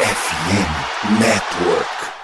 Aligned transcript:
FM 0.00 1.18
Network. 1.18 2.17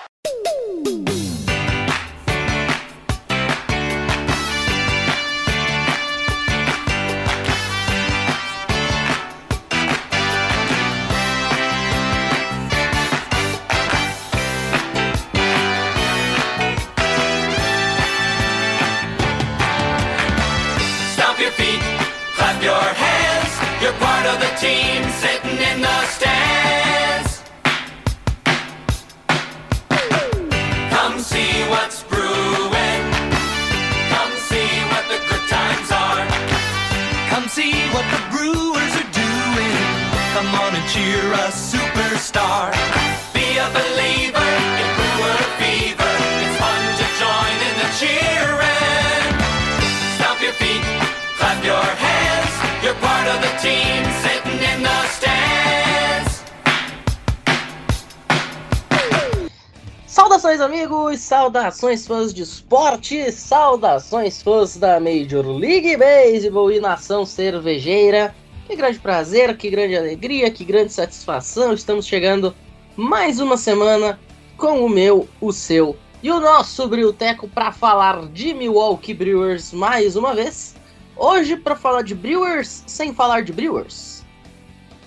Saudações, 61.45 62.06
fãs 62.06 62.33
de 62.33 62.41
esporte! 62.41 63.31
Saudações, 63.31 64.41
fãs 64.41 64.78
da 64.78 64.98
Major 64.98 65.47
League 65.47 65.95
Baseball 65.95 66.73
e 66.73 66.81
nação 66.81 67.27
cervejeira! 67.27 68.34
Que 68.67 68.75
grande 68.75 68.98
prazer, 68.98 69.55
que 69.55 69.69
grande 69.69 69.95
alegria, 69.95 70.50
que 70.50 70.65
grande 70.65 70.91
satisfação! 70.91 71.75
Estamos 71.75 72.06
chegando 72.06 72.55
mais 72.97 73.41
uma 73.41 73.59
semana 73.59 74.19
com 74.56 74.87
o 74.87 74.89
meu, 74.89 75.28
o 75.39 75.53
seu 75.53 75.95
e 76.22 76.31
o 76.31 76.41
nosso 76.41 76.89
Brilteco 76.89 77.47
para 77.47 77.70
falar 77.72 78.27
de 78.28 78.55
Milwaukee 78.55 79.12
Brewers 79.12 79.70
mais 79.70 80.17
uma 80.17 80.34
vez. 80.34 80.75
Hoje, 81.15 81.59
para 81.59 81.77
falar 81.77 82.00
de 82.00 82.15
Brewers 82.15 82.84
sem 82.87 83.12
falar 83.12 83.42
de 83.42 83.53
Brewers. 83.53 84.25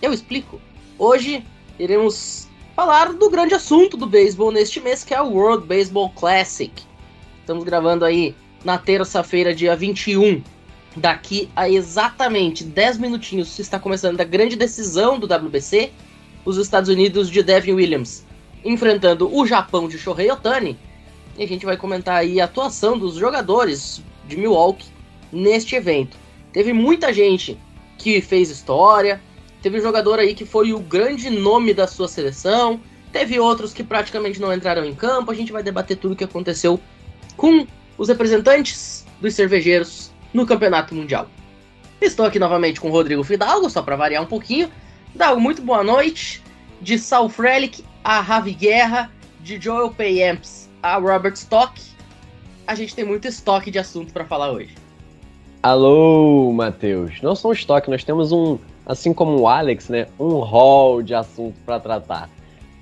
Eu 0.04 0.14
explico. 0.14 0.62
Hoje 1.00 1.44
iremos 1.80 2.48
falar 2.78 3.12
do 3.12 3.28
grande 3.28 3.56
assunto 3.56 3.98
do 3.98 4.06
beisebol 4.06 4.52
neste 4.52 4.80
mês, 4.80 5.04
que 5.04 5.12
é 5.12 5.20
o 5.20 5.32
World 5.32 5.66
Baseball 5.66 6.12
Classic. 6.12 6.72
Estamos 7.40 7.64
gravando 7.64 8.06
aí 8.06 8.36
na 8.64 8.78
terça-feira, 8.78 9.52
dia 9.52 9.76
21. 9.76 10.44
Daqui 10.96 11.50
a 11.56 11.68
exatamente 11.68 12.64
10 12.64 13.00
minutinhos 13.00 13.58
está 13.58 13.80
começando 13.80 14.22
a 14.22 14.24
grande 14.24 14.56
decisão 14.56 15.18
do 15.18 15.26
WBC. 15.26 15.92
Os 16.46 16.58
Estados 16.58 16.88
Unidos 16.88 17.32
de 17.32 17.42
Devin 17.42 17.74
Williams 17.74 18.24
enfrentando 18.64 19.36
o 19.36 19.44
Japão 19.48 19.88
de 19.88 19.98
Shohei 19.98 20.30
Otani. 20.30 20.78
E 21.36 21.44
a 21.44 21.48
gente 21.48 21.66
vai 21.66 21.78
comentar 21.78 22.18
aí 22.18 22.40
a 22.40 22.46
atuação 22.46 22.96
dos 22.96 23.16
jogadores 23.16 24.04
de 24.28 24.38
Milwaukee 24.38 24.86
neste 25.32 25.76
evento. 25.76 26.16
Teve 26.54 26.74
muita 26.74 27.12
gente 27.12 27.58
que 27.98 28.22
fez 28.22 28.52
história, 28.52 29.20
Teve 29.68 29.80
um 29.80 29.84
jogador 29.84 30.18
aí 30.18 30.34
que 30.34 30.46
foi 30.46 30.72
o 30.72 30.80
grande 30.80 31.30
nome 31.30 31.74
da 31.74 31.88
sua 31.88 32.08
seleção. 32.08 32.80
Teve 33.12 33.38
outros 33.38 33.74
que 33.74 33.84
praticamente 33.84 34.40
não 34.40 34.54
entraram 34.54 34.86
em 34.86 34.96
campo. 34.96 35.30
A 35.30 35.36
gente 35.36 35.52
vai 35.52 35.62
debater 35.62 35.98
tudo 35.98 36.14
o 36.14 36.16
que 36.16 36.24
aconteceu 36.24 36.80
com 37.36 37.68
os 37.98 38.08
representantes 38.08 39.06
dos 39.20 39.34
cervejeiros 39.36 40.10
no 40.34 40.46
Campeonato 40.46 40.96
Mundial. 40.96 41.28
Estou 42.00 42.26
aqui 42.26 42.40
novamente 42.40 42.80
com 42.80 42.88
o 42.88 42.92
Rodrigo 42.94 43.26
Fidalgo, 43.26 43.70
só 43.70 43.82
para 43.82 43.98
variar 43.98 44.24
um 44.24 44.26
pouquinho. 44.26 44.72
Dalgo, 45.14 45.42
muito 45.42 45.62
boa 45.62 45.84
noite. 45.84 46.42
De 46.82 46.98
Sal 46.98 47.28
Frelick 47.28 47.84
a 48.06 48.22
Ravi 48.22 48.54
Guerra, 48.54 49.12
de 49.42 49.60
Joel 49.60 49.92
Payamps 49.92 50.70
a 50.82 50.96
Robert 50.96 51.34
Stock. 51.34 51.78
A 52.66 52.74
gente 52.74 52.96
tem 52.96 53.04
muito 53.04 53.28
estoque 53.28 53.70
de 53.70 53.80
assunto 53.80 54.14
para 54.14 54.24
falar 54.24 54.50
hoje. 54.50 54.74
Alô, 55.62 56.54
Matheus. 56.54 57.22
Não 57.22 57.36
só 57.36 57.50
um 57.50 57.52
estoque, 57.52 57.90
nós 57.90 58.06
temos 58.06 58.32
um, 58.32 58.58
assim 58.88 59.14
como 59.14 59.38
o 59.38 59.48
Alex, 59.48 59.90
né, 59.90 60.08
um 60.18 60.40
hall 60.40 61.04
de 61.04 61.14
assunto 61.14 61.56
para 61.66 61.80
tratar. 61.80 62.30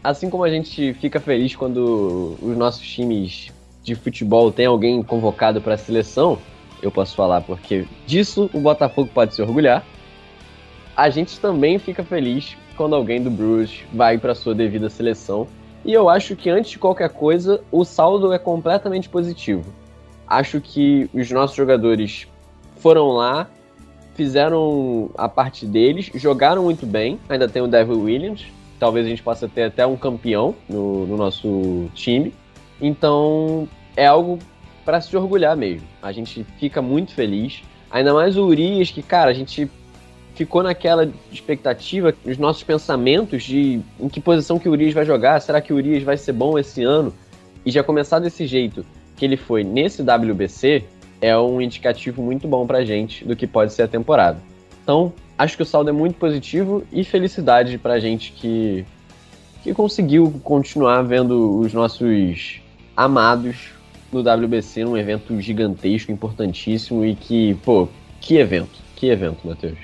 Assim 0.04 0.30
como 0.30 0.44
a 0.44 0.50
gente 0.50 0.94
fica 0.94 1.20
feliz 1.20 1.56
quando 1.56 2.38
os 2.40 2.56
nossos 2.56 2.88
times 2.88 3.52
de 3.84 3.96
futebol 3.96 4.52
têm 4.52 4.68
alguém 4.68 5.02
convocado 5.02 5.60
para 5.60 5.74
a 5.74 5.78
seleção, 5.78 6.38
eu 6.82 6.92
posso 6.92 7.16
falar 7.16 7.42
porque 7.42 7.88
disso 8.06 8.50
o 8.54 8.60
Botafogo 8.60 9.10
pode 9.12 9.34
se 9.34 9.42
orgulhar. 9.42 9.84
A 10.96 11.10
gente 11.10 11.40
também 11.40 11.80
fica 11.80 12.04
feliz 12.04 12.56
quando 12.78 12.96
alguém 12.96 13.22
do 13.22 13.32
Brewers 13.32 13.84
vai 13.92 14.20
para 14.20 14.36
sua 14.36 14.54
devida 14.54 14.90
seleção. 14.90 15.48
E 15.84 15.92
eu 15.92 16.08
acho 16.08 16.36
que 16.36 16.50
antes 16.50 16.72
de 16.72 16.80
qualquer 16.80 17.10
coisa, 17.10 17.62
o 17.72 17.84
saldo 17.84 18.32
é 18.32 18.38
completamente 18.38 19.10
positivo. 19.10 19.74
Acho 20.28 20.62
que 20.62 21.10
os 21.14 21.30
nossos 21.32 21.56
jogadores 21.56 22.28
foram 22.78 23.10
lá, 23.10 23.50
fizeram 24.16 25.10
a 25.18 25.30
parte 25.30 25.66
deles, 25.66 26.10
jogaram 26.16 26.64
muito 26.64 26.86
bem. 26.86 27.20
Ainda 27.30 27.48
tem 27.48 27.62
o 27.62 27.68
Devin 27.68 27.94
Williams, 27.94 28.46
talvez 28.80 29.06
a 29.06 29.10
gente 29.10 29.22
possa 29.22 29.48
ter 29.48 29.64
até 29.64 29.86
um 29.86 29.96
campeão 29.96 30.56
no, 30.68 31.06
no 31.06 31.18
nosso 31.18 31.90
time. 31.94 32.34
Então 32.82 33.68
é 33.96 34.06
algo 34.08 34.40
para 34.84 35.02
se 35.02 35.16
orgulhar 35.16 35.56
mesmo. 35.56 35.88
A 36.02 36.12
gente 36.12 36.46
fica 36.60 36.82
muito 36.82 37.14
feliz. 37.14 37.62
Ainda 37.92 38.14
mais 38.14 38.38
o 38.38 38.46
Urias, 38.46 38.92
que, 38.92 39.02
cara, 39.02 39.32
a 39.32 39.34
gente 39.34 39.70
ficou 40.36 40.62
naquela 40.62 41.10
expectativa, 41.32 42.14
os 42.26 42.38
nossos 42.38 42.64
pensamentos 42.64 43.44
de 43.44 43.82
em 44.00 44.10
que 44.10 44.20
posição 44.20 44.60
que 44.60 44.68
o 44.68 44.72
Urias 44.74 44.94
vai 44.94 45.06
jogar, 45.06 45.40
será 45.40 45.62
que 45.62 45.72
o 45.72 45.78
Urias 45.78 46.04
vai 46.04 46.18
ser 46.18 46.34
bom 46.34 46.60
esse 46.60 46.84
ano? 46.84 47.14
E 47.66 47.72
já 47.72 47.84
começar 47.84 48.20
desse 48.20 48.46
jeito 48.46 48.86
que 49.16 49.24
ele 49.24 49.38
foi 49.38 49.64
nesse 49.64 50.02
WBC, 50.02 50.84
é 51.22 51.38
um 51.38 51.62
indicativo 51.62 52.22
muito 52.22 52.48
bom 52.48 52.66
pra 52.66 52.84
gente 52.84 53.26
do 53.26 53.36
que 53.36 53.48
pode 53.48 53.74
ser 53.74 53.84
a 53.84 53.88
temporada. 53.88 54.38
Então, 54.84 55.14
acho 55.38 55.56
que 55.58 55.64
o 55.64 55.66
saldo 55.66 55.90
é 55.90 55.94
muito 55.94 56.16
positivo 56.16 56.84
e 56.92 57.04
felicidade 57.04 57.78
pra 57.78 58.00
gente 58.00 58.32
que, 58.32 58.86
que 59.64 59.74
conseguiu 59.74 60.40
continuar 60.44 61.02
vendo 61.04 61.60
os 61.60 61.74
nossos 61.74 62.62
amados 62.96 63.72
no 64.12 64.22
WBC, 64.22 64.86
num 64.86 64.98
evento 64.98 65.40
gigantesco, 65.42 66.12
importantíssimo 66.12 67.06
e 67.06 67.16
que, 67.16 67.56
pô, 67.66 67.88
que 68.22 68.38
evento, 68.38 68.80
que 68.96 69.08
evento, 69.08 69.48
Matheus. 69.48 69.78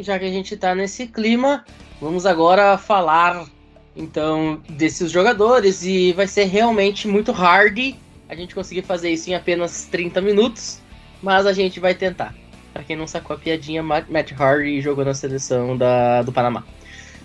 Já 0.00 0.18
que 0.18 0.24
a 0.24 0.30
gente 0.30 0.56
tá 0.56 0.74
nesse 0.74 1.06
clima, 1.06 1.64
vamos 2.00 2.26
agora 2.26 2.78
falar 2.78 3.46
então 3.96 4.60
desses 4.68 5.10
jogadores 5.10 5.82
e 5.84 6.12
vai 6.12 6.26
ser 6.26 6.44
realmente 6.44 7.08
muito 7.08 7.32
hard 7.32 7.94
a 8.30 8.34
gente 8.36 8.54
conseguir 8.54 8.82
fazer 8.82 9.10
isso 9.10 9.28
em 9.28 9.34
apenas 9.34 9.86
30 9.86 10.20
minutos, 10.20 10.78
mas 11.20 11.46
a 11.46 11.52
gente 11.52 11.80
vai 11.80 11.94
tentar. 11.94 12.32
Pra 12.72 12.84
quem 12.84 12.94
não 12.94 13.06
sacou 13.06 13.34
a 13.34 13.38
piadinha, 13.38 13.82
Matt 13.82 14.32
Hardy 14.38 14.80
jogou 14.80 15.04
na 15.04 15.12
seleção 15.12 15.76
da, 15.76 16.22
do 16.22 16.30
Panamá. 16.30 16.62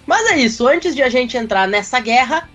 Mas 0.07 0.31
é 0.31 0.37
isso, 0.39 0.67
antes 0.67 0.95
de 0.95 1.03
a 1.03 1.09
gente 1.09 1.37
entrar 1.37 1.67
nessa 1.67 1.99
guerra, 1.99 2.49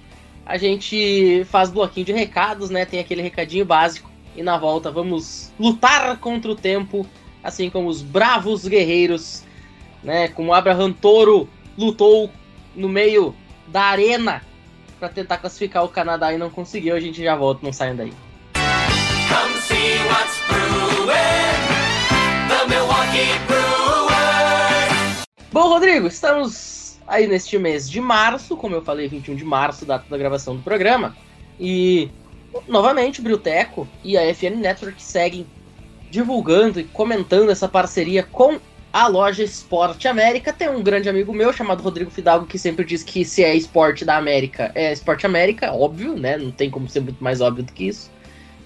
a 0.45 0.59
gente 0.59 1.45
faz 1.45 1.71
bloquinho 1.71 2.07
de 2.07 2.13
recados, 2.13 2.71
né? 2.71 2.85
Tem 2.85 2.99
aquele 2.99 3.23
recadinho 3.23 3.65
básico. 3.65 4.11
E 4.37 4.43
na 4.43 4.59
volta 4.59 4.91
vamos 4.91 5.53
lutar 5.59 6.17
contra 6.19 6.51
o 6.51 6.57
tempo, 6.57 7.07
assim 7.45 7.71
como 7.71 7.89
os 7.89 8.03
bravos 8.03 8.67
guerreiros, 8.67 9.45
né? 10.03 10.27
Como 10.27 10.53
Abraham 10.53 10.93
Toro 10.93 11.49
lutou 11.79 12.29
no 12.75 12.89
meio 12.89 13.33
da 13.69 13.83
arena 13.83 14.43
para 14.99 15.09
tentar 15.09 15.39
classificar 15.39 15.85
o 15.85 15.89
Canadá 15.89 16.33
e 16.33 16.39
não 16.39 16.51
conseguiu. 16.51 16.97
A 16.97 17.01
gente 17.01 17.23
já 17.23 17.37
volta, 17.37 17.61
não 17.63 17.73
saiam 17.73 17.95
daí. 17.95 18.13
Bom, 25.53 25.69
Rodrigo, 25.69 26.07
estamos 26.07 26.99
aí 27.07 27.27
neste 27.27 27.59
mês 27.59 27.91
de 27.91 28.01
março, 28.01 28.57
como 28.57 28.75
eu 28.75 28.83
falei, 28.83 29.09
21 29.09 29.35
de 29.35 29.45
março, 29.45 29.85
data 29.85 30.05
da 30.09 30.17
gravação 30.17 30.57
do 30.57 30.63
programa. 30.63 31.17
E, 31.59 32.09
novamente, 32.69 33.21
o 33.21 33.23
Brilteco 33.23 33.89
e 34.05 34.17
a 34.17 34.23
FN 34.33 34.57
Network 34.57 35.03
seguem 35.03 35.45
divulgando 36.09 36.79
e 36.81 36.85
comentando 36.85 37.51
essa 37.51 37.69
parceria 37.69 38.23
com 38.23 38.61
a 38.93 39.07
loja 39.09 39.43
Esporte 39.43 40.07
América. 40.07 40.53
Tem 40.53 40.69
um 40.69 40.83
grande 40.83 41.09
amigo 41.09 41.33
meu 41.33 41.53
chamado 41.53 41.83
Rodrigo 41.83 42.11
Fidalgo 42.11 42.47
que 42.47 42.59
sempre 42.59 42.85
diz 42.85 43.03
que 43.03 43.25
se 43.25 43.43
é 43.43 43.55
esporte 43.55 44.05
da 44.05 44.17
América, 44.17 44.71
é 44.75 44.93
Esporte 44.93 45.27
América, 45.27 45.73
óbvio, 45.73 46.17
né? 46.17 46.37
Não 46.37 46.51
tem 46.51 46.71
como 46.71 46.89
ser 46.89 47.01
muito 47.01 47.23
mais 47.23 47.41
óbvio 47.41 47.65
do 47.65 47.73
que 47.73 47.89
isso. 47.89 48.11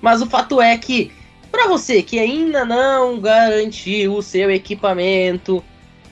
Mas 0.04 0.20
o 0.20 0.26
fato 0.26 0.60
é 0.60 0.76
que, 0.76 1.10
para 1.50 1.66
você 1.66 2.02
que 2.02 2.18
ainda 2.18 2.62
não 2.62 3.18
garantiu 3.18 4.16
o 4.16 4.22
seu 4.22 4.50
equipamento, 4.50 5.64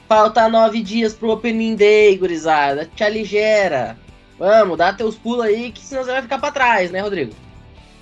falta 0.08 0.48
nove 0.48 0.80
dias 0.80 1.12
pro 1.12 1.32
Opening 1.32 1.76
Day, 1.76 2.16
gurizada. 2.16 2.88
Te 2.96 3.04
aligera. 3.04 3.98
Vamos, 4.38 4.78
dá 4.78 4.94
teus 4.94 5.14
pulos 5.16 5.44
aí, 5.44 5.70
que 5.70 5.82
senão 5.82 6.02
você 6.02 6.10
vai 6.10 6.22
ficar 6.22 6.38
pra 6.38 6.50
trás, 6.50 6.90
né, 6.90 7.02
Rodrigo? 7.02 7.34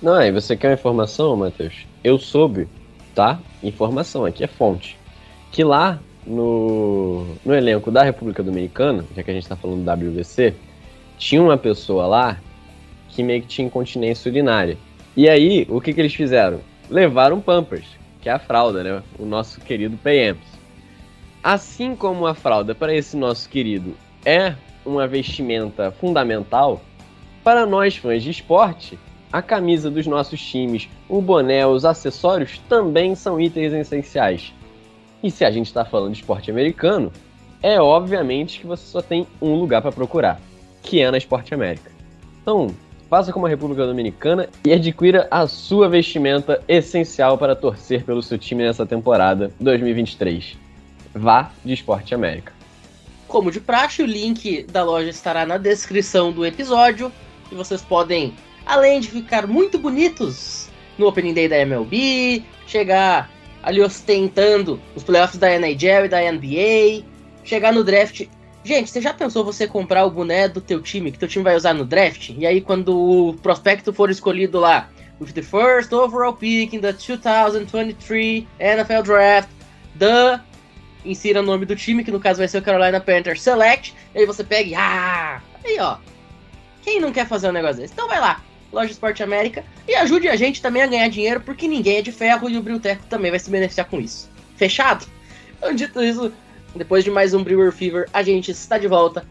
Não, 0.01 0.13
aí 0.13 0.31
você 0.31 0.55
quer 0.55 0.69
uma 0.69 0.75
informação, 0.75 1.35
Matheus? 1.35 1.85
Eu 2.01 2.17
soube, 2.17 2.69
tá? 3.13 3.37
Informação, 3.61 4.23
aqui 4.23 4.45
é 4.45 4.47
fonte. 4.47 4.97
Que 5.51 5.61
lá 5.61 5.99
no, 6.25 7.35
no 7.43 7.53
elenco 7.53 7.91
da 7.91 8.01
República 8.01 8.41
Dominicana, 8.41 9.03
já 9.13 9.21
que 9.23 9.29
a 9.29 9.33
gente 9.33 9.45
tá 9.49 9.57
falando 9.57 9.83
do 9.83 9.91
WBC, 9.91 10.55
tinha 11.17 11.43
uma 11.43 11.57
pessoa 11.57 12.07
lá 12.07 12.37
que 13.09 13.21
meio 13.21 13.41
que 13.41 13.47
tinha 13.49 13.67
incontinência 13.67 14.31
urinária. 14.31 14.77
E 15.15 15.29
aí, 15.29 15.67
o 15.69 15.81
que, 15.81 15.93
que 15.93 15.99
eles 15.99 16.13
fizeram? 16.13 16.61
Levaram 16.89 17.41
Pampers, 17.41 17.85
que 18.21 18.29
é 18.29 18.31
a 18.31 18.39
fralda, 18.39 18.83
né? 18.83 19.03
O 19.19 19.25
nosso 19.25 19.59
querido 19.61 19.97
PMs. 19.97 20.39
Assim 21.43 21.95
como 21.95 22.25
a 22.27 22.33
fralda 22.33 22.73
para 22.73 22.93
esse 22.93 23.17
nosso 23.17 23.49
querido 23.49 23.95
é 24.23 24.55
uma 24.85 25.07
vestimenta 25.07 25.91
fundamental, 25.91 26.81
para 27.43 27.65
nós 27.65 27.97
fãs 27.97 28.23
de 28.23 28.29
esporte, 28.29 28.97
a 29.31 29.41
camisa 29.41 29.89
dos 29.89 30.05
nossos 30.05 30.41
times, 30.41 30.87
o 31.09 31.21
boné, 31.21 31.65
os 31.65 31.85
acessórios 31.85 32.59
também 32.69 33.15
são 33.15 33.39
itens 33.39 33.73
essenciais. 33.73 34.53
E 35.23 35.31
se 35.31 35.45
a 35.45 35.51
gente 35.51 35.67
está 35.67 35.85
falando 35.85 36.13
de 36.13 36.19
esporte 36.19 36.51
americano, 36.51 37.11
é 37.61 37.79
obviamente 37.79 38.59
que 38.59 38.67
você 38.67 38.85
só 38.85 39.01
tem 39.01 39.27
um 39.41 39.55
lugar 39.55 39.81
para 39.81 39.91
procurar, 39.91 40.39
que 40.81 40.99
é 41.01 41.09
na 41.11 41.17
Esporte 41.17 41.53
América. 41.53 41.91
Então, 42.41 42.67
faça 43.11 43.33
como 43.33 43.45
a 43.45 43.49
República 43.49 43.85
Dominicana 43.85 44.47
e 44.65 44.71
adquira 44.71 45.27
a 45.29 45.45
sua 45.45 45.89
vestimenta 45.89 46.63
essencial 46.65 47.37
para 47.37 47.53
torcer 47.53 48.05
pelo 48.05 48.23
seu 48.23 48.37
time 48.37 48.63
nessa 48.63 48.85
temporada 48.85 49.51
2023. 49.59 50.55
Vá 51.13 51.51
de 51.65 51.73
Esporte 51.73 52.15
América. 52.15 52.53
Como 53.27 53.51
de 53.51 53.59
praxe, 53.59 54.01
o 54.01 54.05
link 54.05 54.63
da 54.63 54.81
loja 54.85 55.09
estará 55.09 55.45
na 55.45 55.57
descrição 55.57 56.31
do 56.31 56.45
episódio 56.45 57.11
e 57.51 57.55
vocês 57.55 57.81
podem, 57.81 58.33
além 58.65 59.01
de 59.01 59.09
ficar 59.09 59.45
muito 59.45 59.77
bonitos 59.77 60.69
no 60.97 61.05
Opening 61.05 61.33
Day 61.33 61.49
da 61.49 61.57
MLB, 61.57 62.45
chegar 62.65 63.29
ali 63.61 63.81
ostentando 63.81 64.79
os 64.95 65.03
playoffs 65.03 65.37
da 65.37 65.53
NHL 65.53 66.05
e 66.05 66.07
da 66.07 66.31
NBA, 66.31 67.05
chegar 67.43 67.73
no 67.73 67.83
draft. 67.83 68.25
Gente, 68.63 68.91
você 68.91 69.01
já 69.01 69.13
pensou 69.13 69.43
você 69.43 69.67
comprar 69.67 70.05
o 70.05 70.11
boné 70.11 70.47
do 70.47 70.61
teu 70.61 70.81
time, 70.81 71.11
que 71.11 71.17
teu 71.17 71.27
time 71.27 71.43
vai 71.43 71.55
usar 71.55 71.73
no 71.73 71.83
draft? 71.83 72.29
E 72.29 72.45
aí 72.45 72.61
quando 72.61 72.95
o 72.95 73.33
prospecto 73.33 73.91
for 73.91 74.09
escolhido 74.09 74.59
lá, 74.59 74.87
with 75.19 75.33
the 75.33 75.41
first 75.41 75.91
overall 75.93 76.33
pick 76.33 76.73
in 76.73 76.79
the 76.79 76.93
2023 76.93 78.47
NFL 78.59 79.01
Draft, 79.03 79.49
the 79.97 80.39
insira 81.03 81.39
o 81.39 81.43
nome 81.43 81.65
do 81.65 81.75
time, 81.75 82.03
que 82.03 82.11
no 82.11 82.19
caso 82.19 82.39
vai 82.39 82.47
ser 82.47 82.59
o 82.59 82.61
Carolina 82.61 82.99
Panthers 82.99 83.41
Select, 83.41 83.95
e 84.13 84.19
aí 84.19 84.25
você 84.25 84.43
pega 84.43 84.69
e 84.69 84.75
ah! 84.75 85.41
Aí 85.63 85.79
ó. 85.79 85.97
Quem 86.83 86.99
não 86.99 87.11
quer 87.11 87.27
fazer 87.27 87.49
um 87.49 87.51
negócio 87.51 87.77
desse? 87.77 87.93
Então 87.93 88.07
vai 88.07 88.19
lá, 88.19 88.43
Loja 88.71 88.91
Esporte 88.91 89.23
América, 89.23 89.63
e 89.87 89.95
ajude 89.95 90.27
a 90.27 90.35
gente 90.35 90.61
também 90.61 90.81
a 90.81 90.87
ganhar 90.87 91.07
dinheiro, 91.07 91.41
porque 91.41 91.67
ninguém 91.67 91.97
é 91.97 92.01
de 92.01 92.11
ferro 92.11 92.49
e 92.49 92.57
o 92.57 92.61
Brilteco 92.61 93.05
também 93.07 93.31
vai 93.31 93.39
se 93.39 93.49
beneficiar 93.49 93.87
com 93.87 93.99
isso. 93.99 94.29
Fechado? 94.55 95.05
Então, 95.61 95.75
dito 95.75 96.01
isso, 96.01 96.33
depois 96.75 97.03
de 97.03 97.11
mais 97.11 97.33
um 97.33 97.43
Brewer 97.43 97.71
Fever, 97.71 98.07
a 98.13 98.23
gente 98.23 98.51
está 98.51 98.77
de 98.77 98.87
volta 98.87 99.25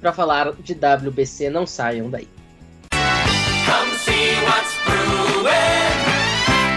para 0.00 0.12
falar 0.12 0.52
de 0.52 0.74
WBC. 0.74 1.50
Não 1.50 1.66
saiam 1.66 2.08
daí. 2.08 2.28
Come 2.90 3.90
see 3.98 4.34
what's 4.44 4.74
brewing. 4.84 5.46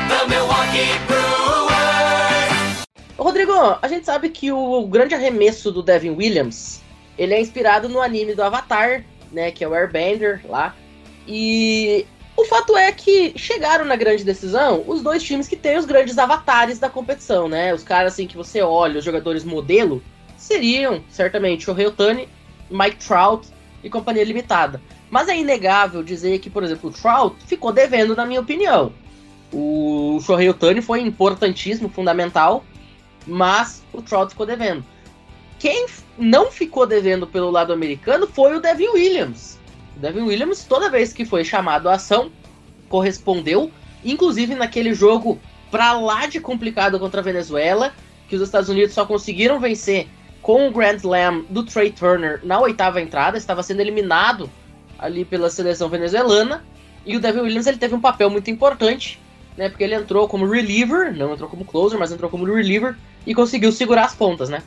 The 0.08 0.28
Milwaukee 0.28 0.98
Brewers. 1.08 2.86
Rodrigo, 3.18 3.78
a 3.82 3.88
gente 3.88 4.06
sabe 4.06 4.30
que 4.30 4.52
o 4.52 4.88
grande 4.88 5.14
arremesso 5.14 5.72
do 5.72 5.84
Devin 5.84 6.12
Williams, 6.12 6.82
ele 7.18 7.34
é 7.34 7.42
inspirado 7.42 7.88
no 7.88 8.02
anime 8.02 8.34
do 8.34 8.42
Avatar, 8.42 9.04
né, 9.32 9.52
que 9.52 9.64
é 9.64 9.68
o 9.68 9.76
Airbender 9.76 10.42
lá. 10.48 10.76
E 11.28 12.08
fato 12.50 12.76
é 12.76 12.92
que 12.92 13.34
chegaram 13.38 13.86
na 13.86 13.96
grande 13.96 14.24
decisão 14.24 14.84
os 14.88 15.02
dois 15.02 15.24
times 15.24 15.48
que 15.48 15.56
têm 15.56 15.78
os 15.78 15.86
grandes 15.86 16.18
avatares 16.18 16.80
da 16.80 16.90
competição, 16.90 17.48
né? 17.48 17.74
Os 17.74 17.84
caras 17.84 18.14
assim 18.14 18.28
que 18.28 18.36
você 18.36 18.62
olha, 18.62 19.00
os 19.00 19.06
jogadores 19.06 19.44
modelo, 19.44 20.04
seriam 20.36 21.04
certamente 21.10 21.66
Shohei 21.66 21.86
Otani, 21.86 22.28
Mike 22.70 23.06
Trout 23.06 23.48
e 23.84 23.90
companhia 23.90 24.24
limitada. 24.24 24.82
Mas 25.10 25.28
é 25.28 25.38
inegável 25.38 26.04
dizer 26.04 26.40
que, 26.40 26.50
por 26.50 26.64
exemplo, 26.64 26.90
o 26.90 26.94
Trout 26.94 27.36
ficou 27.46 27.72
devendo, 27.72 28.16
na 28.16 28.26
minha 28.26 28.42
opinião. 28.42 28.92
O 29.54 30.20
Shohei 30.26 30.50
Otani 30.50 30.82
foi 30.82 31.02
importantíssimo, 31.02 31.90
fundamental, 31.90 32.64
mas 33.26 33.84
o 33.94 34.02
Trout 34.02 34.32
ficou 34.32 34.46
devendo. 34.46 34.84
Quem 35.58 35.88
não 36.18 36.52
ficou 36.52 36.86
devendo 36.86 37.28
pelo 37.28 37.52
lado 37.52 37.74
americano 37.74 38.28
foi 38.28 38.56
o 38.56 38.62
Devin 38.62 38.90
Williams. 38.90 39.60
O 39.98 40.00
Devin 40.00 40.22
Williams, 40.22 40.64
toda 40.64 40.90
vez 40.90 41.12
que 41.12 41.26
foi 41.26 41.44
chamado 41.44 41.90
à 41.90 41.94
ação, 41.94 42.32
correspondeu, 42.90 43.72
inclusive 44.04 44.56
naquele 44.56 44.94
jogo 44.94 45.40
pra 45.72 45.94
lá 45.94 46.26
de 46.26 46.40
complicado 46.40 47.00
contra 47.00 47.22
a 47.22 47.24
Venezuela, 47.24 47.94
que 48.28 48.36
os 48.36 48.42
Estados 48.42 48.70
Unidos 48.70 48.94
só 48.94 49.06
conseguiram 49.06 49.60
vencer 49.60 50.08
com 50.42 50.68
o 50.68 50.72
Grand 50.72 50.96
Slam 50.96 51.46
do 51.50 51.64
Trey 51.64 51.92
Turner 51.92 52.40
na 52.44 52.60
oitava 52.60 53.02
entrada, 53.02 53.38
estava 53.38 53.64
sendo 53.64 53.82
eliminado 53.82 54.50
ali 54.98 55.24
pela 55.24 55.50
seleção 55.50 55.90
venezuelana, 55.90 56.64
e 57.06 57.16
o 57.16 57.20
Devin 57.20 57.42
Williams 57.42 57.68
ele 57.68 57.78
teve 57.78 57.96
um 57.96 58.02
papel 58.02 58.30
muito 58.30 58.50
importante, 58.50 59.20
né, 59.58 59.70
porque 59.70 59.84
ele 59.84 59.96
entrou 59.96 60.28
como 60.28 60.48
reliever, 60.48 61.16
não 61.16 61.34
entrou 61.34 61.50
como 61.50 61.66
closer, 61.66 62.00
mas 62.00 62.12
entrou 62.12 62.30
como 62.30 62.46
reliever 62.46 62.96
e 63.26 63.34
conseguiu 63.34 63.72
segurar 63.72 64.06
as 64.06 64.16
pontas, 64.16 64.50
né? 64.50 64.64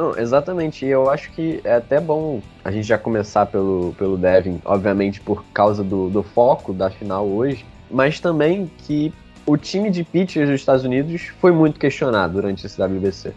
Não, 0.00 0.16
exatamente, 0.16 0.86
eu 0.86 1.10
acho 1.10 1.30
que 1.32 1.60
é 1.62 1.74
até 1.74 2.00
bom 2.00 2.40
a 2.64 2.70
gente 2.70 2.88
já 2.88 2.96
começar 2.96 3.44
pelo, 3.44 3.94
pelo 3.98 4.16
Devin, 4.16 4.58
obviamente 4.64 5.20
por 5.20 5.44
causa 5.52 5.84
do, 5.84 6.08
do 6.08 6.22
foco 6.22 6.72
da 6.72 6.88
final 6.88 7.26
hoje, 7.26 7.66
mas 7.90 8.18
também 8.18 8.70
que 8.78 9.12
o 9.44 9.58
time 9.58 9.90
de 9.90 10.02
pitchers 10.02 10.48
dos 10.48 10.58
Estados 10.58 10.86
Unidos 10.86 11.30
foi 11.38 11.52
muito 11.52 11.78
questionado 11.78 12.32
durante 12.32 12.64
esse 12.64 12.82
WBC. 12.82 13.34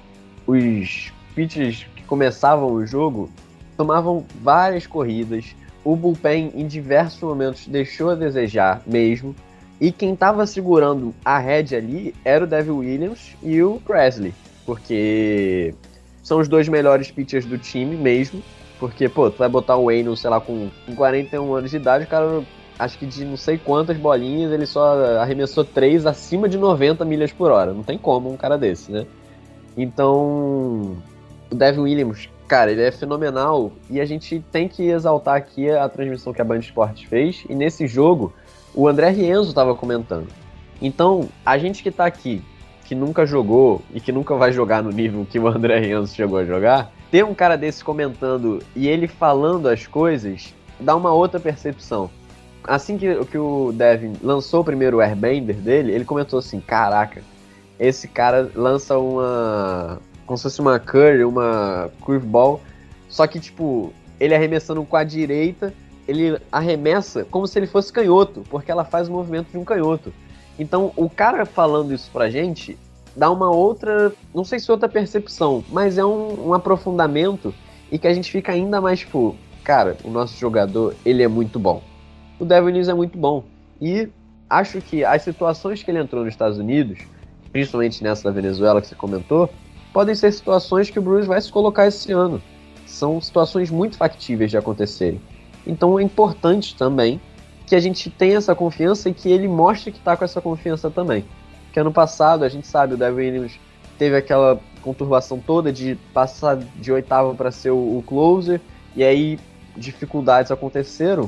Os 0.47 1.11
pitchers 1.35 1.85
que 1.97 2.03
começavam 2.03 2.71
o 2.71 2.87
jogo 2.87 3.29
tomavam 3.75 4.25
várias 4.41 4.87
corridas, 4.87 5.53
o 5.83 5.97
bullpen 5.97 6.53
em 6.55 6.65
diversos 6.65 7.19
momentos 7.19 7.67
deixou 7.67 8.11
a 8.11 8.15
desejar 8.15 8.81
mesmo, 8.87 9.35
e 9.81 9.91
quem 9.91 10.13
estava 10.13 10.47
segurando 10.47 11.13
a 11.25 11.37
rédea 11.37 11.79
ali 11.79 12.15
era 12.23 12.45
o 12.45 12.47
Devin 12.47 12.71
Williams 12.71 13.35
e 13.43 13.61
o 13.61 13.81
Presley, 13.85 14.33
porque 14.65 15.75
são 16.23 16.39
os 16.39 16.47
dois 16.47 16.67
melhores 16.67 17.11
pitchers 17.11 17.45
do 17.45 17.57
time 17.57 17.95
mesmo. 17.95 18.41
Porque, 18.79 19.07
pô, 19.07 19.29
tu 19.29 19.37
vai 19.37 19.47
botar 19.47 19.77
o 19.77 19.85
Wayne, 19.85 20.15
sei 20.17 20.29
lá, 20.29 20.41
com, 20.41 20.69
com 20.85 20.95
41 20.95 21.53
anos 21.53 21.69
de 21.69 21.77
idade, 21.77 22.05
o 22.05 22.07
cara, 22.07 22.43
acho 22.79 22.97
que 22.97 23.05
de 23.05 23.23
não 23.23 23.37
sei 23.37 23.57
quantas 23.57 23.97
bolinhas, 23.97 24.51
ele 24.51 24.65
só 24.65 25.17
arremessou 25.19 25.63
três 25.63 26.05
acima 26.05 26.49
de 26.49 26.57
90 26.57 27.05
milhas 27.05 27.31
por 27.31 27.51
hora. 27.51 27.73
Não 27.73 27.83
tem 27.83 27.97
como 27.97 28.31
um 28.31 28.35
cara 28.35 28.57
desse, 28.57 28.91
né? 28.91 29.05
Então, 29.77 30.97
o 31.49 31.55
Devin 31.55 31.81
Williams, 31.81 32.29
cara, 32.47 32.71
ele 32.71 32.81
é 32.81 32.91
fenomenal 32.91 33.71
e 33.89 34.01
a 34.01 34.05
gente 34.05 34.43
tem 34.51 34.67
que 34.67 34.83
exaltar 34.83 35.35
aqui 35.35 35.69
a 35.69 35.87
transmissão 35.87 36.33
que 36.33 36.41
a 36.41 36.45
Band 36.45 36.59
Esportes 36.59 37.07
fez. 37.07 37.45
E 37.49 37.55
nesse 37.55 37.87
jogo, 37.87 38.33
o 38.73 38.87
André 38.87 39.09
Rienzo 39.09 39.49
estava 39.49 39.73
comentando. 39.75 40.27
Então, 40.81 41.29
a 41.45 41.57
gente 41.57 41.81
que 41.81 41.91
tá 41.91 42.05
aqui, 42.05 42.43
que 42.93 42.95
nunca 42.95 43.25
jogou 43.25 43.81
e 43.91 43.99
que 43.99 44.11
nunca 44.11 44.35
vai 44.35 44.53
jogar 44.53 44.83
no 44.83 44.91
nível 44.91 45.25
que 45.27 45.39
o 45.39 45.47
André 45.47 45.79
Rienzo 45.79 46.13
chegou 46.13 46.37
a 46.37 46.45
jogar, 46.45 46.91
ter 47.09 47.25
um 47.25 47.33
cara 47.33 47.57
desse 47.57 47.83
comentando 47.83 48.59
e 48.75 48.87
ele 48.87 49.07
falando 49.07 49.67
as 49.67 49.87
coisas 49.87 50.53
dá 50.79 50.95
uma 50.95 51.11
outra 51.11 51.39
percepção. 51.39 52.07
Assim 52.63 52.95
que, 52.95 53.25
que 53.25 53.37
o 53.37 53.71
Devin 53.73 54.13
lançou 54.21 54.61
o 54.61 54.63
primeiro 54.63 55.01
airbender 55.01 55.55
dele, 55.55 55.91
ele 55.91 56.05
comentou 56.05 56.37
assim: 56.37 56.59
Caraca, 56.59 57.23
esse 57.79 58.07
cara 58.07 58.49
lança 58.55 58.97
uma. 58.97 59.99
como 60.27 60.37
se 60.37 60.43
fosse 60.43 60.61
uma 60.61 60.79
curry, 60.79 61.25
uma 61.25 61.89
curveball, 61.99 62.61
só 63.09 63.25
que 63.25 63.39
tipo, 63.39 63.91
ele 64.19 64.35
arremessando 64.35 64.83
com 64.85 64.95
a 64.95 65.03
direita, 65.03 65.73
ele 66.07 66.37
arremessa 66.51 67.25
como 67.25 67.47
se 67.47 67.57
ele 67.57 67.67
fosse 67.67 67.91
canhoto, 67.91 68.43
porque 68.49 68.71
ela 68.71 68.85
faz 68.85 69.09
o 69.09 69.11
movimento 69.11 69.49
de 69.49 69.57
um 69.57 69.65
canhoto. 69.65 70.13
Então, 70.57 70.91
o 70.95 71.09
cara 71.09 71.45
falando 71.45 71.93
isso 71.93 72.09
pra 72.11 72.29
gente 72.29 72.77
dá 73.15 73.29
uma 73.29 73.51
outra, 73.51 74.11
não 74.33 74.43
sei 74.43 74.59
se 74.59 74.71
outra 74.71 74.89
percepção, 74.89 75.63
mas 75.69 75.97
é 75.97 76.05
um, 76.05 76.49
um 76.49 76.53
aprofundamento 76.53 77.53
e 77.91 77.97
que 77.99 78.07
a 78.07 78.13
gente 78.13 78.31
fica 78.31 78.51
ainda 78.51 78.81
mais 78.81 78.99
tipo, 78.99 79.35
cara, 79.63 79.97
o 80.03 80.09
nosso 80.09 80.37
jogador, 80.37 80.95
ele 81.05 81.21
é 81.21 81.27
muito 81.27 81.59
bom. 81.59 81.81
O 82.39 82.45
Devin 82.45 82.71
Nunes 82.71 82.89
é 82.89 82.93
muito 82.93 83.17
bom. 83.17 83.43
E 83.79 84.09
acho 84.49 84.81
que 84.81 85.05
as 85.05 85.21
situações 85.21 85.83
que 85.83 85.91
ele 85.91 85.99
entrou 85.99 86.23
nos 86.23 86.33
Estados 86.33 86.57
Unidos, 86.57 86.99
principalmente 87.51 88.03
nessa 88.03 88.23
da 88.23 88.31
Venezuela 88.31 88.81
que 88.81 88.87
você 88.87 88.95
comentou, 88.95 89.49
podem 89.93 90.15
ser 90.15 90.31
situações 90.31 90.89
que 90.89 90.97
o 90.97 91.01
Bruce 91.01 91.27
vai 91.27 91.39
se 91.39 91.51
colocar 91.51 91.87
esse 91.87 92.11
ano. 92.11 92.41
São 92.85 93.21
situações 93.21 93.69
muito 93.69 93.95
factíveis 93.95 94.49
de 94.49 94.57
acontecerem. 94.57 95.21
Então 95.65 95.99
é 95.99 96.03
importante 96.03 96.75
também 96.75 97.21
que 97.73 97.77
a 97.77 97.79
gente 97.79 98.07
tenha 98.07 98.37
essa 98.37 98.53
confiança 98.53 99.09
e 99.09 99.13
que 99.15 99.31
ele 99.31 99.47
mostre 99.47 99.91
que 99.91 99.97
está 99.97 100.15
com 100.15 100.23
essa 100.23 100.39
confiança 100.39 100.91
também. 100.91 101.25
Que 101.71 101.79
ano 101.79 101.91
passado, 101.91 102.43
a 102.43 102.47
gente 102.47 102.67
sabe, 102.67 102.93
o 102.93 102.97
Devin 102.97 103.15
Williams 103.15 103.59
teve 103.97 104.15
aquela 104.15 104.61
conturbação 104.83 105.39
toda 105.39 105.73
de 105.73 105.97
passar 106.13 106.55
de 106.55 106.91
oitavo 106.91 107.33
para 107.33 107.49
ser 107.49 107.71
o, 107.71 107.97
o, 107.97 108.03
closer, 108.05 108.61
e 108.95 109.03
aí 109.03 109.39
dificuldades 109.75 110.51
aconteceram, 110.51 111.27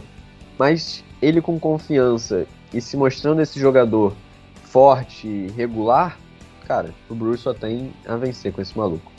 mas 0.55 1.03
ele 1.19 1.41
com 1.41 1.59
confiança 1.59 2.45
e 2.71 2.79
se 2.79 2.95
mostrando 2.95 3.41
esse 3.41 3.59
jogador 3.59 4.13
forte, 4.65 5.47
regular, 5.57 6.19
cara, 6.67 6.93
o 7.09 7.15
Bruce 7.15 7.41
só 7.41 7.55
tem 7.55 7.91
a 8.05 8.17
vencer 8.17 8.53
com 8.53 8.61
esse 8.61 8.77
maluco. 8.77 9.11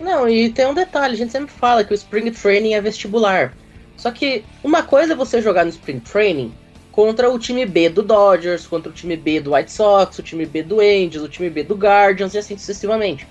Não, 0.00 0.26
e 0.26 0.48
tem 0.48 0.66
um 0.66 0.72
detalhe, 0.72 1.12
a 1.12 1.18
gente 1.18 1.30
sempre 1.30 1.52
fala 1.52 1.84
que 1.84 1.92
o 1.92 1.94
Spring 1.94 2.30
Training 2.30 2.72
é 2.72 2.80
vestibular. 2.80 3.54
Só 3.96 4.10
que 4.10 4.44
uma 4.62 4.82
coisa 4.82 5.12
é 5.12 5.16
você 5.16 5.40
jogar 5.40 5.64
no 5.64 5.70
Spring 5.70 6.00
Training 6.00 6.52
contra 6.90 7.30
o 7.30 7.38
time 7.38 7.66
B 7.66 7.88
do 7.88 8.02
Dodgers, 8.02 8.66
contra 8.66 8.90
o 8.90 8.94
time 8.94 9.16
B 9.16 9.40
do 9.40 9.54
White 9.54 9.72
Sox, 9.72 10.18
o 10.18 10.22
time 10.22 10.46
B 10.46 10.62
do 10.62 10.80
Angels, 10.80 11.24
o 11.24 11.28
time 11.28 11.50
B 11.50 11.62
do 11.62 11.74
Guardians 11.74 12.34
e 12.34 12.38
assim 12.38 12.56
sucessivamente. 12.56 13.26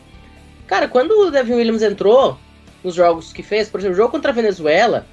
Cara, 0.67 0.87
quando 0.87 1.11
o 1.11 1.31
Devin 1.31 1.53
Williams 1.53 1.81
entrou 1.81 2.37
nos 2.83 2.95
jogos 2.95 3.31
que 3.31 3.41
fez, 3.41 3.69
por 3.69 3.79
exemplo, 3.79 3.93
o 3.93 3.97
jogo 3.97 4.11
contra 4.11 4.31
a 4.31 4.33
Venezuela, 4.33 5.05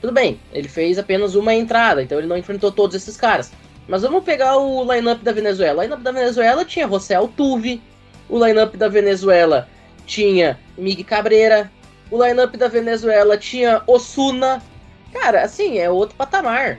tudo 0.00 0.12
bem, 0.12 0.40
ele 0.52 0.68
fez 0.68 0.98
apenas 0.98 1.36
uma 1.36 1.54
entrada, 1.54 2.02
então 2.02 2.18
ele 2.18 2.26
não 2.26 2.36
enfrentou 2.36 2.72
todos 2.72 2.96
esses 2.96 3.16
caras. 3.16 3.52
Mas 3.86 4.02
vamos 4.02 4.24
pegar 4.24 4.56
o 4.56 4.82
lineup 4.92 5.22
da 5.22 5.32
Venezuela. 5.32 5.80
O 5.80 5.82
lineup 5.82 6.02
da 6.02 6.12
Venezuela 6.12 6.64
tinha 6.64 6.88
José 6.88 7.14
Altuve, 7.14 7.80
o 8.28 8.44
lineup 8.44 8.74
da 8.74 8.88
Venezuela 8.88 9.68
tinha 10.06 10.58
Miguel 10.76 11.04
Cabreira, 11.04 11.70
o 12.10 12.22
lineup 12.22 12.56
da 12.56 12.68
Venezuela 12.68 13.36
tinha 13.36 13.82
Osuna. 13.86 14.62
Cara, 15.12 15.42
assim, 15.42 15.78
é 15.78 15.90
outro 15.90 16.16
patamar. 16.16 16.78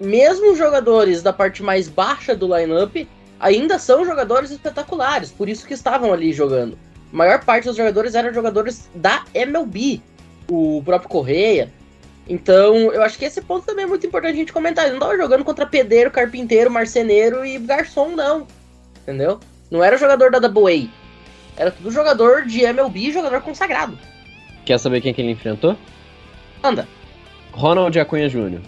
Mesmo 0.00 0.52
os 0.52 0.58
jogadores 0.58 1.22
da 1.22 1.32
parte 1.32 1.62
mais 1.62 1.88
baixa 1.88 2.34
do 2.34 2.54
lineup 2.56 3.08
ainda 3.40 3.78
são 3.78 4.04
jogadores 4.04 4.50
espetaculares, 4.50 5.30
por 5.30 5.48
isso 5.48 5.66
que 5.66 5.74
estavam 5.74 6.12
ali 6.12 6.32
jogando. 6.32 6.78
A 7.12 7.16
maior 7.16 7.44
parte 7.44 7.64
dos 7.64 7.76
jogadores 7.76 8.14
eram 8.14 8.34
jogadores 8.34 8.90
da 8.94 9.24
MLB, 9.34 10.02
o 10.50 10.82
próprio 10.84 11.08
Correia. 11.08 11.72
Então, 12.28 12.92
eu 12.92 13.02
acho 13.02 13.18
que 13.18 13.24
esse 13.24 13.40
ponto 13.40 13.64
também 13.64 13.84
é 13.84 13.88
muito 13.88 14.06
importante 14.06 14.34
a 14.34 14.36
gente 14.36 14.52
comentar. 14.52 14.84
Ele 14.84 14.92
não 14.92 14.98
estava 14.98 15.16
jogando 15.16 15.44
contra 15.44 15.64
pedreiro, 15.64 16.10
carpinteiro, 16.10 16.70
marceneiro 16.70 17.44
e 17.44 17.58
garçom, 17.58 18.10
não. 18.10 18.46
Entendeu? 19.02 19.40
Não 19.70 19.82
era 19.82 19.96
jogador 19.96 20.30
da 20.30 20.38
Double 20.38 20.90
A. 21.56 21.60
Era 21.60 21.70
tudo 21.70 21.90
jogador 21.90 22.44
de 22.44 22.60
MLB, 22.62 23.10
jogador 23.10 23.40
consagrado. 23.40 23.98
Quer 24.66 24.78
saber 24.78 25.00
quem 25.00 25.14
que 25.14 25.22
ele 25.22 25.30
enfrentou? 25.30 25.76
Anda. 26.62 26.86
Ronald 27.58 27.98
Acunha 27.98 28.28
Jr. 28.28 28.60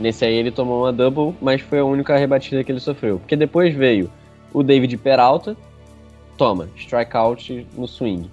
Nesse 0.00 0.24
aí 0.24 0.34
ele 0.34 0.50
tomou 0.50 0.82
uma 0.82 0.92
double, 0.92 1.36
mas 1.40 1.60
foi 1.60 1.78
a 1.78 1.84
única 1.84 2.16
rebatida 2.16 2.64
que 2.64 2.72
ele 2.72 2.80
sofreu. 2.80 3.20
Porque 3.20 3.36
depois 3.36 3.72
veio 3.72 4.10
o 4.52 4.60
David 4.60 4.96
Peralta, 4.96 5.56
toma, 6.36 6.68
strikeout 6.74 7.64
no 7.76 7.86
swing. 7.86 8.28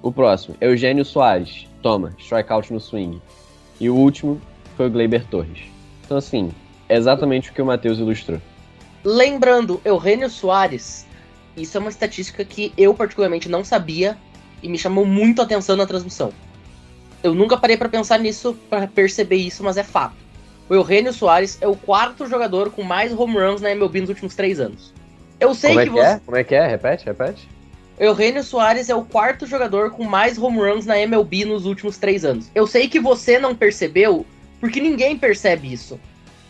O 0.00 0.10
próximo, 0.10 0.56
Eugênio 0.62 1.04
Soares, 1.04 1.66
toma, 1.82 2.14
strikeout 2.18 2.72
no 2.72 2.80
swing. 2.80 3.20
E 3.78 3.90
o 3.90 3.94
último 3.94 4.40
foi 4.78 4.86
o 4.86 4.90
Gleyber 4.90 5.26
Torres. 5.26 5.60
Então 6.06 6.16
assim, 6.16 6.50
é 6.88 6.96
exatamente 6.96 7.50
o 7.50 7.52
que 7.52 7.60
o 7.60 7.66
Matheus 7.66 7.98
ilustrou. 7.98 8.40
Lembrando, 9.04 9.78
Eugênio 9.84 10.30
Soares 10.30 11.06
isso 11.54 11.76
é 11.76 11.80
uma 11.80 11.90
estatística 11.90 12.42
que 12.46 12.72
eu 12.78 12.94
particularmente 12.94 13.46
não 13.46 13.62
sabia 13.62 14.16
e 14.62 14.70
me 14.70 14.78
chamou 14.78 15.04
muito 15.04 15.42
a 15.42 15.44
atenção 15.44 15.76
na 15.76 15.84
transmissão. 15.84 16.32
Eu 17.22 17.34
nunca 17.34 17.56
parei 17.56 17.76
para 17.76 17.88
pensar 17.88 18.18
nisso, 18.18 18.56
para 18.70 18.86
perceber 18.86 19.36
isso, 19.36 19.62
mas 19.64 19.76
é 19.76 19.82
fato. 19.82 20.14
O 20.68 20.74
Eugênio 20.74 21.12
Soares 21.12 21.58
é 21.60 21.66
o 21.66 21.74
quarto 21.74 22.26
jogador 22.26 22.70
com 22.70 22.82
mais 22.82 23.12
home 23.12 23.38
runs 23.38 23.60
na 23.60 23.70
MLB 23.70 24.00
nos 24.00 24.10
últimos 24.10 24.34
três 24.34 24.60
anos. 24.60 24.92
Eu 25.40 25.54
sei 25.54 25.70
Como 25.70 25.80
é 25.80 25.84
que, 25.84 25.90
que 25.90 25.96
você. 25.96 26.06
é? 26.06 26.20
Como 26.24 26.36
é 26.36 26.44
que 26.44 26.54
é? 26.54 26.66
Repete, 26.66 27.04
repete. 27.06 27.48
O 27.98 28.02
Eugênio 28.02 28.44
Soares 28.44 28.88
é 28.88 28.94
o 28.94 29.04
quarto 29.04 29.46
jogador 29.46 29.90
com 29.90 30.04
mais 30.04 30.38
home 30.38 30.58
runs 30.58 30.86
na 30.86 30.98
MLB 30.98 31.44
nos 31.44 31.64
últimos 31.64 31.96
três 31.96 32.24
anos. 32.24 32.50
Eu 32.54 32.66
sei 32.66 32.86
que 32.88 33.00
você 33.00 33.38
não 33.38 33.54
percebeu, 33.54 34.24
porque 34.60 34.80
ninguém 34.80 35.16
percebe 35.18 35.72
isso. 35.72 35.98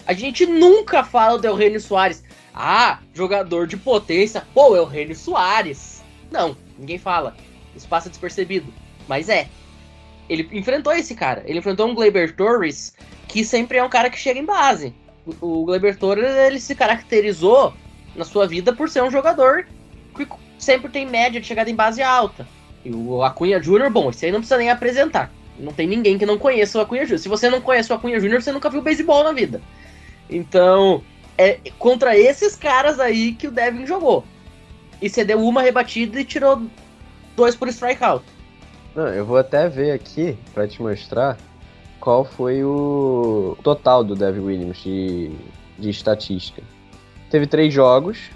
A 0.07 0.13
gente 0.13 0.45
nunca 0.47 1.05
fala 1.05 1.39
do 1.39 1.47
Eugênio 1.47 1.81
Soares. 1.81 2.25
Ah, 2.55 2.99
jogador 3.15 3.67
de 3.67 3.77
potência. 3.77 4.43
Pô, 4.53 4.75
Eugênio 4.77 5.15
Soares. 5.15 6.03
Não, 6.31 6.57
ninguém 6.79 6.99
fala. 6.99 7.37
Isso 7.77 7.87
passa 7.87 8.11
despercebido. 8.11 8.73
Mas 9.07 9.29
é. 9.29 9.49
Ele 10.29 10.49
enfrentou 10.53 10.93
esse 10.93 11.15
cara. 11.15 11.43
Ele 11.47 11.59
enfrentou 11.59 11.89
um 11.89 11.95
Gleyber 11.95 12.35
Torres, 12.35 12.95
que 13.27 13.45
sempre 13.45 13.79
é 13.79 13.85
um 13.85 13.89
cara 13.89 14.11
que 14.11 14.19
chega 14.19 14.39
em 14.39 14.45
base. 14.45 14.95
O 15.41 15.61
o 15.61 15.65
Gleyber 15.65 15.97
Torres, 15.97 16.25
ele 16.25 16.61
se 16.61 16.75
caracterizou 16.75 17.75
na 18.15 18.25
sua 18.25 18.47
vida 18.47 18.73
por 18.73 18.89
ser 18.89 19.03
um 19.03 19.11
jogador 19.11 19.67
que 20.17 20.27
sempre 20.59 20.91
tem 20.91 21.07
média 21.07 21.41
de 21.41 21.47
chegada 21.47 21.71
em 21.71 21.75
base 21.75 22.03
alta. 22.03 22.47
E 22.85 22.91
o 22.91 23.23
Acunha 23.23 23.63
Júnior, 23.63 23.91
bom, 23.91 24.11
esse 24.11 24.27
aí 24.27 24.33
não 24.33 24.41
precisa 24.41 24.59
nem 24.59 24.71
apresentar. 24.71 25.31
Não 25.59 25.73
tem 25.73 25.87
ninguém 25.87 26.19
que 26.19 26.27
não 26.27 26.39
conheça 26.39 26.79
o 26.79 26.81
Acunha 26.81 27.03
Júnior. 27.03 27.19
Se 27.19 27.29
você 27.29 27.49
não 27.49 27.61
conhece 27.61 27.93
o 27.93 27.95
Acunha 27.95 28.21
Júnior, 28.21 28.43
você 28.43 28.53
nunca 28.53 28.71
viu 28.71 28.83
beisebol 28.83 29.25
na 29.25 29.33
vida. 29.33 29.61
Então, 30.31 31.03
é 31.37 31.59
contra 31.79 32.17
esses 32.17 32.55
caras 32.57 33.01
aí 33.01 33.33
que 33.33 33.47
o 33.47 33.51
Devin 33.51 33.87
jogou. 33.87 34.25
E 35.01 35.09
você 35.09 35.25
deu 35.25 35.41
uma 35.41 35.63
rebatida 35.63 36.21
e 36.21 36.25
tirou 36.25 36.63
dois 37.37 37.55
por 37.55 37.69
strikeout. 37.69 38.25
Não, 38.95 39.07
eu 39.09 39.25
vou 39.25 39.37
até 39.37 39.69
ver 39.69 39.93
aqui 39.93 40.37
pra 40.53 40.67
te 40.67 40.83
mostrar 40.83 41.37
qual 42.01 42.25
foi 42.25 42.65
o 42.65 43.57
total 43.63 44.03
do 44.03 44.15
Devin 44.17 44.41
Williams 44.41 44.79
de, 44.79 45.31
de 45.79 45.91
estatística. 45.91 46.63
Teve 47.31 47.47
três 47.47 47.73
jogos, 47.73 48.31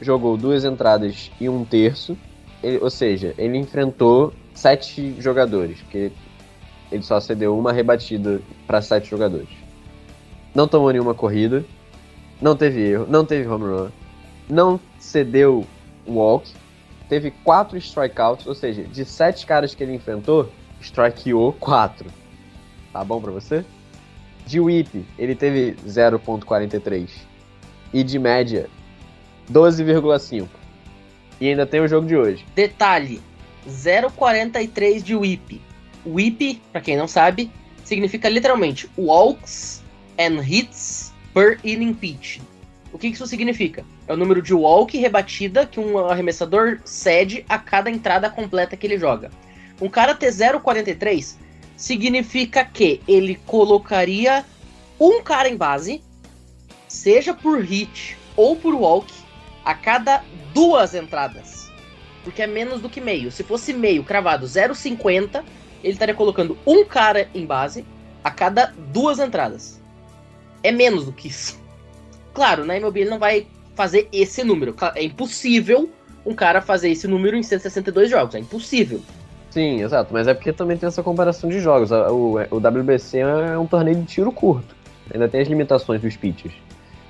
jogou 0.00 0.36
duas 0.36 0.64
entradas 0.64 1.30
e 1.40 1.48
um 1.48 1.64
terço, 1.64 2.16
ele- 2.62 2.78
ou 2.80 2.90
seja, 2.90 3.34
ele 3.38 3.56
enfrentou 3.58 4.32
sete 4.52 5.14
jogadores, 5.20 5.80
porque 5.80 6.12
ele 6.92 7.02
só 7.02 7.18
cedeu 7.18 7.58
uma 7.58 7.72
rebatida 7.72 8.40
para 8.66 8.82
sete 8.82 9.10
jogadores. 9.10 9.48
Não 10.54 10.68
tomou 10.68 10.92
nenhuma 10.92 11.14
corrida, 11.14 11.64
não 12.40 12.54
teve 12.54 12.80
erro, 12.82 13.06
não 13.08 13.24
teve 13.24 13.48
home 13.48 13.64
run, 13.64 13.88
não 14.48 14.78
cedeu 14.98 15.66
walk, 16.06 16.52
teve 17.08 17.30
quatro 17.42 17.76
strikeouts, 17.78 18.46
ou 18.46 18.54
seja, 18.54 18.82
de 18.84 19.04
sete 19.04 19.46
caras 19.46 19.74
que 19.74 19.82
ele 19.82 19.94
enfrentou, 19.94 20.50
strikeou 20.80 21.52
quatro. 21.52 22.10
Tá 22.92 23.04
bom 23.04 23.20
pra 23.20 23.32
você? 23.32 23.64
De 24.46 24.60
whip, 24.60 25.04
ele 25.18 25.34
teve 25.34 25.72
0.43 25.86 27.08
e 27.92 28.02
de 28.02 28.18
média 28.18 28.68
12,5. 29.50 30.48
E 31.40 31.48
ainda 31.48 31.66
tem 31.66 31.80
o 31.80 31.88
jogo 31.88 32.06
de 32.06 32.16
hoje. 32.16 32.44
Detalhe: 32.54 33.20
0,43 33.68 35.02
de 35.02 35.16
whip. 35.16 35.60
Whip, 36.06 36.60
pra 36.70 36.80
quem 36.80 36.96
não 36.96 37.08
sabe, 37.08 37.50
significa 37.84 38.28
literalmente 38.28 38.88
walks 38.96 39.82
and 40.18 40.42
hits 40.42 41.12
per 41.32 41.58
inning 41.64 41.94
pitch. 41.94 42.40
O 42.92 42.98
que 42.98 43.08
isso 43.08 43.26
significa? 43.26 43.84
É 44.06 44.12
o 44.12 44.16
número 44.16 44.42
de 44.42 44.52
walk 44.52 44.96
rebatida 44.98 45.66
que 45.66 45.80
um 45.80 45.98
arremessador 45.98 46.80
cede 46.84 47.44
a 47.48 47.58
cada 47.58 47.90
entrada 47.90 48.28
completa 48.28 48.76
que 48.76 48.86
ele 48.86 48.98
joga. 48.98 49.30
Um 49.80 49.88
cara 49.88 50.14
ter 50.14 50.30
0,43 50.30 51.36
significa 51.76 52.64
que 52.64 53.00
ele 53.08 53.36
colocaria 53.46 54.44
um 55.00 55.22
cara 55.22 55.48
em 55.48 55.56
base, 55.56 56.02
seja 56.86 57.34
por 57.34 57.60
hit 57.60 58.16
ou 58.36 58.56
por 58.56 58.74
walk, 58.74 59.12
a 59.64 59.74
cada 59.74 60.22
duas 60.52 60.94
entradas. 60.94 61.70
Porque 62.22 62.42
é 62.42 62.46
menos 62.46 62.80
do 62.80 62.88
que 62.88 63.00
meio. 63.00 63.30
Se 63.30 63.42
fosse 63.42 63.72
meio 63.72 64.04
cravado 64.04 64.46
0,50, 64.46 65.42
ele 65.82 65.92
estaria 65.92 66.14
colocando 66.14 66.56
um 66.66 66.84
cara 66.84 67.28
em 67.34 67.44
base 67.44 67.84
a 68.22 68.30
cada 68.30 68.72
duas 68.92 69.18
entradas. 69.18 69.80
É 70.62 70.70
menos 70.70 71.04
do 71.06 71.12
que 71.12 71.28
isso. 71.28 71.60
Claro, 72.32 72.64
na 72.64 72.76
MLB 72.76 73.00
ele 73.00 73.10
não 73.10 73.18
vai 73.18 73.46
fazer 73.74 74.08
esse 74.12 74.42
número. 74.44 74.74
É 74.94 75.02
impossível 75.02 75.90
um 76.24 76.34
cara 76.34 76.60
fazer 76.60 76.90
esse 76.90 77.06
número 77.06 77.36
em 77.36 77.42
162 77.42 78.10
jogos. 78.10 78.34
É 78.34 78.38
impossível. 78.38 79.00
Sim, 79.50 79.82
exato, 79.82 80.12
mas 80.12 80.26
é 80.26 80.34
porque 80.34 80.52
também 80.52 80.76
tem 80.76 80.86
essa 80.86 81.02
comparação 81.02 81.48
de 81.48 81.60
jogos. 81.60 81.90
O, 81.92 82.38
o 82.50 82.56
WBC 82.56 83.18
é 83.18 83.58
um 83.58 83.66
torneio 83.66 83.98
de 83.98 84.06
tiro 84.06 84.32
curto. 84.32 84.74
Ainda 85.12 85.28
tem 85.28 85.40
as 85.40 85.48
limitações 85.48 86.00
dos 86.00 86.16
pitches. 86.16 86.52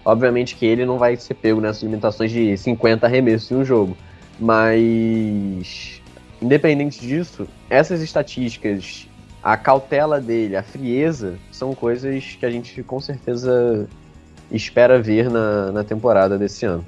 Obviamente 0.05 0.55
que 0.55 0.67
ele 0.67 0.85
não 0.85 0.99
vai 0.99 1.17
ser 1.17 1.35
pego 1.35 1.61
nessas 1.61 1.83
limitações 1.83 2.31
de 2.31 2.57
50 2.59 3.07
arremessos 3.07 3.51
em 3.51 3.55
um 3.55 3.65
jogo. 3.65 3.97
Mas, 4.39 6.03
independente 6.43 7.01
disso, 7.01 7.47
essas 7.71 8.03
estatísticas, 8.03 9.09
a 9.43 9.57
cautela 9.57 10.21
dele, 10.21 10.57
a 10.57 10.63
frieza, 10.63 11.39
são 11.51 11.75
coisas 11.75 12.37
que 12.39 12.45
a 12.45 12.51
gente 12.51 12.83
com 12.83 13.01
certeza 13.01 13.89
espera 14.51 15.01
ver 15.01 15.31
na, 15.31 15.73
na 15.73 15.85
temporada 15.85 16.39
desse 16.39 16.65
ano. 16.65 16.87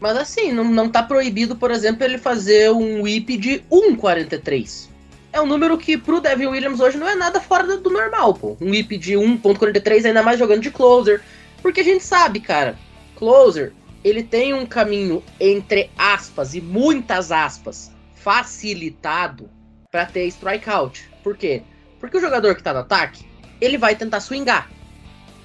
Mas 0.00 0.16
assim, 0.16 0.52
não, 0.52 0.64
não 0.64 0.88
tá 0.88 1.02
proibido, 1.02 1.56
por 1.56 1.70
exemplo, 1.70 2.04
ele 2.04 2.18
fazer 2.18 2.70
um 2.70 3.02
whip 3.02 3.36
de 3.36 3.62
1,43. 3.70 4.88
É 5.32 5.40
um 5.40 5.46
número 5.46 5.76
que 5.76 5.98
pro 5.98 6.20
Devin 6.20 6.46
Williams 6.46 6.80
hoje 6.80 6.96
não 6.96 7.08
é 7.08 7.14
nada 7.14 7.40
fora 7.40 7.76
do- 7.76 7.90
normal, 7.90 8.32
pô. 8.34 8.56
Um 8.60 8.70
whip 8.70 8.96
de 8.96 9.14
1,43, 9.14 10.06
ainda 10.06 10.22
mais 10.22 10.38
jogando 10.38 10.62
de 10.62 10.70
closer. 10.70 11.20
Porque 11.60 11.80
a 11.80 11.84
gente 11.84 12.04
sabe, 12.04 12.40
cara, 12.40 12.76
closer, 13.16 13.72
ele 14.04 14.22
tem 14.22 14.54
um 14.54 14.64
caminho 14.64 15.22
entre 15.40 15.90
aspas 15.98 16.54
e 16.54 16.60
muitas 16.60 17.32
aspas 17.32 17.90
facilitado 18.14 19.50
pra 19.90 20.06
ter 20.06 20.26
strikeout. 20.28 21.10
Por 21.22 21.36
quê? 21.36 21.62
Porque 22.00 22.16
o 22.16 22.20
jogador 22.20 22.54
que 22.54 22.62
tá 22.62 22.72
no 22.72 22.80
ataque, 22.80 23.24
ele 23.60 23.76
vai 23.76 23.96
tentar 23.96 24.20
swingar. 24.20 24.70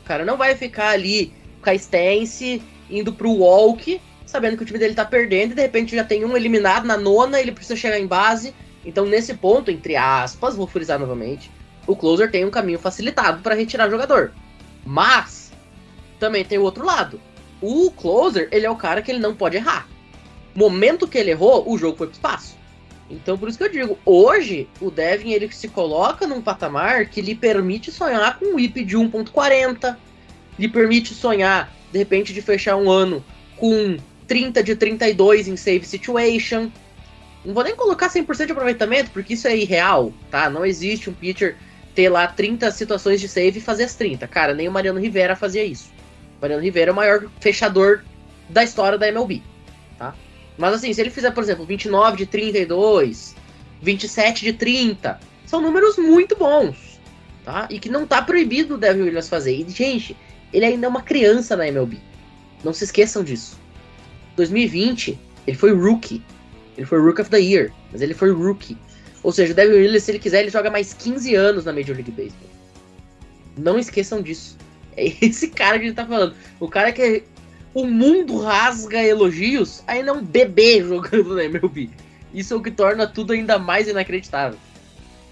Cara 0.05 0.25
não 0.25 0.37
vai 0.37 0.55
ficar 0.55 0.89
ali 0.89 1.33
stance, 1.75 2.61
indo 2.89 3.13
pro 3.13 3.31
walk, 3.31 4.01
sabendo 4.25 4.57
que 4.57 4.63
o 4.63 4.65
time 4.65 4.79
dele 4.79 4.93
tá 4.93 5.05
perdendo 5.05 5.51
e 5.51 5.55
de 5.55 5.61
repente 5.61 5.95
já 5.95 6.03
tem 6.03 6.25
um 6.25 6.35
eliminado 6.35 6.85
na 6.85 6.97
nona, 6.97 7.39
ele 7.39 7.51
precisa 7.51 7.75
chegar 7.75 7.99
em 7.99 8.07
base. 8.07 8.53
Então, 8.85 9.05
nesse 9.05 9.33
ponto, 9.35 9.71
entre 9.71 9.95
aspas, 9.95 10.55
vou 10.55 10.67
frisar 10.67 10.99
novamente, 10.99 11.49
o 11.87 11.95
closer 11.95 12.29
tem 12.29 12.43
um 12.43 12.49
caminho 12.49 12.79
facilitado 12.79 13.41
para 13.41 13.55
retirar 13.55 13.87
o 13.87 13.91
jogador. 13.91 14.33
Mas 14.85 15.51
também 16.19 16.43
tem 16.43 16.57
o 16.57 16.63
outro 16.63 16.85
lado. 16.85 17.19
O 17.61 17.91
closer, 17.91 18.49
ele 18.51 18.65
é 18.65 18.69
o 18.69 18.75
cara 18.75 19.01
que 19.01 19.09
ele 19.09 19.19
não 19.19 19.35
pode 19.35 19.55
errar. 19.55 19.87
Momento 20.53 21.07
que 21.07 21.17
ele 21.17 21.31
errou, 21.31 21.69
o 21.69 21.77
jogo 21.77 21.97
foi 21.97 22.07
pro 22.07 22.15
espaço. 22.15 22.57
Então, 23.09 23.37
por 23.37 23.49
isso 23.49 23.57
que 23.57 23.63
eu 23.63 23.69
digo, 23.69 23.97
hoje 24.05 24.67
o 24.79 24.89
Devin 24.89 25.31
ele 25.31 25.51
se 25.51 25.67
coloca 25.67 26.25
num 26.25 26.41
patamar 26.41 27.07
que 27.07 27.21
lhe 27.21 27.35
permite 27.35 27.91
sonhar 27.91 28.39
com 28.39 28.45
um 28.45 28.55
whip 28.55 28.83
de 28.83 28.97
1.40, 28.97 29.95
lhe 30.57 30.67
permite 30.67 31.13
sonhar, 31.13 31.71
de 31.91 31.99
repente, 31.99 32.33
de 32.33 32.41
fechar 32.41 32.75
um 32.75 32.89
ano 32.89 33.23
com 33.57 33.97
30 34.27 34.63
de 34.63 34.75
32 34.75 35.47
em 35.47 35.57
save 35.57 35.85
situation. 35.85 36.71
Não 37.45 37.53
vou 37.53 37.63
nem 37.63 37.75
colocar 37.75 38.09
100% 38.09 38.45
de 38.45 38.51
aproveitamento, 38.51 39.11
porque 39.11 39.33
isso 39.33 39.47
é 39.47 39.55
irreal, 39.55 40.13
tá? 40.31 40.49
Não 40.49 40.65
existe 40.65 41.09
um 41.09 41.13
pitcher 41.13 41.57
ter 41.93 42.09
lá 42.09 42.25
30 42.25 42.71
situações 42.71 43.19
de 43.19 43.27
save 43.27 43.59
e 43.59 43.61
fazer 43.61 43.83
as 43.83 43.95
30. 43.95 44.27
Cara, 44.27 44.53
nem 44.53 44.67
o 44.67 44.71
Mariano 44.71 44.99
Rivera 44.99 45.35
fazia 45.35 45.63
isso. 45.63 45.91
O 46.37 46.41
Mariano 46.41 46.63
Rivera 46.63 46.89
é 46.89 46.93
o 46.93 46.95
maior 46.95 47.29
fechador 47.39 48.03
da 48.49 48.63
história 48.63 48.97
da 48.97 49.07
MLB? 49.07 49.43
Mas 50.57 50.73
assim, 50.73 50.93
se 50.93 51.01
ele 51.01 51.09
fizer, 51.09 51.31
por 51.31 51.43
exemplo, 51.43 51.65
29 51.65 52.17
de 52.17 52.25
32, 52.25 53.35
27 53.81 54.45
de 54.45 54.53
30, 54.53 55.19
são 55.45 55.61
números 55.61 55.97
muito 55.97 56.35
bons, 56.35 56.99
tá? 57.43 57.67
E 57.69 57.79
que 57.79 57.89
não 57.89 58.05
tá 58.05 58.21
proibido 58.21 58.75
o 58.75 58.77
Devin 58.77 59.01
Williams 59.01 59.29
fazer. 59.29 59.55
E, 59.55 59.69
gente, 59.69 60.15
ele 60.51 60.65
ainda 60.65 60.85
é 60.85 60.89
uma 60.89 61.01
criança 61.01 61.55
na 61.55 61.67
MLB. 61.67 61.97
Não 62.63 62.73
se 62.73 62.83
esqueçam 62.83 63.23
disso. 63.23 63.59
2020, 64.35 65.19
ele 65.45 65.57
foi 65.57 65.73
rookie. 65.73 66.23
Ele 66.77 66.85
foi 66.85 66.99
Rook 66.99 67.21
of 67.21 67.29
the 67.29 67.39
Year, 67.39 67.71
mas 67.91 68.01
ele 68.01 68.13
foi 68.13 68.31
rookie. 68.31 68.77
Ou 69.21 69.31
seja, 69.31 69.53
o 69.53 69.55
Devin 69.55 69.73
Williams, 69.73 70.03
se 70.03 70.11
ele 70.11 70.19
quiser, 70.19 70.41
ele 70.41 70.49
joga 70.49 70.71
mais 70.71 70.93
15 70.93 71.35
anos 71.35 71.65
na 71.65 71.71
Major 71.71 71.95
League 71.95 72.11
Baseball. 72.11 72.49
Não 73.57 73.77
esqueçam 73.77 74.21
disso. 74.21 74.57
É 74.97 75.05
esse 75.25 75.49
cara 75.49 75.77
que 75.77 75.85
a 75.85 75.87
gente 75.87 75.95
tá 75.95 76.05
falando. 76.05 76.35
O 76.59 76.67
cara 76.67 76.91
que 76.91 77.23
o 77.73 77.85
mundo 77.85 78.39
rasga 78.39 79.03
elogios, 79.03 79.83
ainda 79.87 80.11
é 80.11 80.13
um 80.13 80.23
bebê 80.23 80.81
jogando 80.83 81.35
na 81.35 81.43
MLB. 81.43 81.89
Isso 82.33 82.53
é 82.53 82.57
o 82.57 82.61
que 82.61 82.71
torna 82.71 83.07
tudo 83.07 83.33
ainda 83.33 83.57
mais 83.57 83.87
inacreditável. 83.87 84.57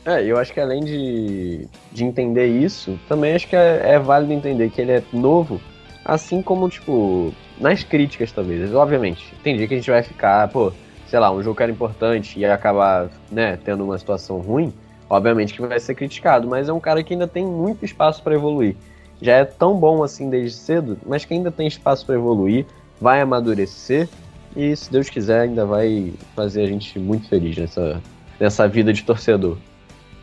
É, 0.06 0.24
eu 0.24 0.38
acho 0.38 0.52
que 0.52 0.60
além 0.60 0.84
de, 0.84 1.68
de 1.92 2.04
entender 2.04 2.48
isso, 2.48 3.00
também 3.08 3.36
acho 3.36 3.48
que 3.48 3.56
é, 3.56 3.82
é 3.84 4.00
válido 4.00 4.34
entender 4.34 4.70
que 4.72 4.82
ele 4.82 4.92
é 4.92 5.04
novo, 5.14 5.62
assim 6.04 6.42
como, 6.42 6.68
tipo, 6.70 7.34
nas 7.60 7.84
críticas 7.84 8.32
talvez. 8.32 8.74
Obviamente, 8.74 9.34
tem 9.44 9.56
dia 9.56 9.68
que 9.68 9.76
a 9.76 9.78
gente 9.78 9.92
vai 9.92 10.02
ficar, 10.02 10.48
pô, 10.48 10.74
sei 11.06 11.20
lá, 11.20 11.32
um 11.32 11.44
jogo 11.44 11.56
que 11.56 11.64
era 11.64 11.72
importante 11.72 12.40
e 12.40 12.46
acabar, 12.46 13.10
né, 13.32 13.60
tendo 13.64 13.84
uma 13.84 13.98
situação 13.98 14.40
ruim, 14.40 14.74
obviamente 15.08 15.54
que 15.54 15.62
vai 15.62 15.80
ser 15.80 15.94
criticado, 15.94 16.48
mas 16.48 16.68
é 16.68 16.74
um 16.74 16.80
cara 16.80 17.04
que 17.04 17.14
ainda 17.14 17.28
tem 17.28 17.46
muito 17.46 17.86
espaço 17.86 18.24
para 18.24 18.34
evoluir. 18.34 18.76
Já 19.22 19.38
é 19.38 19.46
tão 19.46 19.76
bom 19.76 20.04
assim 20.04 20.30
desde 20.30 20.58
cedo, 20.58 20.98
mas 21.06 21.26
que 21.26 21.34
ainda 21.34 21.52
tem 21.52 21.68
espaço 21.68 22.06
para 22.06 22.16
evoluir, 22.16 22.66
vai 23.00 23.22
amadurecer 23.22 24.10
e, 24.56 24.76
se 24.76 24.92
Deus 24.92 25.10
quiser, 25.10 25.42
ainda 25.42 25.66
vai 25.66 26.14
fazer 26.36 26.64
a 26.64 26.68
gente 26.68 26.98
muito 27.00 27.30
feliz 27.30 27.58
nessa, 27.58 28.02
nessa 28.40 28.68
vida 28.68 28.92
de 28.92 29.04
torcedor. 29.04 29.58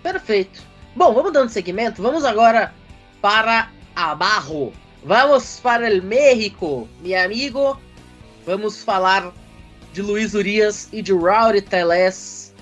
Perfeito. 0.02 0.62
Bom, 0.94 1.14
vamos 1.14 1.32
dando 1.32 1.48
seguimento. 1.48 2.02
Vamos 2.02 2.24
agora 2.24 2.72
para 3.22 3.70
Abarro. 3.94 4.72
Vamos 5.04 5.60
para 5.60 5.88
o 5.94 6.02
México, 6.02 6.88
meu 7.02 7.24
amigo. 7.24 7.78
Vamos 8.44 8.82
falar 8.82 9.32
de 9.92 10.02
Luiz 10.02 10.34
Urias 10.34 10.88
e 10.92 11.02
de 11.02 11.12
Rowdy 11.12 11.62
Teles 11.62 12.54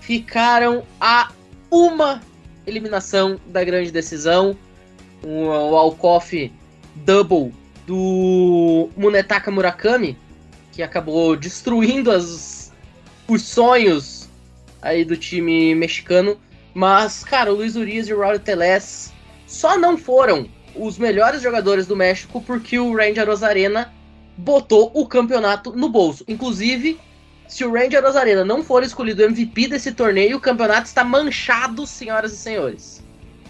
ficaram 0.00 0.84
a 1.00 1.30
uma 1.70 2.20
eliminação 2.66 3.38
da 3.46 3.64
grande 3.64 3.90
decisão. 3.90 4.56
O, 5.24 5.46
o 5.46 5.76
Alcoff 5.76 6.52
double 6.96 7.52
do 7.86 8.88
Munetaka 8.96 9.50
Murakami, 9.50 10.16
que 10.72 10.82
acabou 10.82 11.36
destruindo 11.36 12.10
as, 12.10 12.72
os 13.28 13.42
sonhos 13.42 14.28
aí 14.82 15.04
do 15.04 15.16
time 15.16 15.74
mexicano. 15.74 16.38
Mas, 16.74 17.24
cara, 17.24 17.52
o 17.52 17.56
Luiz 17.56 17.76
Urias 17.76 18.08
e 18.08 18.14
o 18.14 18.20
Rowdy 18.20 18.40
Teles 18.40 19.12
só 19.46 19.78
não 19.78 19.96
foram 19.96 20.48
os 20.74 20.98
melhores 20.98 21.40
jogadores 21.40 21.86
do 21.86 21.96
México 21.96 22.40
porque 22.40 22.78
o 22.78 22.94
Ranger 22.94 23.26
Rosarena 23.26 23.92
botou 24.36 24.90
o 24.94 25.06
campeonato 25.06 25.72
no 25.72 25.88
bolso. 25.88 26.24
Inclusive, 26.26 26.98
se 27.46 27.64
o 27.64 27.72
Ranger 27.72 28.02
Rosarena 28.02 28.44
não 28.44 28.62
for 28.62 28.82
escolhido 28.82 29.22
MVP 29.22 29.68
desse 29.68 29.92
torneio, 29.92 30.36
o 30.36 30.40
campeonato 30.40 30.86
está 30.86 31.04
manchado, 31.04 31.86
senhoras 31.86 32.32
e 32.32 32.36
senhores. 32.36 33.04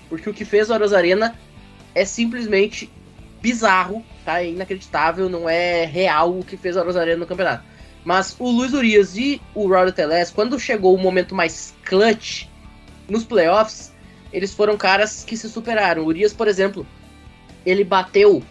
Porque 0.09 0.29
o 0.29 0.35
que 0.35 0.45
fez 0.45 0.69
o 0.69 0.77
Rosarena 0.77 1.35
é 1.95 2.05
simplesmente 2.05 2.91
bizarro, 3.41 4.05
tá? 4.25 4.43
É 4.43 4.51
inacreditável, 4.51 5.29
não 5.29 5.49
é 5.49 5.85
real 5.85 6.39
o 6.39 6.45
que 6.45 6.57
fez 6.57 6.77
o 6.77 6.83
Rosarena 6.83 7.19
no 7.19 7.27
campeonato. 7.27 7.65
Mas 8.05 8.37
o 8.39 8.51
Luiz 8.51 8.73
Urias 8.73 9.17
e 9.17 9.41
o 9.55 9.69
Rowdy 9.69 9.93
Teles, 9.93 10.31
quando 10.31 10.59
chegou 10.59 10.95
o 10.95 10.99
momento 10.99 11.35
mais 11.35 11.75
clutch 11.85 12.47
nos 13.09 13.25
playoffs, 13.25 13.93
eles 14.33 14.53
foram 14.53 14.77
caras 14.77 15.25
que 15.25 15.37
se 15.37 15.49
superaram. 15.49 16.03
O 16.03 16.07
Urias, 16.07 16.33
por 16.33 16.49
exemplo, 16.49 16.87
ele 17.65 17.85
bateu 17.85 18.43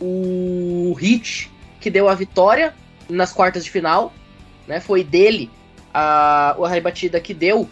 o 0.00 0.94
Hit 0.98 1.50
que 1.80 1.90
deu 1.90 2.08
a 2.08 2.14
vitória 2.14 2.74
nas 3.08 3.32
quartas 3.32 3.64
de 3.64 3.70
final, 3.70 4.12
né? 4.66 4.80
Foi 4.80 5.02
dele 5.02 5.50
a, 5.92 6.56
a 6.60 6.68
rebatida 6.68 7.20
que 7.20 7.34
deu 7.34 7.68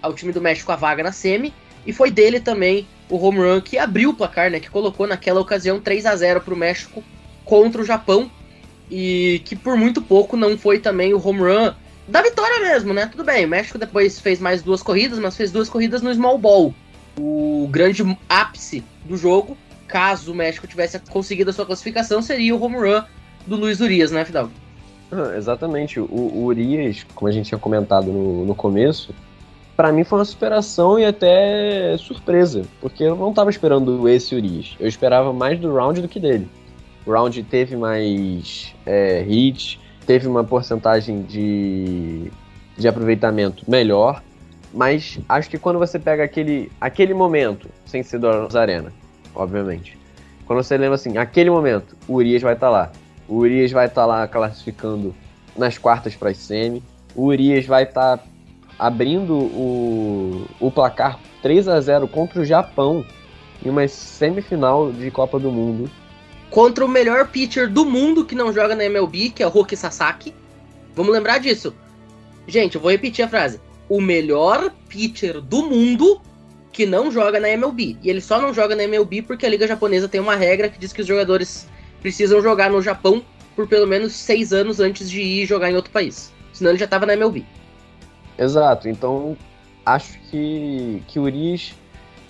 ao 0.00 0.14
time 0.14 0.32
do 0.32 0.40
México 0.40 0.72
a 0.72 0.76
vaga 0.76 1.02
na 1.02 1.12
semi, 1.12 1.54
e 1.86 1.92
foi 1.92 2.10
dele 2.10 2.40
também 2.40 2.86
o 3.08 3.16
home 3.16 3.38
run 3.38 3.60
que 3.60 3.78
abriu 3.78 4.10
o 4.10 4.14
placar, 4.14 4.50
né? 4.50 4.60
Que 4.60 4.70
colocou 4.70 5.06
naquela 5.06 5.40
ocasião 5.40 5.80
3 5.80 6.06
a 6.06 6.16
0 6.16 6.40
para 6.40 6.54
o 6.54 6.56
México 6.56 7.02
contra 7.44 7.82
o 7.82 7.84
Japão, 7.84 8.30
e 8.90 9.40
que 9.44 9.56
por 9.56 9.76
muito 9.76 10.00
pouco 10.02 10.36
não 10.36 10.56
foi 10.56 10.78
também 10.78 11.14
o 11.14 11.26
home 11.26 11.40
run 11.40 11.72
da 12.06 12.20
vitória 12.22 12.60
mesmo, 12.60 12.92
né? 12.92 13.06
Tudo 13.06 13.24
bem, 13.24 13.44
o 13.44 13.48
México 13.48 13.78
depois 13.78 14.20
fez 14.20 14.40
mais 14.40 14.62
duas 14.62 14.82
corridas, 14.82 15.18
mas 15.18 15.36
fez 15.36 15.50
duas 15.50 15.68
corridas 15.68 16.02
no 16.02 16.12
small 16.12 16.38
ball. 16.38 16.74
O 17.18 17.68
grande 17.70 18.04
ápice 18.28 18.84
do 19.04 19.16
jogo, 19.16 19.56
caso 19.86 20.32
o 20.32 20.34
México 20.34 20.66
tivesse 20.66 20.98
conseguido 20.98 21.50
a 21.50 21.52
sua 21.52 21.66
classificação, 21.66 22.22
seria 22.22 22.54
o 22.54 22.62
home 22.62 22.76
run 22.76 23.02
do 23.46 23.56
Luiz 23.56 23.80
Urias, 23.80 24.10
né, 24.10 24.24
Fidalgo? 24.24 24.52
Ah, 25.10 25.36
exatamente. 25.36 26.00
O, 26.00 26.04
o, 26.04 26.44
Urias, 26.44 27.04
como 27.14 27.28
a 27.28 27.32
gente 27.32 27.48
tinha 27.48 27.58
comentado 27.58 28.10
no, 28.10 28.46
no 28.46 28.54
começo, 28.54 29.14
para 29.76 29.92
mim 29.92 30.04
foi 30.04 30.18
uma 30.18 30.24
superação 30.24 30.98
e 30.98 31.04
até 31.04 31.96
surpresa, 31.98 32.62
porque 32.80 33.04
eu 33.04 33.16
não 33.16 33.30
estava 33.30 33.50
esperando 33.50 34.08
esse 34.08 34.34
Urias. 34.34 34.76
Eu 34.78 34.86
esperava 34.86 35.32
mais 35.32 35.58
do 35.58 35.74
round 35.74 36.00
do 36.00 36.08
que 36.08 36.20
dele. 36.20 36.48
O 37.06 37.12
round 37.12 37.42
teve 37.44 37.76
mais 37.76 38.74
é, 38.86 39.24
hits, 39.26 39.78
teve 40.06 40.28
uma 40.28 40.44
porcentagem 40.44 41.22
de, 41.22 42.30
de 42.76 42.86
aproveitamento 42.86 43.64
melhor, 43.68 44.22
mas 44.72 45.18
acho 45.28 45.50
que 45.50 45.58
quando 45.58 45.78
você 45.78 45.98
pega 45.98 46.24
aquele, 46.24 46.70
aquele 46.80 47.12
momento, 47.12 47.68
sem 47.84 48.02
ser 48.02 48.18
do 48.18 48.56
Arena, 48.56 48.92
obviamente, 49.34 49.98
quando 50.46 50.62
você 50.62 50.76
lembra 50.76 50.94
assim, 50.94 51.16
aquele 51.18 51.50
momento, 51.50 51.96
o 52.06 52.14
Urias 52.14 52.42
vai 52.42 52.54
estar 52.54 52.66
tá 52.66 52.70
lá. 52.70 52.92
O 53.28 53.36
Urias 53.36 53.72
vai 53.72 53.86
estar 53.86 54.02
tá 54.02 54.06
lá 54.06 54.28
classificando 54.28 55.14
nas 55.56 55.78
quartas 55.78 56.14
para 56.14 56.30
as 56.30 56.36
semi. 56.36 56.82
O 57.14 57.26
Urias 57.26 57.66
vai 57.66 57.84
estar 57.84 58.18
tá 58.18 58.24
abrindo 58.78 59.34
o, 59.34 60.46
o 60.60 60.70
placar 60.70 61.18
3 61.42 61.68
a 61.68 61.80
0 61.80 62.08
contra 62.08 62.40
o 62.40 62.44
Japão 62.44 63.04
em 63.64 63.70
uma 63.70 63.86
semifinal 63.86 64.92
de 64.92 65.10
Copa 65.10 65.38
do 65.38 65.50
Mundo. 65.50 65.90
Contra 66.50 66.84
o 66.84 66.88
melhor 66.88 67.28
pitcher 67.28 67.68
do 67.70 67.84
mundo 67.84 68.24
que 68.24 68.34
não 68.34 68.52
joga 68.52 68.74
na 68.74 68.84
MLB, 68.84 69.30
que 69.30 69.42
é 69.42 69.46
o 69.46 69.50
Roki 69.50 69.76
Sasaki. 69.76 70.34
Vamos 70.94 71.12
lembrar 71.12 71.38
disso. 71.38 71.74
Gente, 72.46 72.74
eu 72.74 72.80
vou 72.80 72.90
repetir 72.90 73.24
a 73.24 73.28
frase. 73.28 73.60
O 73.88 74.00
melhor 74.00 74.70
pitcher 74.88 75.40
do 75.40 75.64
mundo 75.64 76.20
que 76.72 76.86
não 76.86 77.10
joga 77.10 77.38
na 77.38 77.50
MLB. 77.50 77.96
E 78.02 78.10
ele 78.10 78.20
só 78.20 78.40
não 78.40 78.52
joga 78.52 78.74
na 78.74 78.84
MLB 78.84 79.22
porque 79.22 79.46
a 79.46 79.48
Liga 79.48 79.66
Japonesa 79.66 80.08
tem 80.08 80.20
uma 80.20 80.34
regra 80.34 80.68
que 80.68 80.78
diz 80.78 80.92
que 80.92 81.02
os 81.02 81.06
jogadores 81.06 81.68
precisam 82.00 82.42
jogar 82.42 82.70
no 82.70 82.82
Japão 82.82 83.22
por 83.54 83.68
pelo 83.68 83.86
menos 83.86 84.12
seis 84.12 84.52
anos 84.52 84.80
antes 84.80 85.08
de 85.08 85.20
ir 85.20 85.46
jogar 85.46 85.70
em 85.70 85.76
outro 85.76 85.92
país. 85.92 86.32
Senão 86.52 86.70
ele 86.70 86.78
já 86.78 86.86
estava 86.86 87.06
na 87.06 87.14
MLB. 87.14 87.44
Exato, 88.38 88.88
então 88.88 89.36
acho 89.84 90.18
que, 90.30 91.02
que 91.08 91.18
o 91.18 91.22
Urias. 91.22 91.74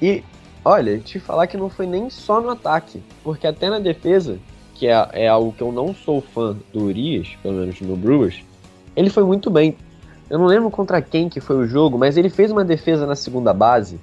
E 0.01 0.23
olha, 0.65 0.99
te 0.99 1.19
falar 1.19 1.47
que 1.47 1.57
não 1.57 1.69
foi 1.69 1.87
nem 1.87 2.11
só 2.11 2.41
no 2.41 2.51
ataque, 2.51 3.03
porque 3.23 3.47
até 3.47 3.71
na 3.71 3.79
defesa, 3.79 4.39
que 4.75 4.87
é, 4.87 5.09
é 5.13 5.29
algo 5.29 5.53
que 5.53 5.63
eu 5.63 5.71
não 5.71 5.95
sou 5.95 6.21
fã 6.21 6.57
do 6.73 6.85
Urias, 6.85 7.29
pelo 7.43 7.55
menos 7.55 7.81
no 7.81 7.97
Brewers, 7.97 8.43
ele 8.97 9.11
foi 9.11 9.25
muito 9.25 9.51
bem. 9.51 9.77
Eu 10.29 10.39
não 10.39 10.47
lembro 10.47 10.71
contra 10.71 11.03
quem 11.03 11.29
que 11.29 11.41
foi 11.41 11.57
o 11.57 11.67
jogo, 11.67 11.99
mas 11.99 12.17
ele 12.17 12.31
fez 12.31 12.51
uma 12.51 12.65
defesa 12.65 13.07
na 13.07 13.15
segunda 13.15 13.53
base 13.53 13.99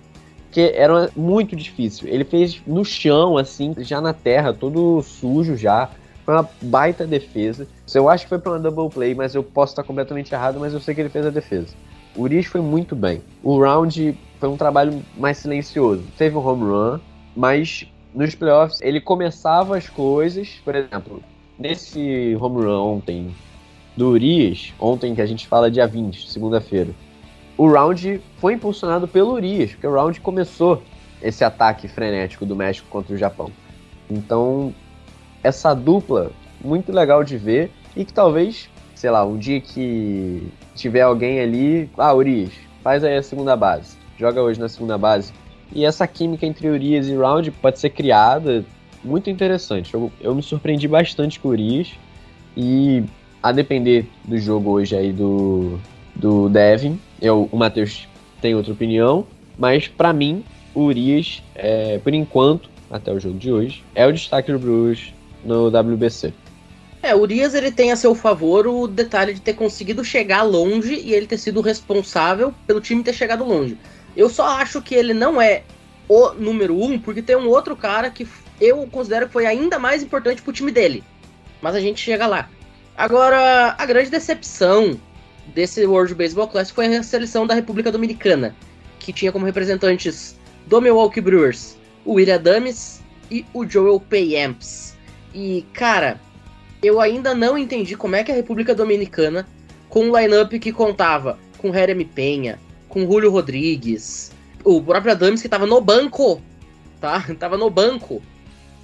porque 0.49 0.73
era 0.75 1.09
muito 1.15 1.55
difícil. 1.55 2.07
Ele 2.07 2.25
fez 2.25 2.59
no 2.65 2.83
chão, 2.83 3.37
assim, 3.37 3.75
já 3.77 4.01
na 4.01 4.13
terra, 4.13 4.51
todo 4.51 5.01
sujo 5.03 5.55
já. 5.55 5.89
Foi 6.25 6.33
uma 6.33 6.49
baita 6.61 7.05
defesa. 7.05 7.67
Eu 7.93 8.09
acho 8.09 8.25
que 8.25 8.29
foi 8.29 8.39
para 8.39 8.53
uma 8.53 8.59
double 8.59 8.89
play, 8.89 9.13
mas 9.13 9.35
eu 9.35 9.43
posso 9.43 9.73
estar 9.73 9.83
completamente 9.83 10.33
errado, 10.33 10.59
mas 10.59 10.73
eu 10.73 10.79
sei 10.79 10.95
que 10.95 11.01
ele 11.01 11.09
fez 11.09 11.25
a 11.25 11.29
defesa. 11.29 11.67
O 12.15 12.23
Urias 12.23 12.45
foi 12.45 12.61
muito 12.61 12.95
bem. 12.95 13.21
O 13.43 13.59
round 13.59 14.17
foi 14.39 14.49
um 14.49 14.57
trabalho 14.57 15.03
mais 15.17 15.37
silencioso. 15.37 16.03
Teve 16.17 16.35
um 16.35 16.45
home 16.45 16.63
run, 16.63 16.99
mas 17.35 17.85
nos 18.13 18.35
playoffs 18.35 18.81
ele 18.81 18.99
começava 18.99 19.77
as 19.77 19.89
coisas. 19.89 20.59
Por 20.63 20.75
exemplo, 20.75 21.23
nesse 21.57 22.35
home 22.39 22.63
run 22.65 22.95
ontem 22.95 23.35
do 23.95 24.09
Urias, 24.09 24.73
ontem 24.79 25.13
que 25.13 25.21
a 25.21 25.25
gente 25.25 25.47
fala 25.47 25.69
dia 25.69 25.85
20, 25.85 26.29
segunda-feira, 26.29 26.91
o 27.57 27.69
round 27.69 28.21
foi 28.37 28.53
impulsionado 28.53 29.07
pelo 29.07 29.33
Urias, 29.33 29.71
porque 29.71 29.85
o 29.85 29.93
round 29.93 30.21
começou 30.21 30.81
esse 31.21 31.43
ataque 31.43 31.87
frenético 31.87 32.45
do 32.45 32.55
México 32.55 32.87
contra 32.89 33.13
o 33.13 33.17
Japão. 33.17 33.51
Então, 34.09 34.73
essa 35.43 35.73
dupla, 35.73 36.31
muito 36.63 36.91
legal 36.91 37.23
de 37.23 37.37
ver 37.37 37.71
e 37.95 38.05
que 38.05 38.13
talvez, 38.13 38.69
sei 38.99 39.09
lá, 39.09 39.25
um 39.25 39.37
dia 39.37 39.61
que 39.61 40.45
tiver 40.75 40.99
alguém 40.99 41.39
ali, 41.39 41.89
ah, 41.97 42.13
Urias, 42.13 42.51
faz 42.83 43.01
aí 43.01 43.15
a 43.15 43.23
segunda 43.23 43.55
base, 43.55 43.95
joga 44.19 44.41
hoje 44.41 44.59
na 44.59 44.67
segunda 44.67 44.97
base. 44.97 45.31
E 45.71 45.85
essa 45.85 46.05
química 46.05 46.45
entre 46.45 46.67
Urias 46.67 47.07
e 47.07 47.15
Round 47.15 47.49
pode 47.49 47.79
ser 47.79 47.91
criada, 47.91 48.65
muito 49.01 49.29
interessante. 49.29 49.93
Eu, 49.93 50.11
eu 50.19 50.35
me 50.35 50.43
surpreendi 50.43 50.85
bastante 50.85 51.39
com 51.39 51.47
o 51.47 51.51
Urias 51.51 51.93
e 52.57 53.01
a 53.41 53.53
depender 53.53 54.05
do 54.25 54.37
jogo 54.37 54.71
hoje 54.71 54.97
aí 54.97 55.13
do, 55.13 55.79
do 56.13 56.49
Devin, 56.49 56.99
eu, 57.21 57.47
o 57.53 57.55
Matheus 57.55 58.05
tem 58.41 58.53
outra 58.53 58.73
opinião, 58.73 59.25
mas 59.57 59.87
para 59.87 60.11
mim, 60.11 60.43
o 60.75 60.81
Urias, 60.81 61.41
é, 61.55 61.99
por 61.99 62.13
enquanto, 62.13 62.69
até 62.91 63.13
o 63.13 63.19
jogo 63.19 63.39
de 63.39 63.49
hoje, 63.49 63.81
é 63.95 64.05
o 64.05 64.11
destaque 64.11 64.51
do 64.51 64.59
Bruce 64.59 65.13
no 65.45 65.67
WBC. 65.67 66.33
É, 67.01 67.15
o 67.15 67.19
Urias 67.19 67.53
ele 67.53 67.71
tem 67.71 67.91
a 67.91 67.95
seu 67.95 68.13
favor 68.13 68.67
o 68.67 68.87
detalhe 68.87 69.33
de 69.33 69.41
ter 69.41 69.53
conseguido 69.53 70.03
chegar 70.03 70.43
longe 70.43 70.95
e 70.95 71.13
ele 71.13 71.27
ter 71.27 71.37
sido 71.37 71.61
responsável 71.61 72.53
pelo 72.67 72.81
time 72.81 73.03
ter 73.03 73.13
chegado 73.13 73.45
longe. 73.45 73.77
Eu 74.17 74.29
só 74.29 74.47
acho 74.57 74.81
que 74.81 74.93
ele 74.93 75.13
não 75.13 75.41
é 75.41 75.63
o 76.09 76.33
número 76.33 76.81
um, 76.81 76.99
porque 76.99 77.21
tem 77.21 77.37
um 77.37 77.47
outro 77.47 77.75
cara 77.75 78.09
que 78.09 78.27
eu 78.59 78.85
considero 78.87 79.27
que 79.27 79.33
foi 79.33 79.45
ainda 79.45 79.79
mais 79.79 80.03
importante 80.03 80.41
pro 80.41 80.51
time 80.51 80.71
dele. 80.71 81.03
Mas 81.61 81.75
a 81.75 81.79
gente 81.79 82.01
chega 82.01 82.27
lá. 82.27 82.49
Agora, 82.97 83.75
a 83.77 83.85
grande 83.85 84.09
decepção 84.09 84.99
desse 85.53 85.85
World 85.85 86.13
Baseball 86.15 86.47
Classic 86.47 86.75
foi 86.75 86.93
a 86.93 87.03
seleção 87.03 87.47
da 87.47 87.53
República 87.53 87.91
Dominicana, 87.91 88.53
que 88.99 89.13
tinha 89.13 89.31
como 89.31 89.45
representantes 89.45 90.37
do 90.67 90.81
Milwaukee 90.81 91.21
Brewers 91.21 91.77
o 92.03 92.13
William 92.13 92.35
Adams 92.35 93.01
e 93.31 93.45
o 93.53 93.65
Joel 93.65 93.99
Payamps. 93.99 94.97
E, 95.33 95.65
cara, 95.73 96.19
eu 96.81 97.01
ainda 97.01 97.35
não 97.35 97.57
entendi 97.57 97.95
como 97.95 98.15
é 98.15 98.23
que 98.23 98.31
a 98.31 98.35
República 98.35 98.73
Dominicana, 98.73 99.45
com 99.89 100.05
um 100.05 100.17
lineup 100.17 100.53
que 100.53 100.71
contava 100.71 101.37
com 101.57 101.73
Jeremy 101.73 102.05
Penha, 102.05 102.59
com 102.87 103.01
Julio 103.01 103.31
Rodrigues, 103.31 104.31
o 104.63 104.81
próprio 104.81 105.11
Adams 105.11 105.41
que 105.41 105.47
estava 105.47 105.65
no 105.65 105.81
banco, 105.81 106.41
tá? 106.99 107.25
Tava 107.37 107.57
no 107.57 107.69
banco. 107.69 108.21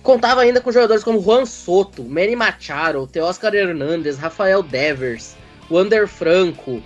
Contava 0.03 0.41
ainda 0.41 0.61
com 0.61 0.71
jogadores 0.71 1.03
como 1.03 1.21
Juan 1.21 1.45
Soto, 1.45 2.03
Manny 2.03 2.35
Machado, 2.35 3.07
Teoscar 3.07 3.55
Hernandez, 3.55 4.17
Rafael 4.17 4.61
Devers, 4.61 5.35
Wander 5.71 6.07
Franco, 6.07 6.81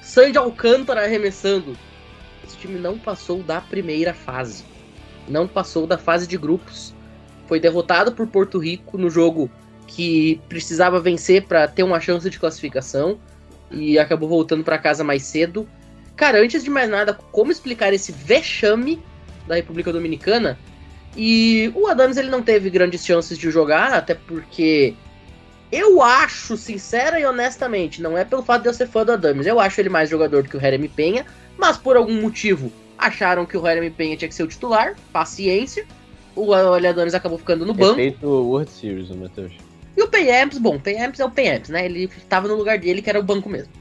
Sandy 0.00 0.38
Alcântara 0.38 1.04
arremessando. 1.04 1.76
Esse 2.46 2.56
time 2.56 2.78
não 2.78 2.98
passou 2.98 3.42
da 3.42 3.60
primeira 3.60 4.14
fase. 4.14 4.64
Não 5.28 5.46
passou 5.46 5.86
da 5.86 5.98
fase 5.98 6.26
de 6.26 6.38
grupos. 6.38 6.94
Foi 7.46 7.60
derrotado 7.60 8.12
por 8.12 8.26
Porto 8.26 8.58
Rico 8.58 8.96
no 8.96 9.10
jogo 9.10 9.50
que 9.88 10.40
precisava 10.48 11.00
vencer 11.00 11.42
para 11.46 11.66
ter 11.66 11.82
uma 11.82 11.98
chance 11.98 12.30
de 12.30 12.38
classificação 12.38 13.18
e 13.70 13.98
acabou 13.98 14.28
voltando 14.28 14.62
para 14.62 14.78
casa 14.78 15.02
mais 15.02 15.22
cedo. 15.22 15.68
Cara, 16.14 16.40
antes 16.40 16.62
de 16.62 16.70
mais 16.70 16.88
nada, 16.88 17.12
como 17.32 17.50
explicar 17.50 17.92
esse 17.92 18.12
vexame 18.12 19.02
da 19.46 19.56
República 19.56 19.92
Dominicana? 19.92 20.56
E 21.16 21.72
o 21.74 21.86
Adams 21.86 22.16
ele 22.16 22.30
não 22.30 22.42
teve 22.42 22.70
grandes 22.70 23.04
chances 23.04 23.36
de 23.36 23.50
jogar, 23.50 23.92
até 23.92 24.14
porque 24.14 24.94
eu 25.72 26.02
acho, 26.02 26.56
sincera 26.56 27.18
e 27.18 27.24
honestamente, 27.24 28.00
não 28.00 28.16
é 28.16 28.24
pelo 28.24 28.42
fato 28.42 28.62
de 28.62 28.68
eu 28.68 28.74
ser 28.74 28.86
fã 28.86 29.04
do 29.04 29.12
Adams, 29.12 29.46
eu 29.46 29.58
acho 29.58 29.80
ele 29.80 29.88
mais 29.88 30.08
jogador 30.08 30.42
do 30.42 30.48
que 30.48 30.56
o 30.56 30.60
Jeremy 30.60 30.88
Penha, 30.88 31.26
mas 31.56 31.76
por 31.76 31.96
algum 31.96 32.20
motivo 32.20 32.70
acharam 32.96 33.46
que 33.46 33.56
o 33.56 33.62
Jeremy 33.62 33.90
Penha 33.90 34.16
tinha 34.16 34.28
que 34.28 34.34
ser 34.34 34.42
o 34.42 34.48
titular, 34.48 34.94
paciência. 35.12 35.86
O 36.36 36.52
Adams 36.52 37.14
acabou 37.14 37.38
ficando 37.38 37.66
no 37.66 37.74
banco. 37.74 37.96
Feito 37.96 38.26
World 38.26 38.70
Series, 38.70 39.10
o 39.10 39.16
Matheus. 39.16 39.52
E 39.98 40.02
o 40.02 40.06
Payamps, 40.06 40.58
bom, 40.58 40.76
o 40.76 40.80
Payamps 40.80 41.18
é 41.18 41.24
o 41.24 41.30
Payamps, 41.30 41.70
né? 41.70 41.84
Ele 41.84 42.04
estava 42.04 42.46
no 42.46 42.54
lugar 42.54 42.78
dele, 42.78 43.02
que 43.02 43.10
era 43.10 43.18
o 43.18 43.22
banco 43.22 43.48
mesmo. 43.48 43.72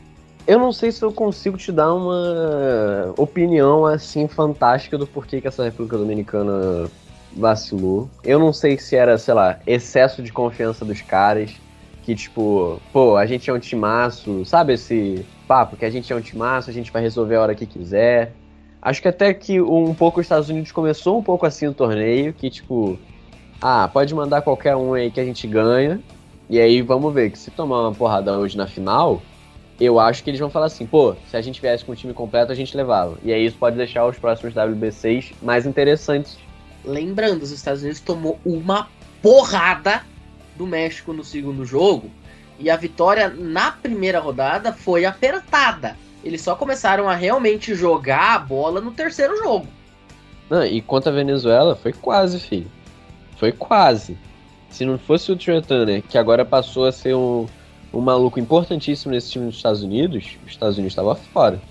Eu 0.48 0.58
não 0.58 0.74
sei 0.74 0.92
se 0.92 1.04
eu 1.04 1.14
consigo 1.14 1.58
te 1.58 1.72
dar 1.72 1.94
uma 1.94 3.14
opinião 3.16 3.86
assim 3.86 4.28
fantástica 4.28 4.98
do 4.98 5.06
porquê 5.06 5.40
que 5.40 5.48
essa 5.48 5.64
República 5.64 5.96
Dominicana 5.96 6.90
vacilou. 7.34 8.10
Eu 8.24 8.40
não 8.40 8.52
sei 8.52 8.80
se 8.80 8.96
era, 8.96 9.16
sei 9.20 9.36
lá, 9.36 9.60
excesso 9.68 10.24
de 10.24 10.34
confiança 10.34 10.84
dos 10.84 11.04
caras 11.04 11.52
que, 12.02 12.16
tipo, 12.16 12.82
pô, 12.92 13.16
a 13.16 13.28
gente 13.28 13.48
é 13.48 13.54
um 13.54 13.60
timaço, 13.60 14.44
sabe 14.44 14.74
esse 14.74 15.24
papo 15.48 15.78
que 15.78 15.86
a 15.86 15.90
gente 15.92 16.12
é 16.12 16.16
um 16.16 16.22
timaço, 16.22 16.68
a 16.68 16.74
gente 16.74 16.92
vai 16.92 17.04
resolver 17.04 17.36
a 17.36 17.42
hora 17.42 17.54
que 17.54 17.68
quiser. 17.68 18.34
Acho 18.82 19.04
que 19.04 19.08
até 19.08 19.36
que 19.36 19.62
um 19.62 19.94
pouco 19.94 20.20
os 20.20 20.26
Estados 20.26 20.50
Unidos 20.50 20.72
começou 20.72 21.20
um 21.20 21.24
pouco 21.24 21.46
assim 21.46 21.68
o 21.68 21.74
torneio, 21.76 22.34
que 22.34 22.50
tipo, 22.50 22.98
ah, 23.62 23.90
pode 23.92 24.14
mandar 24.14 24.42
qualquer 24.42 24.76
um 24.76 24.94
aí 24.94 25.10
que 25.10 25.20
a 25.20 25.26
gente 25.26 25.48
ganha. 25.48 26.00
E 26.50 26.60
aí 26.60 26.82
vamos 26.82 27.14
ver 27.14 27.32
que 27.32 27.38
se 27.38 27.52
tomar 27.52 27.82
uma 27.82 27.94
porrada 27.94 28.38
hoje 28.38 28.56
na 28.56 28.68
final, 28.68 29.22
eu 29.80 30.00
acho 30.00 30.24
que 30.24 30.30
eles 30.30 30.40
vão 30.40 30.50
falar 30.50 30.68
assim, 30.68 30.86
pô, 30.86 31.16
se 31.30 31.36
a 31.36 31.42
gente 31.42 31.62
viesse 31.62 31.84
com 31.84 31.92
o 31.92 31.96
time 31.96 32.14
completo, 32.14 32.52
a 32.52 32.56
gente 32.56 32.76
levava. 32.76 33.18
E 33.24 33.34
aí 33.34 33.46
isso 33.46 33.58
pode 33.58 33.76
deixar 33.76 34.06
os 34.06 34.18
próximos 34.18 34.54
WBCs 34.56 35.34
mais 35.42 35.66
interessantes. 35.66 36.38
Lembrando, 36.86 37.44
os 37.44 37.52
Estados 37.52 37.82
Unidos 37.82 38.00
tomou 38.00 38.40
uma 38.46 38.88
porrada 39.22 40.04
do 40.56 40.66
México 40.66 41.12
no 41.12 41.24
segundo 41.24 41.66
jogo. 41.66 42.10
E 42.60 42.70
a 42.70 42.76
vitória 42.76 43.30
na 43.30 43.72
primeira 43.72 44.20
rodada 44.20 44.74
foi 44.74 45.06
apertada. 45.06 45.96
Eles 46.24 46.42
só 46.42 46.56
começaram 46.56 47.08
a 47.08 47.14
realmente 47.14 47.76
jogar 47.76 48.36
a 48.36 48.40
bola 48.40 48.82
no 48.82 48.92
terceiro 48.92 49.38
jogo. 49.38 49.68
Não, 50.50 50.66
e 50.66 50.82
contra 50.82 51.12
a 51.12 51.16
Venezuela 51.16 51.76
foi 51.76 51.94
quase, 51.94 52.40
filho. 52.40 52.72
Foi 53.38 53.52
quase. 53.52 54.18
Se 54.70 54.86
não 54.86 54.98
fosse 54.98 55.32
o 55.32 55.36
Trey 55.36 55.62
Turner, 55.62 56.04
que 56.04 56.18
agora 56.18 56.44
passou 56.44 56.86
a 56.86 56.92
ser 56.92 57.16
um, 57.16 57.46
um 57.94 58.02
maluco 58.02 58.40
importantíssimo 58.40 59.12
nesse 59.12 59.32
time 59.32 59.46
dos 59.46 59.56
Estados 59.56 59.82
Unidos, 59.82 60.38
os 60.46 60.52
Estados 60.52 60.78
Unidos 60.78 60.92
estava 60.92 61.16
fora. 61.16 61.62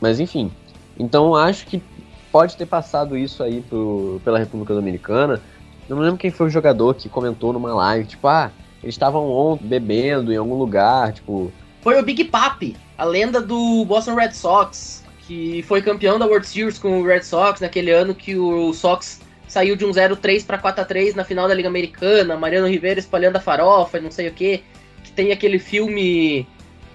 Mas 0.00 0.18
enfim. 0.18 0.50
Então 0.98 1.34
acho 1.34 1.66
que 1.66 1.82
pode 2.30 2.56
ter 2.56 2.66
passado 2.66 3.16
isso 3.16 3.42
aí 3.42 3.60
pro, 3.60 4.20
pela 4.24 4.38
República 4.38 4.74
Dominicana. 4.74 5.40
Não 5.88 5.98
lembro 5.98 6.18
quem 6.18 6.30
foi 6.30 6.46
o 6.46 6.50
jogador 6.50 6.94
que 6.94 7.08
comentou 7.08 7.52
numa 7.52 7.74
live, 7.74 8.06
tipo, 8.06 8.28
ah, 8.28 8.50
eles 8.82 8.94
estavam 8.94 9.28
ontem 9.28 9.66
bebendo 9.66 10.32
em 10.32 10.36
algum 10.36 10.54
lugar, 10.54 11.12
tipo. 11.12 11.52
Foi 11.82 11.98
o 11.98 12.04
Big 12.04 12.24
Papi, 12.24 12.76
a 12.96 13.04
lenda 13.04 13.40
do 13.40 13.84
Boston 13.84 14.14
Red 14.14 14.32
Sox, 14.32 15.04
que 15.26 15.62
foi 15.62 15.82
campeão 15.82 16.18
da 16.18 16.26
World 16.26 16.46
Series 16.46 16.78
com 16.78 17.00
o 17.00 17.04
Red 17.04 17.22
Sox 17.22 17.60
naquele 17.60 17.90
ano 17.90 18.14
que 18.14 18.36
o 18.36 18.72
Sox 18.72 19.20
saiu 19.50 19.74
de 19.74 19.84
um 19.84 19.90
0-3 19.90 20.46
para 20.46 20.56
4-3 20.56 21.16
na 21.16 21.24
final 21.24 21.48
da 21.48 21.54
Liga 21.54 21.68
Americana, 21.68 22.36
Mariano 22.36 22.68
Rivera 22.68 23.00
espalhando 23.00 23.34
a 23.34 23.40
farofa 23.40 23.98
e 23.98 24.00
não 24.00 24.10
sei 24.10 24.28
o 24.28 24.32
que. 24.32 24.62
Que 25.02 25.10
tem 25.10 25.32
aquele 25.32 25.58
filme 25.58 26.46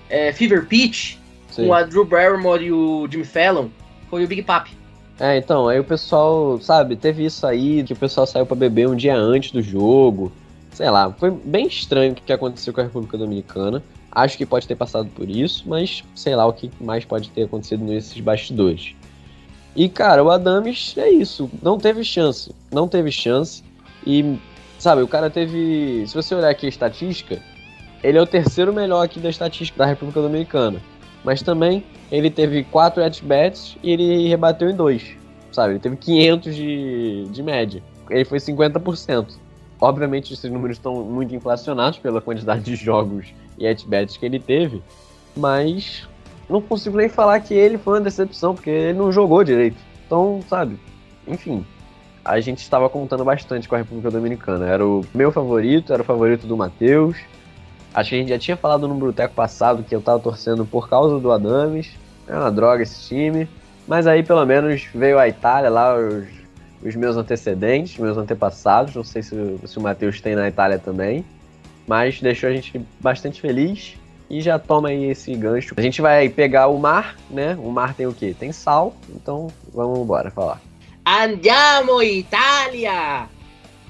é, 0.10 0.32
Fever 0.32 0.65
Pitch 0.65 1.18
Sim. 1.52 1.68
com 1.68 1.74
a 1.74 1.84
Drew 1.84 2.06
Barrymore 2.06 2.63
e 2.63 2.72
o 2.72 3.08
Jimmy 3.12 3.26
Fallon. 3.26 3.68
Foi 4.10 4.24
o 4.24 4.28
Big 4.28 4.41
Papi. 4.41 4.72
É, 5.20 5.38
então, 5.38 5.68
aí 5.68 5.80
o 5.80 5.84
pessoal, 5.84 6.58
sabe, 6.62 6.96
teve 6.96 7.26
isso 7.26 7.46
aí, 7.46 7.84
que 7.84 7.91
o 7.91 7.96
pessoal 7.96 8.26
saiu 8.26 8.46
para 8.46 8.56
beber 8.56 8.88
um 8.88 8.96
dia 8.96 9.15
antes 9.18 9.52
do 9.52 9.62
jogo. 9.62 10.32
Sei 10.72 10.89
lá, 10.89 11.12
foi 11.12 11.32
bem 11.32 11.68
estranho 11.68 12.13
o 12.13 12.15
que 12.15 12.32
aconteceu 12.32 12.74
com 12.74 12.80
a 12.80 12.86
República 12.86 13.18
Dominicana. 13.18 13.84
Acho 14.12 14.38
que 14.38 14.46
pode 14.46 14.65
ter 14.65 14.76
passado 14.76 15.10
por 15.13 15.30
isso, 15.30 15.65
mas 15.68 16.06
sei 16.15 16.38
lá 16.38 16.46
o 16.46 16.54
que 16.54 16.72
mais 16.80 17.04
pode 17.04 17.30
ter 17.32 17.44
acontecido 17.44 17.84
nesses 17.84 18.18
bastidores. 18.22 18.96
E, 19.76 19.90
cara, 19.90 20.24
o 20.24 20.32
Adams 20.32 20.96
é 20.98 21.10
isso, 21.10 21.50
não 21.62 21.78
teve 21.78 22.04
chance. 22.04 22.54
Não 22.72 22.88
teve 22.88 23.12
chance. 23.12 23.64
E, 24.08 24.38
sabe, 24.80 25.02
o 25.02 25.08
cara 25.08 25.30
teve. 25.30 26.06
Se 26.08 26.14
você 26.14 26.34
olhar 26.34 26.50
aqui 26.50 26.66
a 26.66 26.70
estatística, 26.70 27.42
ele 28.02 28.18
é 28.18 28.22
o 28.22 28.28
terceiro 28.28 28.74
melhor 28.74 29.04
aqui 29.04 29.20
da 29.20 29.30
estatística 29.30 29.78
da 29.78 29.86
República 29.86 30.22
Dominicana. 30.22 30.82
Mas 31.24 31.42
também 31.42 31.84
ele 32.12 32.30
teve 32.30 32.64
4 32.66 33.04
at-bats 33.04 33.76
e 33.84 33.92
ele 33.92 34.28
rebateu 34.28 34.70
em 34.70 34.76
2. 34.76 35.18
Sabe? 35.52 35.74
Ele 35.74 35.80
teve 35.80 35.98
500 35.98 36.56
de, 36.56 37.26
de 37.32 37.44
média. 37.44 37.84
Ele 38.10 38.24
foi 38.24 38.38
50%. 38.38 39.34
Obviamente, 39.82 40.34
esses 40.34 40.50
números 40.50 40.78
estão 40.78 41.04
muito 41.04 41.36
inflacionados 41.36 42.00
pela 42.00 42.22
quantidade 42.22 42.64
de 42.64 42.76
jogos 42.76 43.34
e 43.58 43.68
at-bats 43.68 44.18
que 44.18 44.26
ele 44.26 44.40
teve. 44.40 44.82
Mas 45.36 46.08
não 46.50 46.62
consigo 46.62 46.98
nem 46.98 47.10
falar 47.10 47.40
que 47.40 47.54
ele 47.54 47.78
foi 47.78 47.96
uma 47.96 48.02
decepção, 48.02 48.54
porque 48.54 48.70
ele 48.70 48.98
não 48.98 49.12
jogou 49.12 49.44
direito. 49.44 49.78
Então, 50.06 50.42
sabe? 50.48 50.78
enfim, 51.28 51.66
a 52.24 52.40
gente 52.40 52.60
estava 52.60 52.90
contando 52.90 53.24
bastante 53.24 53.68
com 53.68 53.76
a 53.76 53.80
República 53.80 54.12
Dominicana. 54.12 54.68
Era 54.68 54.86
o 54.86 55.06
meu 55.14 55.32
favorito, 55.32 55.94
era 55.94 56.02
o 56.02 56.06
favorito 56.06 56.48
do 56.48 56.58
Matheus. 56.58 57.18
Acho 57.94 58.10
que 58.10 58.16
a 58.16 58.20
gente 58.20 58.30
já 58.30 58.40
tinha 58.40 58.58
falado 58.58 58.88
no 58.88 58.96
Bruteco 58.96 59.34
passado 59.34 59.84
que 59.84 59.96
eu 59.96 60.02
tava 60.02 60.20
torcendo 60.20 60.66
por 60.66 60.90
causa 60.90 61.20
do 61.20 61.32
Adames. 61.32 61.92
É 62.28 62.36
uma 62.36 62.52
droga 62.52 62.84
esse 62.84 63.08
time. 63.08 63.48
Mas 63.88 64.08
aí 64.08 64.24
pelo 64.24 64.46
menos 64.46 64.88
veio 64.94 65.20
a 65.20 65.28
Itália 65.28 65.70
lá, 65.70 65.96
os, 65.96 66.28
os 66.84 66.96
meus 66.96 67.16
antecedentes, 67.16 67.98
meus 67.98 68.18
antepassados. 68.18 68.96
Não 68.96 69.04
sei 69.04 69.22
se, 69.22 69.60
se 69.66 69.78
o 69.78 69.82
Matheus 69.82 70.20
tem 70.20 70.36
na 70.36 70.48
Itália 70.48 70.80
também. 70.80 71.24
Mas 71.88 72.20
deixou 72.20 72.50
a 72.50 72.54
gente 72.54 72.84
bastante 73.00 73.40
feliz. 73.40 73.96
E 74.30 74.42
já 74.42 74.58
toma 74.58 74.90
aí 74.90 75.06
esse 75.06 75.34
gancho. 75.36 75.74
A 75.78 75.82
gente 75.82 76.02
vai 76.02 76.28
pegar 76.30 76.68
o 76.68 76.80
mar, 76.80 77.16
né? 77.30 77.56
O 77.62 77.70
mar 77.70 77.94
tem 77.94 78.08
o 78.08 78.14
quê? 78.14 78.36
Tem 78.38 78.52
sal. 78.52 78.96
Então 79.10 79.48
vamos 79.74 80.00
embora 80.00 80.32
falar. 80.32 80.60
Andiamo 81.06 82.02
Itália! 82.02 83.30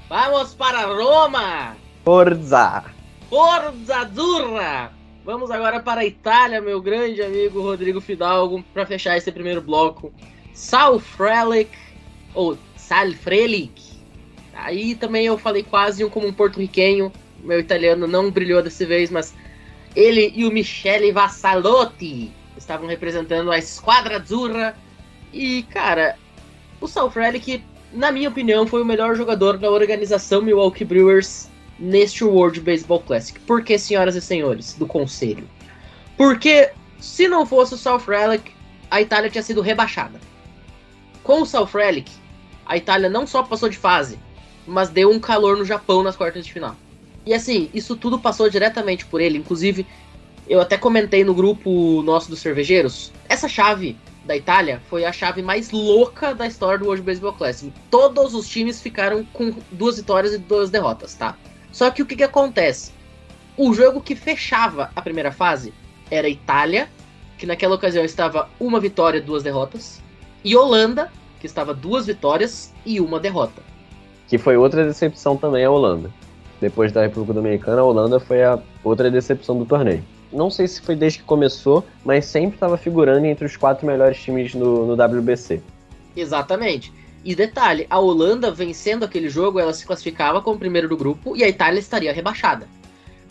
Vamos 0.08 0.54
para 0.54 0.82
Roma! 0.82 1.74
Forza! 2.04 2.84
Forza 3.30 3.96
Azzurra! 3.96 4.92
Vamos 5.24 5.50
agora 5.50 5.80
para 5.80 6.02
a 6.02 6.06
Itália, 6.06 6.60
meu 6.60 6.80
grande 6.80 7.20
amigo 7.20 7.60
Rodrigo 7.60 8.00
Fidalgo, 8.00 8.62
para 8.72 8.86
fechar 8.86 9.16
esse 9.16 9.32
primeiro 9.32 9.60
bloco. 9.60 10.12
Sal 10.54 11.00
Frelick, 11.00 11.76
ou 12.32 12.56
Sal 12.76 13.10
Frelick. 13.12 13.82
Aí 14.54 14.94
também 14.94 15.26
eu 15.26 15.36
falei 15.36 15.64
quase 15.64 16.04
um 16.04 16.08
como 16.08 16.28
um 16.28 16.32
porto-riquenho. 16.32 17.10
Meu 17.40 17.58
italiano 17.58 18.06
não 18.06 18.30
brilhou 18.30 18.62
dessa 18.62 18.86
vez, 18.86 19.10
mas 19.10 19.34
ele 19.96 20.30
e 20.36 20.44
o 20.44 20.52
Michele 20.52 21.10
Vassalotti 21.10 22.30
estavam 22.56 22.86
representando 22.86 23.50
a 23.50 23.58
Esquadra 23.58 24.18
Azzurra. 24.18 24.76
E, 25.32 25.62
cara, 25.64 26.16
o 26.80 26.86
Sal 26.86 27.10
Frelick, 27.10 27.64
na 27.92 28.12
minha 28.12 28.28
opinião, 28.28 28.66
foi 28.66 28.82
o 28.82 28.84
melhor 28.84 29.16
jogador 29.16 29.56
da 29.56 29.70
organização 29.70 30.42
Milwaukee 30.42 30.84
Brewers 30.84 31.48
neste 31.78 32.22
World 32.22 32.60
Baseball 32.60 33.00
Classic. 33.00 33.40
Por 33.40 33.62
que, 33.62 33.78
senhoras 33.78 34.14
e 34.14 34.20
senhores 34.20 34.74
do 34.74 34.86
conselho? 34.86 35.48
Porque 36.16 36.70
se 37.00 37.26
não 37.26 37.46
fosse 37.46 37.74
o 37.74 37.78
Sal 37.78 37.98
Frelick, 37.98 38.52
a 38.90 39.00
Itália 39.00 39.30
tinha 39.30 39.42
sido 39.42 39.62
rebaixada. 39.62 40.20
Com 41.22 41.42
o 41.42 41.46
Sal 41.46 41.66
Frelick, 41.66 42.12
a 42.66 42.76
Itália 42.76 43.08
não 43.08 43.26
só 43.26 43.42
passou 43.42 43.68
de 43.68 43.78
fase, 43.78 44.18
mas 44.66 44.90
deu 44.90 45.10
um 45.10 45.18
calor 45.18 45.56
no 45.56 45.64
Japão 45.64 46.02
nas 46.02 46.16
quartas 46.16 46.44
de 46.44 46.52
final. 46.52 46.76
E 47.26 47.34
assim, 47.34 47.68
isso 47.74 47.96
tudo 47.96 48.18
passou 48.18 48.48
diretamente 48.48 49.04
por 49.04 49.20
ele. 49.20 49.38
Inclusive, 49.38 49.84
eu 50.48 50.60
até 50.60 50.78
comentei 50.78 51.24
no 51.24 51.34
grupo 51.34 52.00
nosso 52.02 52.30
dos 52.30 52.38
cervejeiros. 52.38 53.12
Essa 53.28 53.48
chave 53.48 53.96
da 54.24 54.36
Itália 54.36 54.80
foi 54.88 55.04
a 55.04 55.12
chave 55.12 55.42
mais 55.42 55.70
louca 55.72 56.34
da 56.34 56.46
história 56.46 56.78
do 56.78 56.86
World 56.86 57.02
Baseball 57.02 57.32
Classic. 57.32 57.72
Todos 57.90 58.32
os 58.32 58.48
times 58.48 58.80
ficaram 58.80 59.24
com 59.32 59.52
duas 59.72 59.96
vitórias 59.96 60.34
e 60.34 60.38
duas 60.38 60.70
derrotas, 60.70 61.14
tá? 61.14 61.36
Só 61.72 61.90
que 61.90 62.00
o 62.00 62.06
que, 62.06 62.16
que 62.16 62.22
acontece? 62.22 62.92
O 63.56 63.74
jogo 63.74 64.00
que 64.00 64.14
fechava 64.14 64.90
a 64.94 65.02
primeira 65.02 65.32
fase 65.32 65.74
era 66.10 66.28
Itália, 66.28 66.88
que 67.38 67.46
naquela 67.46 67.74
ocasião 67.74 68.04
estava 68.04 68.48
uma 68.60 68.78
vitória 68.78 69.18
e 69.18 69.22
duas 69.22 69.42
derrotas, 69.42 70.00
e 70.44 70.56
Holanda, 70.56 71.10
que 71.40 71.46
estava 71.46 71.74
duas 71.74 72.06
vitórias 72.06 72.72
e 72.84 73.00
uma 73.00 73.18
derrota. 73.18 73.62
Que 74.28 74.38
foi 74.38 74.56
outra 74.56 74.84
decepção 74.84 75.36
também 75.36 75.64
a 75.64 75.70
Holanda. 75.70 76.10
Depois 76.60 76.90
da 76.92 77.02
República 77.02 77.34
Dominicana, 77.34 77.82
a 77.82 77.84
Holanda 77.84 78.18
foi 78.18 78.42
a 78.42 78.58
outra 78.82 79.10
decepção 79.10 79.58
do 79.58 79.66
torneio. 79.66 80.02
Não 80.32 80.50
sei 80.50 80.66
se 80.66 80.80
foi 80.80 80.96
desde 80.96 81.20
que 81.20 81.24
começou, 81.24 81.84
mas 82.04 82.24
sempre 82.24 82.56
estava 82.56 82.76
figurando 82.76 83.26
entre 83.26 83.44
os 83.44 83.56
quatro 83.56 83.86
melhores 83.86 84.20
times 84.20 84.54
no, 84.54 84.86
no 84.86 85.02
WBC. 85.02 85.62
Exatamente. 86.16 86.92
E 87.24 87.34
detalhe, 87.34 87.86
a 87.90 87.98
Holanda 87.98 88.50
vencendo 88.50 89.04
aquele 89.04 89.28
jogo, 89.28 89.58
ela 89.58 89.72
se 89.72 89.84
classificava 89.84 90.40
como 90.40 90.58
primeiro 90.58 90.88
do 90.88 90.96
grupo 90.96 91.36
e 91.36 91.44
a 91.44 91.48
Itália 91.48 91.80
estaria 91.80 92.12
rebaixada. 92.12 92.68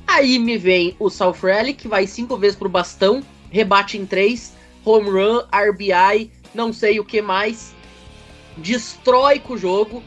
Aí 0.08 0.38
me 0.38 0.58
vem 0.58 0.96
o 1.00 1.10
Salfrelli, 1.10 1.74
que 1.74 1.88
vai 1.88 2.06
cinco 2.06 2.38
vezes 2.38 2.58
pro 2.58 2.70
bastão, 2.70 3.24
rebate 3.50 3.98
em 3.98 4.06
três, 4.06 4.54
home 4.84 5.10
run, 5.10 5.42
RBI, 5.52 6.32
não 6.54 6.72
sei 6.72 7.00
o 7.00 7.06
que 7.06 7.22
mais, 7.22 7.74
destrói 8.58 9.40
com 9.40 9.54
o 9.54 9.58
jogo, 9.58 10.04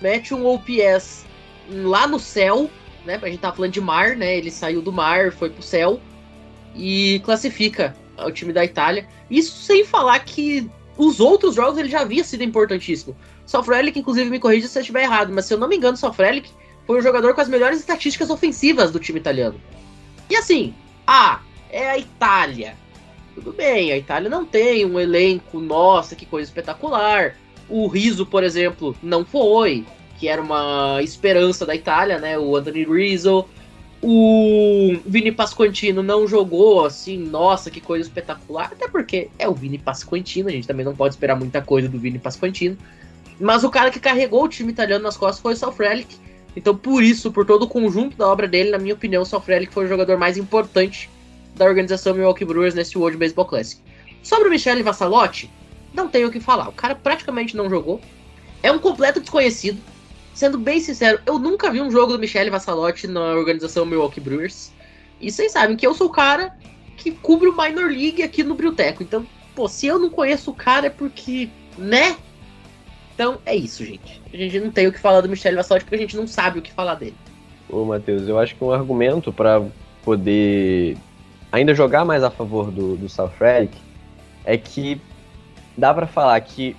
mete 0.00 0.34
um 0.34 0.46
OPS 0.46 1.24
lá 1.72 2.06
no 2.06 2.18
céu, 2.18 2.70
né? 3.04 3.18
A 3.20 3.26
gente 3.26 3.40
tá 3.40 3.52
falando 3.52 3.72
de 3.72 3.80
mar, 3.80 4.16
né? 4.16 4.36
Ele 4.36 4.50
saiu 4.50 4.82
do 4.82 4.92
mar, 4.92 5.32
foi 5.32 5.50
pro 5.50 5.62
céu 5.62 6.00
e 6.74 7.20
classifica 7.24 7.96
o 8.18 8.30
time 8.30 8.52
da 8.52 8.64
Itália. 8.64 9.06
Isso 9.30 9.56
sem 9.62 9.84
falar 9.84 10.18
que 10.20 10.70
os 10.96 11.20
outros 11.20 11.54
jogos 11.54 11.78
ele 11.78 11.88
já 11.88 12.00
havia 12.00 12.24
sido 12.24 12.42
importantíssimo. 12.42 13.16
Sofrelic, 13.46 13.98
inclusive, 13.98 14.30
me 14.30 14.38
corrija 14.38 14.68
se 14.68 14.78
eu 14.78 14.80
estiver 14.80 15.02
errado, 15.02 15.32
mas 15.32 15.46
se 15.46 15.54
eu 15.54 15.58
não 15.58 15.68
me 15.68 15.76
engano, 15.76 15.96
Sofrelic 15.96 16.50
foi 16.86 16.98
o 16.98 17.02
jogador 17.02 17.34
com 17.34 17.40
as 17.40 17.48
melhores 17.48 17.80
estatísticas 17.80 18.30
ofensivas 18.30 18.90
do 18.90 18.98
time 18.98 19.18
italiano. 19.18 19.60
E 20.28 20.36
assim, 20.36 20.74
ah, 21.06 21.40
é 21.70 21.90
a 21.90 21.98
Itália. 21.98 22.76
Tudo 23.34 23.52
bem, 23.52 23.92
a 23.92 23.96
Itália 23.96 24.28
não 24.28 24.44
tem 24.44 24.84
um 24.84 25.00
elenco, 25.00 25.58
nossa, 25.58 26.14
que 26.14 26.26
coisa 26.26 26.48
espetacular. 26.48 27.36
O 27.68 27.86
Riso, 27.86 28.26
por 28.26 28.44
exemplo, 28.44 28.94
não 29.02 29.24
foi, 29.24 29.86
que 30.22 30.28
era 30.28 30.40
uma 30.40 31.02
esperança 31.02 31.66
da 31.66 31.74
Itália, 31.74 32.16
né? 32.16 32.38
O 32.38 32.54
Anthony 32.54 32.84
Rizzo. 32.84 33.44
O 34.00 34.96
Vini 35.04 35.32
Pasquantino 35.32 36.00
não 36.00 36.28
jogou 36.28 36.86
assim, 36.86 37.18
nossa, 37.18 37.72
que 37.72 37.80
coisa 37.80 38.08
espetacular. 38.08 38.66
Até 38.66 38.86
porque 38.86 39.30
é 39.36 39.48
o 39.48 39.52
Vini 39.52 39.78
Pasquantino, 39.78 40.48
a 40.48 40.52
gente 40.52 40.68
também 40.68 40.86
não 40.86 40.94
pode 40.94 41.14
esperar 41.14 41.34
muita 41.34 41.60
coisa 41.60 41.88
do 41.88 41.98
Vini 41.98 42.20
Pasquantino. 42.20 42.78
Mas 43.40 43.64
o 43.64 43.70
cara 43.70 43.90
que 43.90 43.98
carregou 43.98 44.44
o 44.44 44.48
time 44.48 44.70
italiano 44.70 45.02
nas 45.02 45.16
costas 45.16 45.40
foi 45.40 45.54
o 45.54 45.56
Salfrelic. 45.56 46.14
Então, 46.54 46.76
por 46.76 47.02
isso, 47.02 47.32
por 47.32 47.44
todo 47.44 47.64
o 47.64 47.68
conjunto 47.68 48.16
da 48.16 48.28
obra 48.28 48.46
dele, 48.46 48.70
na 48.70 48.78
minha 48.78 48.94
opinião, 48.94 49.24
o 49.24 49.26
Salfrelic 49.26 49.74
foi 49.74 49.86
o 49.86 49.88
jogador 49.88 50.16
mais 50.16 50.38
importante 50.38 51.10
da 51.56 51.64
organização 51.64 52.14
Milwaukee 52.14 52.44
Brewers 52.44 52.76
nesse 52.76 52.96
World 52.96 53.18
Baseball 53.18 53.46
Classic. 53.46 53.82
Sobre 54.22 54.46
o 54.46 54.50
Michele 54.52 54.84
Vassalotti, 54.84 55.50
não 55.92 56.06
tenho 56.06 56.28
o 56.28 56.30
que 56.30 56.38
falar. 56.38 56.68
O 56.68 56.72
cara 56.72 56.94
praticamente 56.94 57.56
não 57.56 57.68
jogou. 57.68 58.00
É 58.62 58.70
um 58.70 58.78
completo 58.78 59.18
desconhecido. 59.18 59.82
Sendo 60.34 60.58
bem 60.58 60.80
sincero, 60.80 61.20
eu 61.26 61.38
nunca 61.38 61.70
vi 61.70 61.80
um 61.80 61.90
jogo 61.90 62.12
do 62.12 62.18
Michele 62.18 62.50
Vassalotti 62.50 63.06
na 63.06 63.34
organização 63.34 63.84
Milwaukee 63.84 64.20
Brewers. 64.20 64.72
E 65.20 65.30
vocês 65.30 65.52
sabem 65.52 65.76
que 65.76 65.86
eu 65.86 65.94
sou 65.94 66.08
o 66.08 66.12
cara 66.12 66.56
que 66.96 67.10
cubre 67.10 67.48
o 67.48 67.56
Minor 67.56 67.90
League 67.90 68.22
aqui 68.22 68.42
no 68.42 68.54
Brilteco. 68.54 69.02
Então, 69.02 69.26
pô, 69.54 69.68
se 69.68 69.86
eu 69.86 69.98
não 69.98 70.08
conheço 70.08 70.50
o 70.50 70.54
cara 70.54 70.86
é 70.86 70.90
porque, 70.90 71.50
né? 71.76 72.16
Então 73.14 73.38
é 73.44 73.54
isso, 73.54 73.84
gente. 73.84 74.22
A 74.32 74.36
gente 74.36 74.58
não 74.58 74.70
tem 74.70 74.86
o 74.86 74.92
que 74.92 74.98
falar 74.98 75.20
do 75.20 75.28
Michele 75.28 75.56
Vassalotti 75.56 75.84
porque 75.84 75.96
a 75.96 76.00
gente 76.00 76.16
não 76.16 76.26
sabe 76.26 76.58
o 76.58 76.62
que 76.62 76.72
falar 76.72 76.94
dele. 76.94 77.16
Ô, 77.68 77.84
Matheus, 77.84 78.26
eu 78.26 78.38
acho 78.38 78.54
que 78.56 78.64
um 78.64 78.72
argumento 78.72 79.32
para 79.32 79.62
poder 80.02 80.96
ainda 81.50 81.74
jogar 81.74 82.04
mais 82.04 82.24
a 82.24 82.30
favor 82.30 82.70
do, 82.70 82.96
do 82.96 83.08
South 83.08 83.32
Relic 83.38 83.76
é 84.44 84.56
que 84.56 85.00
dá 85.76 85.92
para 85.92 86.06
falar 86.06 86.40
que 86.40 86.74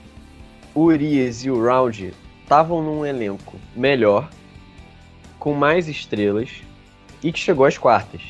o 0.74 0.86
Urias 0.86 1.46
e 1.46 1.52
o 1.52 1.64
Round 1.64 2.14
estavam 2.44 2.82
num 2.82 3.06
elenco 3.06 3.58
melhor, 3.76 4.30
com 5.40 5.54
mais 5.54 5.88
estrelas 5.88 6.50
e 7.24 7.32
que 7.32 7.40
chegou 7.40 7.66
às 7.66 7.78
quartas. 7.78 8.22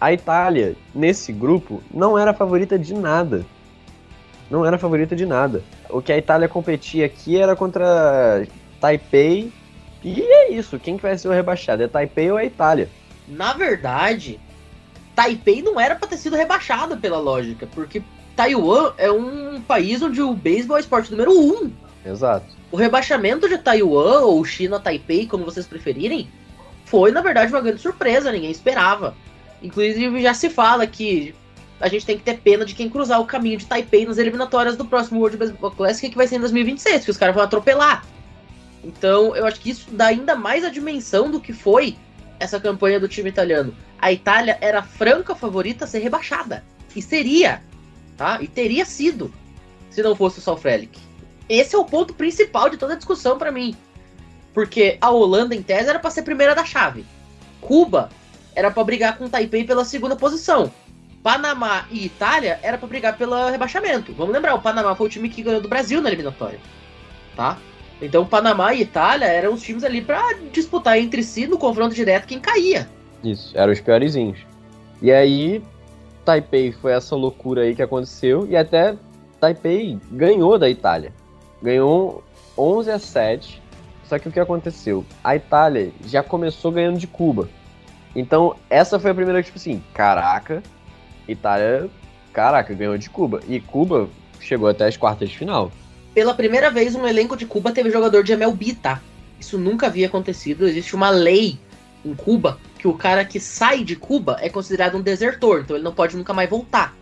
A 0.00 0.12
Itália, 0.12 0.76
nesse 0.94 1.32
grupo, 1.32 1.82
não 1.92 2.18
era 2.18 2.34
favorita 2.34 2.78
de 2.78 2.94
nada. 2.94 3.44
Não 4.50 4.64
era 4.64 4.78
favorita 4.78 5.14
de 5.14 5.26
nada. 5.26 5.62
O 5.90 6.00
que 6.00 6.12
a 6.12 6.18
Itália 6.18 6.48
competia 6.48 7.06
aqui 7.06 7.36
era 7.36 7.54
contra 7.54 8.46
Taipei. 8.80 9.52
E 10.02 10.22
é 10.22 10.52
isso. 10.52 10.78
Quem 10.78 10.96
que 10.96 11.02
vai 11.02 11.18
ser 11.18 11.28
o 11.28 11.32
rebaixado? 11.32 11.82
É 11.82 11.88
Taipei 11.88 12.30
ou 12.30 12.38
é 12.38 12.42
a 12.42 12.46
Itália? 12.46 12.88
Na 13.26 13.52
verdade, 13.52 14.40
Taipei 15.14 15.62
não 15.62 15.78
era 15.78 15.96
para 15.96 16.08
ter 16.08 16.16
sido 16.16 16.36
rebaixada 16.36 16.96
pela 16.96 17.18
lógica, 17.18 17.68
porque 17.74 18.02
Taiwan 18.36 18.92
é 18.96 19.10
um 19.10 19.60
país 19.60 20.00
onde 20.00 20.22
o 20.22 20.32
beisebol 20.32 20.76
é 20.76 20.80
esporte 20.80 21.10
número 21.10 21.32
um. 21.32 21.72
Exato. 22.06 22.57
O 22.70 22.76
rebaixamento 22.76 23.48
de 23.48 23.58
Taiwan, 23.58 24.20
ou 24.20 24.44
China 24.44 24.78
Taipei, 24.78 25.26
como 25.26 25.44
vocês 25.44 25.66
preferirem, 25.66 26.28
foi 26.84 27.10
na 27.12 27.20
verdade 27.20 27.52
uma 27.52 27.60
grande 27.60 27.80
surpresa, 27.80 28.32
ninguém 28.32 28.50
esperava. 28.50 29.16
Inclusive 29.62 30.22
já 30.22 30.34
se 30.34 30.50
fala 30.50 30.86
que 30.86 31.34
a 31.80 31.88
gente 31.88 32.04
tem 32.04 32.18
que 32.18 32.24
ter 32.24 32.38
pena 32.38 32.64
de 32.64 32.74
quem 32.74 32.90
cruzar 32.90 33.20
o 33.20 33.26
caminho 33.26 33.58
de 33.58 33.66
Taipei 33.66 34.04
nas 34.04 34.18
eliminatórias 34.18 34.76
do 34.76 34.84
próximo 34.84 35.20
World 35.20 35.36
Baseball 35.36 35.70
Classic, 35.70 36.10
que 36.10 36.16
vai 36.16 36.26
ser 36.26 36.36
em 36.36 36.40
2026, 36.40 37.04
que 37.04 37.10
os 37.10 37.16
caras 37.16 37.34
vão 37.34 37.44
atropelar. 37.44 38.04
Então 38.84 39.34
eu 39.34 39.46
acho 39.46 39.60
que 39.60 39.70
isso 39.70 39.88
dá 39.90 40.06
ainda 40.06 40.36
mais 40.36 40.64
a 40.64 40.68
dimensão 40.68 41.30
do 41.30 41.40
que 41.40 41.52
foi 41.52 41.96
essa 42.38 42.60
campanha 42.60 43.00
do 43.00 43.08
time 43.08 43.28
italiano. 43.28 43.74
A 43.98 44.12
Itália 44.12 44.58
era 44.60 44.80
a 44.80 44.82
franca 44.82 45.34
favorita 45.34 45.84
a 45.84 45.88
ser 45.88 45.98
rebaixada. 46.00 46.64
E 46.94 47.02
seria, 47.02 47.62
tá? 48.16 48.40
E 48.40 48.46
teria 48.46 48.84
sido, 48.84 49.32
se 49.90 50.02
não 50.02 50.14
fosse 50.14 50.38
o 50.38 50.42
Salfrelic. 50.42 51.07
Esse 51.48 51.74
é 51.74 51.78
o 51.78 51.84
ponto 51.84 52.14
principal 52.14 52.68
de 52.68 52.76
toda 52.76 52.92
a 52.94 52.96
discussão 52.96 53.38
para 53.38 53.50
mim. 53.50 53.74
Porque 54.52 54.98
a 55.00 55.10
Holanda, 55.10 55.54
em 55.54 55.62
tese, 55.62 55.88
era 55.88 55.98
para 55.98 56.10
ser 56.10 56.22
primeira 56.22 56.54
da 56.54 56.64
chave. 56.64 57.04
Cuba 57.60 58.08
era 58.54 58.70
para 58.70 58.84
brigar 58.84 59.16
com 59.16 59.28
Taipei 59.28 59.64
pela 59.64 59.84
segunda 59.84 60.16
posição. 60.16 60.70
Panamá 61.22 61.86
e 61.90 62.06
Itália 62.06 62.58
era 62.62 62.78
para 62.78 62.88
brigar 62.88 63.16
pelo 63.16 63.48
rebaixamento. 63.48 64.12
Vamos 64.14 64.32
lembrar, 64.32 64.54
o 64.54 64.60
Panamá 64.60 64.94
foi 64.94 65.06
o 65.06 65.10
time 65.10 65.28
que 65.28 65.42
ganhou 65.42 65.60
do 65.60 65.68
Brasil 65.68 66.00
na 66.00 66.08
eliminatória. 66.08 66.58
tá? 67.36 67.58
Então 68.00 68.24
Panamá 68.24 68.74
e 68.74 68.82
Itália 68.82 69.26
eram 69.26 69.54
os 69.54 69.62
times 69.62 69.84
ali 69.84 70.00
para 70.00 70.34
disputar 70.52 70.98
entre 70.98 71.22
si 71.22 71.46
no 71.46 71.58
confronto 71.58 71.94
direto 71.94 72.26
quem 72.26 72.40
caía. 72.40 72.88
Isso, 73.22 73.56
eram 73.56 73.72
os 73.72 73.80
piorzinhos. 73.80 74.38
E 75.02 75.12
aí, 75.12 75.62
Taipei 76.24 76.72
foi 76.72 76.92
essa 76.92 77.14
loucura 77.16 77.62
aí 77.62 77.74
que 77.74 77.82
aconteceu, 77.82 78.46
e 78.48 78.56
até 78.56 78.96
Taipei 79.40 79.98
ganhou 80.10 80.58
da 80.58 80.68
Itália. 80.68 81.12
Ganhou 81.62 82.22
11 82.56 82.90
a 82.90 82.98
7. 82.98 83.62
Só 84.04 84.18
que 84.18 84.28
o 84.28 84.32
que 84.32 84.40
aconteceu? 84.40 85.04
A 85.22 85.36
Itália 85.36 85.92
já 86.06 86.22
começou 86.22 86.72
ganhando 86.72 86.98
de 86.98 87.06
Cuba. 87.06 87.48
Então, 88.16 88.56
essa 88.70 88.98
foi 88.98 89.10
a 89.10 89.14
primeira, 89.14 89.42
tipo 89.42 89.58
assim, 89.58 89.82
caraca, 89.92 90.62
Itália, 91.28 91.90
caraca, 92.32 92.72
ganhou 92.72 92.96
de 92.96 93.10
Cuba. 93.10 93.40
E 93.46 93.60
Cuba 93.60 94.08
chegou 94.40 94.68
até 94.68 94.86
as 94.86 94.96
quartas 94.96 95.28
de 95.28 95.36
final. 95.36 95.70
Pela 96.14 96.34
primeira 96.34 96.70
vez, 96.70 96.94
um 96.94 97.06
elenco 97.06 97.36
de 97.36 97.44
Cuba 97.44 97.70
teve 97.70 97.90
jogador 97.90 98.24
de 98.24 98.32
MLB, 98.32 98.74
tá? 98.74 99.00
Isso 99.38 99.58
nunca 99.58 99.86
havia 99.86 100.06
acontecido. 100.06 100.66
Existe 100.66 100.96
uma 100.96 101.10
lei 101.10 101.58
em 102.04 102.14
Cuba 102.14 102.58
que 102.78 102.88
o 102.88 102.94
cara 102.94 103.24
que 103.24 103.38
sai 103.38 103.84
de 103.84 103.94
Cuba 103.94 104.38
é 104.40 104.48
considerado 104.48 104.96
um 104.96 105.02
desertor, 105.02 105.60
então 105.60 105.76
ele 105.76 105.84
não 105.84 105.92
pode 105.92 106.16
nunca 106.16 106.32
mais 106.32 106.48
voltar. 106.48 106.96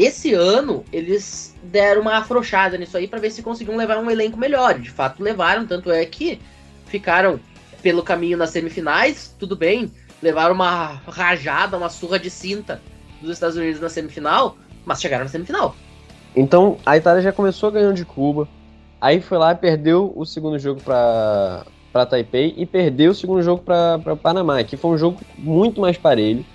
Esse 0.00 0.32
ano, 0.32 0.82
eles 0.90 1.54
deram 1.62 2.00
uma 2.00 2.16
afrouxada 2.16 2.78
nisso 2.78 2.96
aí 2.96 3.06
para 3.06 3.18
ver 3.18 3.30
se 3.30 3.42
conseguiam 3.42 3.76
levar 3.76 3.98
um 3.98 4.10
elenco 4.10 4.38
melhor. 4.38 4.78
De 4.78 4.90
fato, 4.90 5.22
levaram, 5.22 5.66
tanto 5.66 5.90
é 5.90 6.02
que 6.06 6.40
ficaram 6.86 7.38
pelo 7.82 8.02
caminho 8.02 8.38
nas 8.38 8.48
semifinais, 8.48 9.36
tudo 9.38 9.54
bem, 9.54 9.92
levaram 10.22 10.54
uma 10.54 11.02
rajada, 11.06 11.76
uma 11.76 11.90
surra 11.90 12.18
de 12.18 12.30
cinta 12.30 12.80
dos 13.20 13.32
Estados 13.32 13.58
Unidos 13.58 13.78
na 13.78 13.90
semifinal, 13.90 14.56
mas 14.86 15.02
chegaram 15.02 15.24
na 15.24 15.30
semifinal. 15.30 15.76
Então, 16.34 16.78
a 16.86 16.96
Itália 16.96 17.20
já 17.20 17.30
começou 17.30 17.70
ganhando 17.70 17.96
de 17.96 18.06
Cuba, 18.06 18.48
aí 18.98 19.20
foi 19.20 19.36
lá 19.36 19.52
e 19.52 19.56
perdeu 19.56 20.14
o 20.16 20.24
segundo 20.24 20.58
jogo 20.58 20.80
para 20.80 21.66
para 21.92 22.06
Taipei 22.06 22.54
e 22.56 22.64
perdeu 22.64 23.10
o 23.10 23.14
segundo 23.14 23.42
jogo 23.42 23.62
para 23.62 24.16
Panamá, 24.16 24.64
que 24.64 24.78
foi 24.78 24.92
um 24.92 24.96
jogo 24.96 25.20
muito 25.36 25.78
mais 25.80 25.98
parelho. 25.98 26.46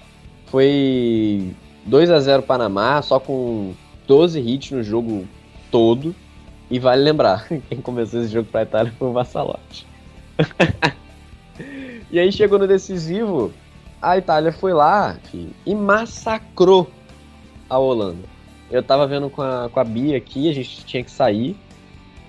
Foi 0.45 1.53
2 1.85 2.09
a 2.09 2.19
0 2.19 2.43
Panamá, 2.43 3.01
só 3.01 3.19
com 3.19 3.73
12 4.07 4.39
hits 4.39 4.71
no 4.71 4.83
jogo 4.83 5.27
todo. 5.71 6.15
E 6.69 6.79
vale 6.79 7.03
lembrar, 7.03 7.47
quem 7.69 7.79
começou 7.81 8.21
esse 8.21 8.33
jogo 8.33 8.49
para 8.51 8.63
Itália 8.63 8.93
foi 8.97 9.07
o 9.07 9.13
Vassalotti. 9.13 9.85
e 12.11 12.19
aí 12.19 12.31
chegou 12.31 12.57
no 12.57 12.67
decisivo, 12.67 13.53
a 14.01 14.17
Itália 14.17 14.51
foi 14.51 14.73
lá 14.73 15.17
e 15.65 15.75
massacrou 15.75 16.89
a 17.69 17.77
Holanda. 17.77 18.27
Eu 18.69 18.81
tava 18.81 19.05
vendo 19.05 19.29
com 19.29 19.41
a, 19.41 19.69
com 19.71 19.79
a 19.79 19.83
Bia 19.83 20.17
aqui, 20.17 20.49
a 20.49 20.53
gente 20.53 20.83
tinha 20.85 21.03
que 21.03 21.11
sair. 21.11 21.55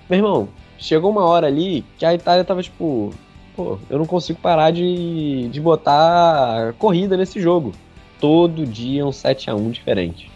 Meu 0.07 0.19
irmão, 0.19 0.49
chegou 0.77 1.09
uma 1.09 1.25
hora 1.25 1.47
ali 1.47 1.83
que 1.97 2.05
a 2.05 2.13
Itália 2.13 2.43
tava 2.43 2.61
tipo, 2.61 3.11
pô, 3.55 3.79
eu 3.89 3.97
não 3.97 4.05
consigo 4.05 4.39
parar 4.39 4.71
de, 4.71 5.49
de 5.49 5.59
botar 5.59 6.73
corrida 6.73 7.17
nesse 7.17 7.41
jogo. 7.41 7.73
Todo 8.19 8.65
dia 8.65 9.05
um 9.05 9.11
7 9.11 9.49
a 9.49 9.55
1 9.55 9.71
diferente. 9.71 10.31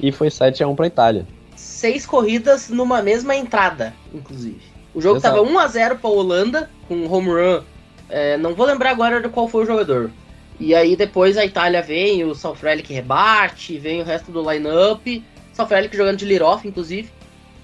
E 0.00 0.12
foi 0.12 0.30
7 0.30 0.62
a 0.62 0.68
1 0.68 0.74
pra 0.74 0.86
Itália. 0.86 1.26
Seis 1.56 2.06
corridas 2.06 2.68
numa 2.68 3.02
mesma 3.02 3.34
entrada, 3.34 3.94
inclusive. 4.12 4.60
O 4.94 5.00
jogo 5.00 5.16
Exato. 5.16 5.36
tava 5.36 5.48
1 5.48 5.58
a 5.58 5.66
0 5.66 5.98
pra 5.98 6.10
Holanda, 6.10 6.70
com 6.86 6.94
um 6.94 7.12
home 7.12 7.28
run. 7.28 7.62
É, 8.08 8.36
não 8.36 8.54
vou 8.54 8.66
lembrar 8.66 8.90
agora 8.90 9.20
de 9.20 9.28
qual 9.28 9.48
foi 9.48 9.64
o 9.64 9.66
jogador. 9.66 10.10
E 10.58 10.74
aí 10.74 10.94
depois 10.94 11.36
a 11.36 11.44
Itália 11.44 11.82
vem, 11.82 12.24
o 12.24 12.34
Salfrelli 12.34 12.82
que 12.82 12.94
rebate, 12.94 13.78
vem 13.78 14.00
o 14.00 14.04
resto 14.04 14.30
do 14.30 14.48
line-up. 14.48 15.24
Salfrelli 15.52 15.88
jogando 15.92 16.18
de 16.18 16.24
lead-off, 16.24 16.66
inclusive. 16.66 17.10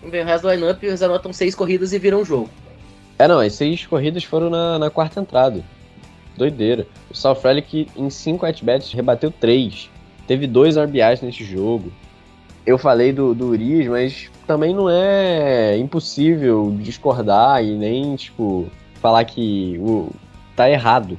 Vem 0.03 0.23
o 0.23 0.25
resto 0.25 0.47
do 0.47 0.53
lineup 0.53 0.83
e 0.83 0.87
eles 0.87 1.03
anotam 1.03 1.33
seis 1.33 1.55
corridas 1.55 1.93
e 1.93 1.99
viram 1.99 2.23
o 2.23 2.25
jogo. 2.25 2.51
É, 3.19 3.29
não, 3.29 3.39
as 3.39 3.53
seis 3.53 3.87
corridas 3.87 4.25
foram 4.25 4.49
na, 4.49 4.79
na 4.79 4.91
quarta 4.91 5.21
entrada. 5.21 5.63
Doideira. 6.41 6.87
O 7.11 7.15
Sal 7.15 7.35
Frelick, 7.35 7.87
em 7.95 8.09
cinco 8.09 8.47
at-bats, 8.47 8.93
rebateu 8.93 9.31
três. 9.31 9.91
Teve 10.27 10.47
dois 10.47 10.77
RBIs 10.77 11.21
nesse 11.21 11.45
jogo. 11.45 11.93
Eu 12.65 12.79
falei 12.79 13.13
do, 13.13 13.35
do 13.35 13.53
mas 13.91 14.31
também 14.47 14.75
não 14.75 14.89
é 14.89 15.77
impossível 15.77 16.75
discordar 16.81 17.63
e 17.63 17.77
nem, 17.77 18.17
tipo, 18.17 18.67
falar 19.01 19.25
que 19.25 19.77
o, 19.81 20.11
tá 20.57 20.71
errado 20.71 21.19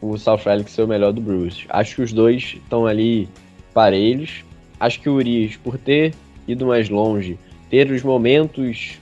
o 0.00 0.18
Sal 0.18 0.36
Frelick 0.36 0.70
ser 0.70 0.82
o 0.82 0.88
melhor 0.88 1.12
do 1.12 1.20
Bruce. 1.20 1.64
Acho 1.68 1.96
que 1.96 2.02
os 2.02 2.12
dois 2.12 2.56
estão 2.62 2.86
ali 2.86 3.28
parelhos. 3.72 4.44
Acho 4.78 5.00
que 5.00 5.08
o 5.08 5.14
Urias, 5.14 5.56
por 5.56 5.78
ter 5.78 6.14
ido 6.46 6.66
mais 6.66 6.88
longe, 6.88 7.38
ter 7.70 7.90
os 7.90 8.02
momentos 8.02 8.98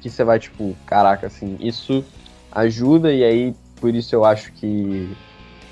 que 0.00 0.08
você 0.08 0.22
vai, 0.22 0.38
tipo, 0.38 0.76
caraca, 0.86 1.26
assim, 1.26 1.56
isso 1.60 2.04
ajuda 2.52 3.12
e 3.12 3.24
aí 3.24 3.54
por 3.80 3.94
isso 3.94 4.14
eu 4.14 4.24
acho 4.24 4.52
que, 4.52 5.10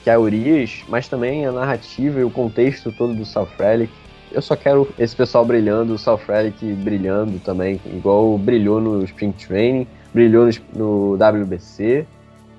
que 0.02 0.10
a 0.10 0.18
Urias, 0.18 0.82
mas 0.88 1.08
também 1.08 1.46
a 1.46 1.52
narrativa 1.52 2.20
e 2.20 2.24
o 2.24 2.30
contexto 2.30 2.90
todo 2.92 3.14
do 3.14 3.24
South 3.24 3.50
Relic. 3.58 3.92
Eu 4.30 4.42
só 4.42 4.56
quero 4.56 4.88
esse 4.98 5.16
pessoal 5.16 5.44
brilhando, 5.44 5.94
o 5.94 5.98
South 5.98 6.20
Relic 6.26 6.64
brilhando 6.74 7.38
também, 7.40 7.80
igual 7.86 8.36
brilhou 8.38 8.80
no 8.80 9.04
Spring 9.04 9.32
Training, 9.32 9.86
brilhou 10.12 10.48
no, 10.74 11.14
no 11.14 11.42
WBC. 11.42 12.06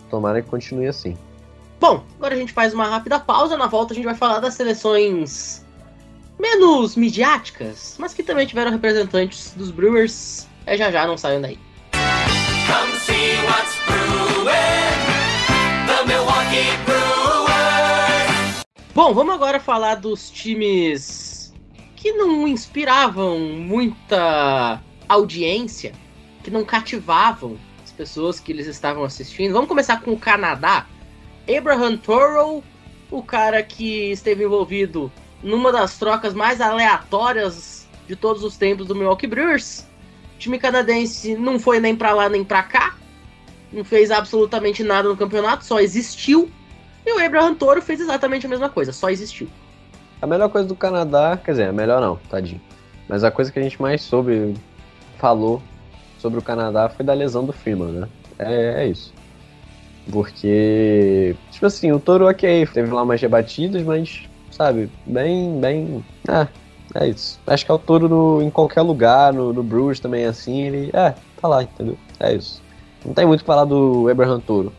Tomara 0.10 0.42
que 0.42 0.50
continue 0.50 0.88
assim. 0.88 1.16
Bom, 1.80 2.04
agora 2.18 2.36
a 2.36 2.38
gente 2.38 2.52
faz 2.52 2.74
uma 2.74 2.86
rápida 2.86 3.20
pausa. 3.20 3.56
Na 3.56 3.68
volta 3.68 3.94
a 3.94 3.96
gente 3.96 4.06
vai 4.06 4.16
falar 4.16 4.40
das 4.40 4.56
seleções 4.56 5.64
menos 6.40 6.96
midiáticas, 6.96 7.96
mas 8.00 8.14
que 8.14 8.24
também 8.24 8.48
tiveram 8.48 8.72
representantes 8.72 9.54
dos 9.56 9.72
Brewers. 9.72 10.48
É 10.66 10.76
já 10.78 10.92
já, 10.92 11.06
não 11.06 11.18
saiam 11.18 11.42
daí. 11.42 11.60
Bom, 19.02 19.14
vamos 19.14 19.34
agora 19.34 19.62
falar 19.62 19.96
dos 19.96 20.30
times 20.30 21.54
que 21.96 22.12
não 22.12 22.46
inspiravam 22.46 23.40
muita 23.40 24.84
audiência, 25.08 25.94
que 26.44 26.52
não 26.52 26.66
cativavam 26.66 27.58
as 27.82 27.94
pessoas 27.94 28.42
que 28.42 28.52
eles 28.52 28.68
estavam 28.68 29.06
assistindo. 29.06 29.54
Vamos 29.54 29.70
começar 29.70 30.02
com 30.02 30.12
o 30.12 30.20
Canadá. 30.20 30.86
Abraham 31.48 31.96
Toro, 31.96 32.62
o 33.10 33.24
cara 33.24 33.64
que 33.64 34.12
esteve 34.12 34.44
envolvido 34.44 35.10
numa 35.42 35.72
das 35.72 35.98
trocas 35.98 36.34
mais 36.34 36.60
aleatórias 36.60 37.88
de 38.06 38.18
todos 38.18 38.44
os 38.44 38.58
tempos 38.58 38.86
do 38.86 38.96
Milwaukee 38.96 39.28
Brewers. 39.28 39.88
O 40.36 40.40
time 40.40 40.60
canadense 40.60 41.38
não 41.38 41.58
foi 41.58 41.80
nem 41.80 41.96
para 41.96 42.12
lá 42.12 42.28
nem 42.28 42.44
para 42.44 42.64
cá, 42.64 42.98
não 43.72 43.86
fez 43.86 44.12
absolutamente 44.12 44.84
nada 44.84 45.08
no 45.08 45.16
campeonato, 45.16 45.64
só 45.64 45.80
existiu. 45.80 46.52
E 47.10 47.12
o 47.12 47.26
Abraham 47.26 47.56
Toro 47.56 47.82
fez 47.82 48.00
exatamente 48.00 48.46
a 48.46 48.50
mesma 48.50 48.70
coisa, 48.70 48.94
só 48.94 49.10
existiu. 49.10 49.48
A 50.22 50.28
melhor 50.28 50.48
coisa 50.50 50.68
do 50.68 50.76
Canadá, 50.76 51.40
quer 51.44 51.52
dizer, 51.52 51.70
a 51.70 51.74
melhor 51.74 52.00
não, 52.00 52.18
tadinho. 52.30 52.62
Mas 53.08 53.24
a 53.24 53.32
coisa 53.32 53.52
que 53.52 53.58
a 53.58 53.64
gente 53.64 53.82
mais 53.82 54.04
soube, 54.04 54.54
falou 55.18 55.60
sobre 56.20 56.38
o 56.38 56.44
Canadá 56.44 56.88
foi 56.88 57.04
da 57.04 57.14
lesão 57.14 57.44
do 57.44 57.52
Freeman, 57.52 57.94
né? 57.94 58.10
É, 58.38 58.84
é 58.84 58.88
isso. 58.88 59.12
Porque, 60.12 61.36
tipo 61.50 61.66
assim, 61.66 61.92
o 61.92 62.00
Toro, 62.00 62.30
ok, 62.30 62.68
teve 62.68 62.92
lá 62.92 63.02
umas 63.02 63.20
rebatidas, 63.20 63.82
mas 63.82 64.30
sabe? 64.52 64.88
Bem, 65.08 65.60
bem. 65.60 66.06
Ah, 66.28 66.48
é 66.94 67.08
isso. 67.08 67.40
Acho 67.48 67.66
que 67.66 67.72
é 67.72 67.74
o 67.74 67.80
touro 67.80 68.08
no, 68.08 68.42
em 68.42 68.52
qualquer 68.52 68.82
lugar, 68.82 69.34
no, 69.34 69.52
no 69.52 69.64
Brewers 69.64 70.00
também 70.00 70.26
assim, 70.26 70.62
ele. 70.62 70.92
É, 70.94 71.16
tá 71.42 71.48
lá, 71.48 71.64
entendeu? 71.64 71.98
É 72.20 72.36
isso. 72.36 72.62
Não 73.04 73.16
tem 73.16 73.26
muito 73.26 73.40
que 73.40 73.48
falar 73.48 73.66
do 73.66 74.08
Abraham 74.10 74.40
Toro. 74.40 74.72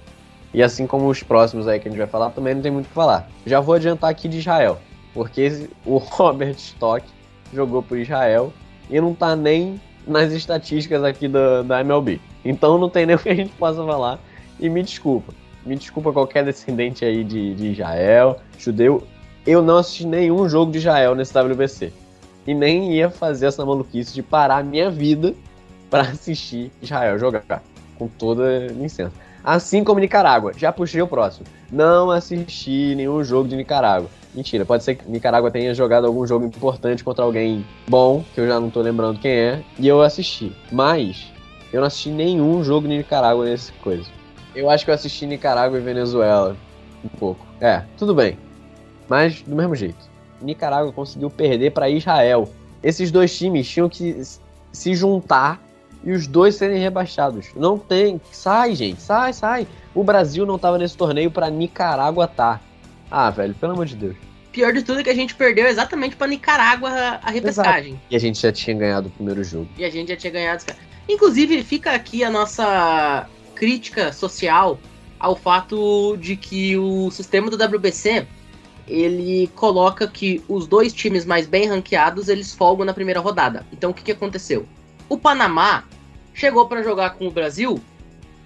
E 0.53 0.63
assim 0.63 0.87
como 0.87 1.09
os 1.09 1.23
próximos 1.23 1.69
aí 1.69 1.79
que 1.79 1.89
a 1.89 1.91
gente 1.91 1.99
vai 1.99 2.09
falar, 2.09 2.31
também 2.31 2.55
não 2.55 2.63
tem 2.63 2.73
muito 2.73 2.87
o 2.87 2.89
que 2.89 2.95
falar. 2.95 3.29
Já 3.47 3.61
vou 3.61 3.75
adiantar 3.75 4.11
aqui 4.11 4.29
de 4.29 4.39
Israel. 4.39 4.79
Porque 5.15 5.69
o 5.85 5.99
Robert 6.03 6.57
Stock 6.57 7.05
jogou 7.53 7.83
por 7.83 7.99
Israel 7.99 8.53
e 8.89 9.01
não 9.01 9.15
tá 9.15 9.37
nem 9.37 9.81
nas 10.07 10.33
estatísticas 10.33 11.05
aqui 11.05 11.29
da, 11.29 11.63
da 11.63 11.81
MLB. 11.81 12.21
Então 12.45 12.79
não 12.79 12.89
tem 12.89 13.05
nem 13.07 13.17
o 13.17 13.19
que 13.19 13.29
a 13.29 13.35
gente 13.35 13.53
possa 13.53 13.85
falar. 13.85 14.19
E 14.59 14.69
me 14.69 14.83
desculpa. 14.83 15.33
Me 15.65 15.77
desculpa 15.77 16.13
qualquer 16.13 16.45
descendente 16.45 17.05
aí 17.05 17.23
de, 17.23 17.55
de 17.55 17.73
Israel, 17.73 18.41
judeu 18.59 19.07
eu 19.47 19.63
não 19.63 19.79
assisti 19.79 20.07
nenhum 20.07 20.49
jogo 20.49 20.71
de 20.71 20.79
Israel 20.79 21.15
nesse 21.15 21.37
WBC. 21.39 21.93
E 22.47 22.55
nem 22.55 22.93
ia 22.93 23.11
fazer 23.11 23.47
essa 23.47 23.65
maluquice 23.65 24.15
de 24.15 24.23
parar 24.23 24.59
a 24.59 24.63
minha 24.63 24.91
vida 24.91 25.35
para 25.89 26.03
assistir 26.03 26.71
Israel 26.83 27.19
jogar. 27.19 27.63
Com 27.99 28.09
toda 28.09 28.67
licença. 28.69 29.13
Assim 29.43 29.83
como 29.83 30.01
Nicarágua. 30.01 30.53
Já 30.57 30.73
puxei 30.73 31.01
o 31.01 31.07
próximo. 31.07 31.47
Não 31.71 32.11
assisti 32.11 32.95
nenhum 32.95 33.23
jogo 33.25 33.49
de 33.49 33.57
Nicarágua. 33.57 34.11
Mentira, 34.35 34.65
pode 34.65 34.85
ser 34.85 34.95
que 34.95 35.11
Nicarágua 35.11 35.51
tenha 35.51 35.75
jogado 35.75 36.07
algum 36.07 36.27
jogo 36.27 36.45
importante 36.45 37.03
contra 37.03 37.25
alguém 37.25 37.65
bom, 37.89 38.25
que 38.35 38.41
eu 38.41 38.47
já 38.47 38.61
não 38.61 38.71
tô 38.71 38.81
lembrando 38.81 39.19
quem 39.19 39.33
é, 39.33 39.63
e 39.79 39.89
eu 39.89 40.03
assisti. 40.03 40.55
Mas 40.71 41.33
eu 41.73 41.81
não 41.81 41.87
assisti 41.87 42.11
nenhum 42.11 42.63
jogo 42.63 42.87
de 42.87 42.97
Nicarágua 42.97 43.45
nesse 43.45 43.73
coisa. 43.75 44.09
Eu 44.55 44.71
acho 44.71 44.85
que 44.85 44.91
eu 44.91 44.95
assisti 44.95 45.27
Nicarágua 45.27 45.79
e 45.79 45.83
Venezuela 45.83 46.57
um 47.05 47.09
pouco. 47.09 47.45
É, 47.61 47.83
tudo 47.97 48.15
bem. 48.15 48.39
Mas, 49.09 49.43
do 49.43 49.57
mesmo 49.57 49.75
jeito, 49.75 50.09
Nicarágua 50.41 50.93
conseguiu 50.93 51.31
perder 51.31 51.73
para 51.73 51.89
Israel. 51.89 52.49
Esses 52.83 53.11
dois 53.11 53.37
times 53.37 53.69
tinham 53.69 53.89
que 53.89 54.23
se 54.73 54.95
juntar 54.95 55.61
e 56.03 56.13
os 56.13 56.27
dois 56.27 56.55
serem 56.55 56.79
rebaixados. 56.79 57.49
Não 57.55 57.79
tem. 57.79 58.21
Sai, 58.33 58.75
gente, 58.75 59.03
sai, 59.03 59.33
sai. 59.33 59.67
O 59.95 60.03
Brasil 60.03 60.47
não 60.47 60.59
tava 60.59 60.79
nesse 60.79 60.97
torneio 60.97 61.31
pra 61.31 61.51
Nicarágua 61.51 62.27
tá. 62.27 62.61
Ah, 63.11 63.31
velho, 63.31 63.55
pelo 63.55 63.73
amor 63.73 63.87
de 63.87 63.97
Deus. 63.97 64.17
Pior 64.53 64.73
de 64.73 64.83
tudo 64.83 65.01
é 65.01 65.05
que 65.05 65.11
a 65.11 65.15
gente 65.15 65.35
perdeu 65.35 65.67
exatamente 65.67 66.17
pra 66.17 66.27
Nicarágua 66.27 66.91
a, 67.23 67.31
repescagem. 67.31 68.01
E 68.11 68.17
a 68.17 68.19
gente 68.19 68.41
já 68.41 68.51
tinha 68.51 68.77
ganhado 68.77 69.09
o 69.09 69.11
primeiro 69.11 69.45
jogo. 69.45 69.69
E 69.77 69.85
a 69.85 69.91
gente 69.91 70.09
já 70.09 70.17
tinha 70.17 70.33
ganhado. 70.33 70.65
Inclusive, 71.09 71.63
fica 71.63 71.93
aqui 71.93 72.25
a 72.25 72.31
nossa 72.31 73.27
crítica 73.55 74.13
social 74.13 74.79
ao 75.19 75.37
fato 75.37 76.17
de 76.17 76.35
que 76.35 76.77
o 76.77 77.11
sistema 77.11 77.51
do 77.51 77.63
WBC 77.63 78.27
ele 78.89 79.49
coloca 79.55 80.09
que 80.09 80.43
os 80.49 80.67
dois 80.67 80.93
times 80.93 81.25
mais 81.25 81.47
bem 81.47 81.69
ranqueados 81.69 82.29
eles 82.29 82.53
folgam 82.55 82.85
na 82.85 82.95
primeira 82.95 83.21
rodada. 83.21 83.65
Então 83.73 83.91
o 83.91 83.95
que, 83.95 84.03
que 84.03 84.13
aconteceu? 84.13 84.67
O 85.11 85.19
Panamá 85.19 85.83
chegou 86.33 86.69
para 86.69 86.85
jogar 86.85 87.15
com 87.15 87.27
o 87.27 87.33
Brasil 87.33 87.83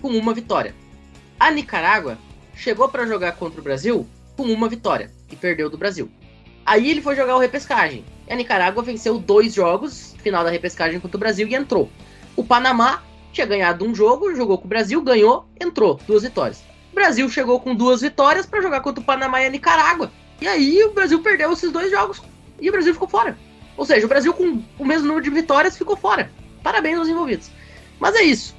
com 0.01 0.09
uma 0.09 0.33
vitória. 0.33 0.75
A 1.39 1.51
Nicarágua 1.51 2.17
chegou 2.57 2.89
para 2.89 3.07
jogar 3.07 3.33
contra 3.33 3.61
o 3.61 3.63
Brasil 3.63 4.09
com 4.35 4.45
uma 4.45 4.67
vitória 4.67 5.11
e 5.31 5.37
perdeu 5.37 5.69
do 5.69 5.77
Brasil. 5.77 6.11
Aí 6.65 6.91
ele 6.91 7.03
foi 7.03 7.15
jogar 7.15 7.37
o 7.37 7.39
repescagem. 7.39 8.03
E 8.27 8.33
a 8.33 8.37
Nicarágua 8.37 8.83
venceu 8.83 9.19
dois 9.19 9.53
jogos, 9.53 10.17
final 10.23 10.43
da 10.43 10.49
repescagem 10.49 10.99
contra 10.99 11.19
o 11.19 11.21
Brasil 11.21 11.47
e 11.47 11.55
entrou. 11.55 11.91
O 12.35 12.43
Panamá 12.43 13.03
tinha 13.31 13.47
ganhado 13.47 13.85
um 13.85 13.95
jogo, 13.95 14.35
jogou 14.35 14.57
com 14.57 14.65
o 14.65 14.69
Brasil, 14.69 15.03
ganhou, 15.03 15.47
entrou, 15.61 16.01
duas 16.07 16.23
vitórias. 16.23 16.65
O 16.93 16.95
Brasil 16.95 17.29
chegou 17.29 17.61
com 17.61 17.75
duas 17.75 18.01
vitórias 18.01 18.47
para 18.47 18.63
jogar 18.63 18.81
contra 18.81 19.03
o 19.03 19.05
Panamá 19.05 19.43
e 19.43 19.47
a 19.47 19.51
Nicarágua. 19.51 20.11
E 20.41 20.49
aí 20.49 20.83
o 20.83 20.95
Brasil 20.95 21.21
perdeu 21.21 21.53
esses 21.53 21.71
dois 21.71 21.91
jogos 21.91 22.23
e 22.59 22.71
o 22.71 22.73
Brasil 22.73 22.95
ficou 22.95 23.07
fora. 23.07 23.37
Ou 23.77 23.85
seja, 23.85 24.07
o 24.07 24.09
Brasil 24.09 24.33
com 24.33 24.63
o 24.79 24.87
mesmo 24.87 25.09
número 25.09 25.23
de 25.23 25.29
vitórias 25.29 25.77
ficou 25.77 25.95
fora. 25.95 26.31
Parabéns 26.65 26.99
aos 26.99 27.09
envolvidos. 27.09 27.51
Mas 28.01 28.17
é 28.17 28.23
isso. 28.23 28.57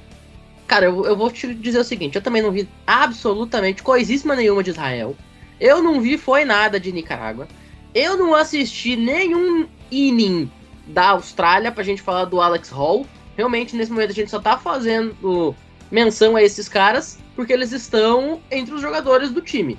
Cara, 0.66 0.86
eu, 0.86 1.04
eu 1.04 1.16
vou 1.16 1.30
te 1.30 1.52
dizer 1.54 1.80
o 1.80 1.84
seguinte: 1.84 2.16
eu 2.16 2.22
também 2.22 2.40
não 2.40 2.50
vi 2.50 2.66
absolutamente 2.86 3.82
coisíssima 3.82 4.34
nenhuma 4.34 4.62
de 4.62 4.70
Israel. 4.70 5.14
Eu 5.60 5.82
não 5.82 6.00
vi 6.00 6.16
foi 6.16 6.44
nada 6.44 6.80
de 6.80 6.92
Nicarágua. 6.92 7.48
Eu 7.94 8.16
não 8.16 8.34
assisti 8.34 8.94
nenhum 8.96 9.66
inning 9.90 10.50
da 10.86 11.10
Austrália 11.10 11.72
pra 11.72 11.82
gente 11.82 12.00
falar 12.00 12.26
do 12.26 12.40
Alex 12.40 12.70
Hall. 12.70 13.06
Realmente, 13.36 13.76
nesse 13.76 13.90
momento, 13.90 14.10
a 14.10 14.14
gente 14.14 14.30
só 14.30 14.40
tá 14.40 14.56
fazendo 14.56 15.54
menção 15.90 16.36
a 16.36 16.42
esses 16.42 16.68
caras 16.68 17.18
porque 17.34 17.52
eles 17.52 17.72
estão 17.72 18.40
entre 18.50 18.74
os 18.74 18.80
jogadores 18.80 19.30
do 19.30 19.40
time. 19.40 19.78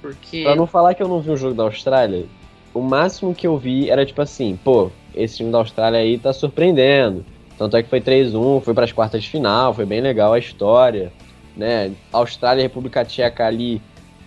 Porque. 0.00 0.42
Pra 0.42 0.56
não 0.56 0.66
falar 0.66 0.94
que 0.94 1.02
eu 1.02 1.08
não 1.08 1.20
vi 1.20 1.30
o 1.30 1.36
jogo 1.36 1.54
da 1.54 1.64
Austrália, 1.64 2.26
o 2.72 2.80
máximo 2.80 3.34
que 3.34 3.46
eu 3.46 3.56
vi 3.58 3.90
era 3.90 4.04
tipo 4.04 4.20
assim, 4.22 4.58
pô, 4.62 4.90
esse 5.14 5.38
time 5.38 5.50
da 5.50 5.58
Austrália 5.58 6.00
aí 6.00 6.18
tá 6.18 6.32
surpreendendo. 6.32 7.24
Tanto 7.58 7.76
é 7.76 7.82
que 7.82 7.88
foi 7.88 8.00
3-1, 8.00 8.62
foi 8.62 8.74
para 8.74 8.84
as 8.84 8.92
quartas 8.92 9.22
de 9.22 9.30
final, 9.30 9.72
foi 9.72 9.86
bem 9.86 10.00
legal 10.00 10.32
a 10.32 10.38
história, 10.38 11.12
né? 11.56 11.92
Austrália 12.12 12.60
e 12.60 12.64
República 12.64 13.04
Tcheca 13.04 13.46
ali 13.46 13.80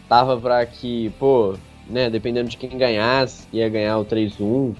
tava 0.08 0.36
para 0.38 0.66
que, 0.66 1.12
pô, 1.20 1.56
né, 1.88 2.10
dependendo 2.10 2.50
de 2.50 2.58
quem 2.58 2.76
ganhasse, 2.78 3.48
ia 3.54 3.70
ganhar 3.70 3.98
o 4.00 4.06
3-1. 4.06 4.74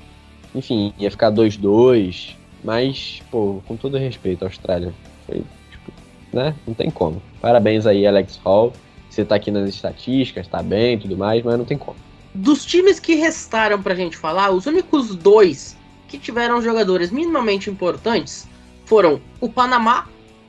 Enfim, 0.56 0.92
ia 0.98 1.12
ficar 1.12 1.32
2-2, 1.32 2.36
mas, 2.64 3.22
pô, 3.30 3.62
com 3.68 3.78
todo 3.78 3.98
respeito, 3.98 4.44
Austrália, 4.44 4.92
foi 5.28 5.44
tipo, 5.70 5.92
né? 6.34 6.56
Não 6.66 6.74
tem 6.74 6.90
como. 6.90 7.22
Parabéns 7.40 7.86
aí, 7.86 8.08
Alex 8.08 8.40
Hall. 8.44 8.74
Você 9.10 9.24
tá 9.24 9.36
aqui 9.36 9.52
nas 9.52 9.70
estatísticas, 9.70 10.48
tá 10.48 10.62
bem 10.62 10.98
tudo 10.98 11.18
mais, 11.18 11.44
mas 11.44 11.58
não 11.58 11.66
tem 11.66 11.78
como. 11.78 11.98
Dos 12.34 12.66
times 12.66 13.00
que 13.00 13.16
restaram 13.16 13.82
pra 13.82 13.96
gente 13.96 14.16
falar, 14.16 14.52
os 14.52 14.66
únicos 14.66 15.16
dois 15.16 15.76
que 16.10 16.18
tiveram 16.18 16.62
jogadores 16.62 17.12
minimamente 17.12 17.70
importantes 17.70 18.48
foram 18.86 19.22
o 19.40 19.48
Panamá 19.48 20.08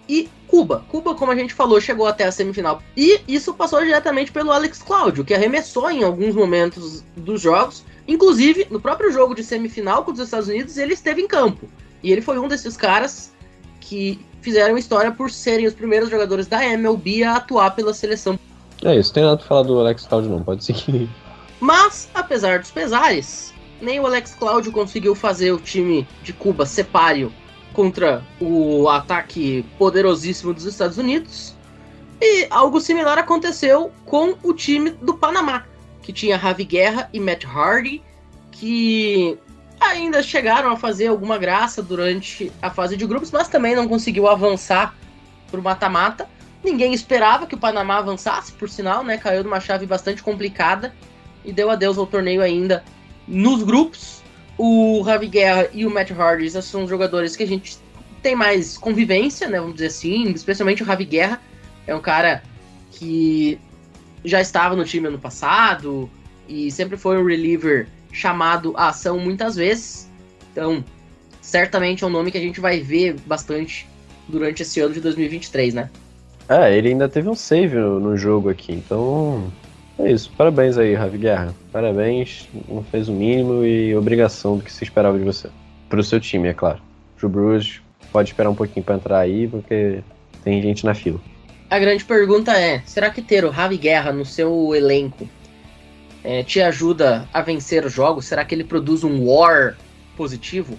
e 0.09 0.29
Cuba. 0.49 0.85
Cuba, 0.89 1.15
como 1.15 1.31
a 1.31 1.37
gente 1.37 1.55
falou, 1.55 1.81
chegou 1.81 2.07
até 2.07 2.25
a 2.25 2.33
semifinal. 2.33 2.83
E 2.97 3.21
isso 3.29 3.55
passou 3.55 3.81
diretamente 3.81 4.33
pelo 4.33 4.51
Alex 4.51 4.83
Cláudio, 4.83 5.25
que 5.25 5.35
arremessou 5.35 5.89
em 5.91 6.03
alguns 6.03 6.35
momentos 6.35 7.05
dos 7.17 7.41
jogos. 7.41 7.85
Inclusive, 8.09 8.67
no 8.71 8.81
próprio 8.81 9.13
jogo 9.13 9.35
de 9.35 9.45
semifinal 9.45 10.03
com 10.03 10.11
os 10.11 10.19
Estados 10.19 10.49
Unidos, 10.49 10.77
ele 10.77 10.95
esteve 10.95 11.23
em 11.23 11.29
campo. 11.29 11.69
E 12.03 12.11
ele 12.11 12.23
foi 12.23 12.39
um 12.39 12.49
desses 12.49 12.77
caras 12.77 13.33
que 13.81 14.19
fizeram 14.41 14.77
história 14.77 15.13
por 15.13 15.31
serem 15.31 15.67
os 15.67 15.75
primeiros 15.75 16.11
jogadores 16.11 16.47
da 16.47 16.65
MLB 16.65 17.23
a 17.23 17.37
atuar 17.37 17.71
pela 17.77 17.95
seleção 17.95 18.39
é 18.83 18.97
isso, 18.97 19.13
tem 19.13 19.23
nada 19.23 19.37
pra 19.37 19.47
falar 19.47 19.63
do 19.63 19.79
Alex 19.79 20.07
Cláudio 20.07 20.31
não, 20.31 20.43
pode 20.43 20.65
seguir. 20.65 21.09
Mas, 21.61 22.09
apesar 22.15 22.61
dos 22.61 22.71
pesares, 22.71 23.53
nem 23.81 23.99
o 24.01 24.07
Alex 24.07 24.35
Cláudio 24.35 24.73
conseguiu 24.73 25.15
fazer 25.15 25.53
o 25.53 25.59
time 25.59 26.07
de 26.23 26.33
Cuba 26.33 26.67
sepário 26.67 27.33
contra 27.73 28.25
o 28.41 28.89
ataque 28.89 29.65
poderosíssimo 29.79 30.53
dos 30.53 30.65
Estados 30.65 30.99
Unidos. 30.99 31.55
E 32.21 32.47
algo 32.51 32.81
similar 32.81 33.19
aconteceu 33.19 33.91
com 34.05 34.35
o 34.43 34.53
time 34.53 34.91
do 34.91 35.15
Panamá, 35.15 35.65
que 36.03 36.13
tinha 36.13 36.37
Ravi 36.37 36.65
Guerra 36.65 37.09
e 37.13 37.21
Matt 37.21 37.45
Hardy, 37.45 38.03
que 38.51 39.39
ainda 39.81 40.23
chegaram 40.23 40.71
a 40.71 40.77
fazer 40.77 41.07
alguma 41.07 41.39
graça 41.39 41.83
durante 41.83 42.53
a 42.61 42.71
fase 42.71 42.97
de 42.97 43.07
grupos, 43.07 43.31
mas 43.31 43.49
também 43.49 43.75
não 43.75 43.89
conseguiu 43.89 44.29
avançar 44.29 44.95
para 45.51 45.59
o 45.59 45.63
mata-mata. 45.63 46.29
Ninguém 46.63 46.93
esperava 46.93 47.47
que 47.47 47.55
o 47.55 47.59
Panamá 47.59 47.97
avançasse, 47.97 48.53
por 48.53 48.69
sinal, 48.69 49.03
né? 49.03 49.17
Caiu 49.17 49.43
numa 49.43 49.61
chave 49.61 49.87
bastante 49.87 50.23
complicada 50.23 50.95
e 51.43 51.53
deu 51.53 51.71
adeus 51.71 51.97
ao 51.97 52.07
torneio 52.07 52.43
ainda 52.43 52.85
nos 53.31 53.63
grupos. 53.63 54.21
O 54.59 55.01
Ravi 55.01 55.29
Guerra 55.29 55.69
e 55.73 55.87
o 55.87 55.91
Matt 55.91 56.11
Hardy 56.11 56.51
são 56.63 56.87
jogadores 56.87 57.35
que 57.35 57.43
a 57.43 57.47
gente 57.47 57.79
tem 58.23 58.35
mais 58.35 58.77
convivência, 58.77 59.49
né? 59.49 59.59
Vamos 59.59 59.75
dizer 59.75 59.87
assim, 59.87 60.31
especialmente 60.33 60.83
o 60.83 60.87
Ravi 60.87 61.07
Guerra. 61.07 61.41
É 61.87 61.95
um 61.95 62.01
cara 62.01 62.43
que 62.91 63.59
já 64.23 64.41
estava 64.41 64.77
no 64.77 64.85
time 64.85 65.09
ano 65.09 65.19
passado 65.19 66.11
e 66.47 66.71
sempre 66.71 66.99
foi 66.99 67.17
um 67.17 67.27
reliever 67.27 67.89
chamado 68.13 68.75
a 68.77 68.89
ação 68.89 69.19
muitas 69.19 69.57
vezes. 69.57 70.11
Então, 70.53 70.85
certamente 71.41 72.05
é 72.05 72.07
um 72.07 72.11
nome 72.11 72.31
que 72.31 72.37
a 72.37 72.41
gente 72.41 72.61
vai 72.61 72.81
ver 72.81 73.17
bastante 73.27 73.89
durante 74.29 74.63
esse 74.63 74.81
ano 74.81 74.93
de 74.93 75.01
2023, 75.01 75.75
né? 75.75 75.91
É, 76.49 76.77
ele 76.77 76.89
ainda 76.89 77.09
teve 77.09 77.29
um 77.29 77.35
save 77.35 77.77
no 77.77 78.17
jogo 78.17 78.49
aqui, 78.51 78.73
então 78.73 79.51
é 80.07 80.13
isso. 80.13 80.31
Parabéns 80.37 80.79
aí, 80.79 80.95
Ravi 80.95 81.19
Guerra. 81.19 81.55
Parabéns, 81.73 82.49
não 82.69 82.83
fez 82.83 83.09
o 83.09 83.13
mínimo 83.13 83.65
e 83.65 83.95
obrigação 83.95 84.57
do 84.57 84.65
que 84.65 84.73
se 84.73 84.85
esperava 84.85 85.19
de 85.19 85.25
você. 85.25 85.49
Pro 85.89 86.03
seu 86.03 86.21
time, 86.21 86.49
é 86.49 86.55
claro. 86.55 86.81
Pro 87.17 87.29
Bruce, 87.29 87.81
pode 88.13 88.31
esperar 88.31 88.51
um 88.51 88.55
pouquinho 88.55 88.85
para 88.85 88.97
entrar 88.97 89.19
aí, 89.19 89.49
porque 89.49 90.03
tem 90.43 90.63
gente 90.63 90.85
na 90.85 90.95
fila. 90.95 91.21
A 91.69 91.79
grande 91.79 92.05
pergunta 92.05 92.53
é: 92.53 92.83
será 92.87 93.11
que 93.11 93.23
ter 93.23 93.45
o 93.45 93.51
Ravi 93.51 93.77
Guerra 93.77 94.13
no 94.13 94.25
seu 94.25 94.75
elenco 94.75 95.29
é, 96.25 96.43
te 96.43 96.61
ajuda 96.61 97.29
a 97.33 97.41
vencer 97.41 97.85
os 97.85 97.93
jogos? 97.93 98.25
Será 98.25 98.45
que 98.45 98.55
ele 98.55 98.65
produz 98.65 99.05
um 99.05 99.29
war 99.29 99.77
positivo? 100.17 100.79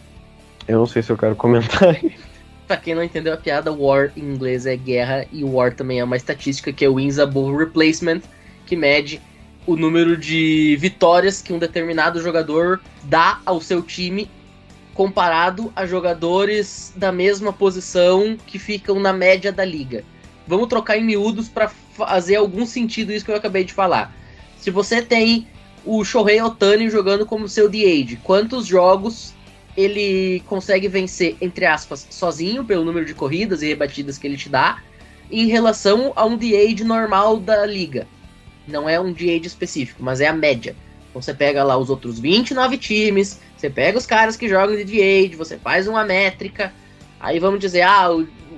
Eu 0.68 0.80
não 0.80 0.86
sei 0.86 1.02
se 1.02 1.12
eu 1.12 1.18
quero 1.18 1.36
comentar. 1.36 1.98
Pra 2.68 2.78
quem 2.78 2.96
não 2.96 3.04
entendeu 3.04 3.34
a 3.34 3.38
piada, 3.38 3.70
War 3.70 4.14
em 4.16 4.22
inglês 4.22 4.66
é 4.66 4.78
guerra 4.78 5.26
e 5.30 5.44
War 5.44 5.74
também 5.74 6.00
é 6.00 6.04
uma 6.04 6.16
estatística 6.16 6.72
que 6.72 6.86
é 6.86 6.90
o 6.90 6.96
Wins 6.96 7.20
Above 7.20 7.58
Replacement, 7.58 8.22
que 8.72 8.76
mede 8.78 9.22
o 9.68 9.76
número 9.76 10.16
de 10.16 10.78
vitórias 10.80 11.42
que 11.42 11.52
um 11.52 11.60
determinado 11.60 12.22
jogador 12.22 12.80
dá 13.04 13.42
ao 13.46 13.60
seu 13.60 13.82
time 13.82 14.32
comparado 14.94 15.74
a 15.76 15.86
jogadores 15.86 16.94
da 16.96 17.12
mesma 17.12 17.52
posição 17.52 18.38
que 18.48 18.58
ficam 18.58 18.98
na 18.98 19.12
média 19.12 19.52
da 19.52 19.66
liga. 19.66 20.06
Vamos 20.48 20.70
trocar 20.70 20.98
em 20.98 21.04
miúdos 21.04 21.50
para 21.50 21.68
fazer 21.68 22.38
algum 22.38 22.66
sentido 22.66 23.12
isso 23.12 23.26
que 23.26 23.32
eu 23.32 23.36
acabei 23.36 23.66
de 23.66 23.74
falar. 23.74 24.16
Se 24.58 24.72
você 24.72 25.02
tem 25.02 25.46
o 25.86 26.02
Shohei 26.06 26.42
Otani 26.42 26.90
jogando 26.90 27.26
como 27.26 27.50
seu 27.50 27.68
DH, 27.68 28.20
quantos 28.24 28.66
jogos 28.66 29.34
ele 29.76 30.42
consegue 30.48 30.88
vencer, 30.88 31.36
entre 31.42 31.66
aspas, 31.66 32.08
sozinho, 32.10 32.64
pelo 32.64 32.86
número 32.86 33.06
de 33.06 33.14
corridas 33.14 33.62
e 33.62 33.68
rebatidas 33.68 34.18
que 34.18 34.28
ele 34.28 34.38
te 34.38 34.48
dá, 34.48 34.82
em 35.30 35.48
relação 35.48 36.14
a 36.16 36.26
um 36.26 36.38
DH 36.38 36.86
normal 36.86 37.38
da 37.38 37.66
liga. 37.66 38.08
Não 38.68 38.88
é 38.88 39.00
um 39.00 39.12
DH 39.12 39.46
específico, 39.46 40.04
mas 40.04 40.22
é 40.22 40.28
a 40.28 40.34
média. 40.34 40.76
Então 41.10 41.22
você 41.22 41.34
pega 41.34 41.64
lá 41.64 41.78
os 41.78 41.90
outros 41.90 42.20
29 42.20 42.78
times, 42.78 43.40
você 43.58 43.70
pega 43.70 43.98
os 43.98 44.06
caras 44.06 44.38
que 44.38 44.48
jogam 44.48 44.76
de 44.76 44.86
DH, 44.86 45.36
você 45.36 45.58
faz 45.58 45.88
uma 45.88 46.06
métrica, 46.06 46.74
aí 47.20 47.40
vamos 47.40 47.60
dizer, 47.60 47.82
ah, 47.82 48.08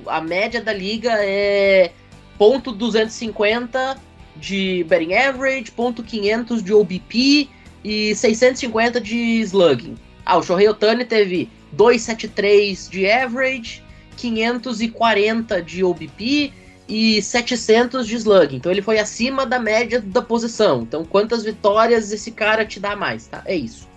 a 0.07 0.21
média 0.21 0.61
da 0.61 0.71
liga 0.71 1.13
é 1.19 1.91
ponto 2.37 2.71
250 2.71 3.97
de 4.35 4.83
betting 4.87 5.13
average, 5.13 5.71
ponto 5.71 6.03
500 6.03 6.63
de 6.63 6.73
OBP 6.73 7.49
e 7.83 8.15
650 8.15 9.01
de 9.01 9.41
slugging. 9.41 9.95
Ah, 10.25 10.37
o 10.37 10.43
Shohei 10.43 10.67
Otani 10.67 11.05
teve 11.05 11.49
273 11.71 12.89
de 12.89 13.09
average, 13.09 13.83
540 14.17 15.61
de 15.61 15.83
OBP 15.83 16.53
e 16.88 17.21
700 17.21 18.07
de 18.07 18.15
slug. 18.15 18.55
Então 18.55 18.71
ele 18.71 18.81
foi 18.81 18.99
acima 18.99 19.45
da 19.45 19.59
média 19.59 20.01
da 20.01 20.21
posição. 20.21 20.81
Então 20.81 21.05
quantas 21.05 21.43
vitórias 21.43 22.11
esse 22.11 22.31
cara 22.31 22.65
te 22.65 22.79
dá 22.79 22.95
mais, 22.95 23.27
tá? 23.27 23.41
É 23.45 23.55
isso. 23.55 23.88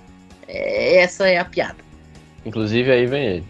É, 0.46 0.98
essa 0.98 1.28
é 1.28 1.38
a 1.38 1.44
piada. 1.44 1.78
Inclusive 2.44 2.90
aí 2.90 3.06
vem 3.06 3.24
ele. 3.26 3.44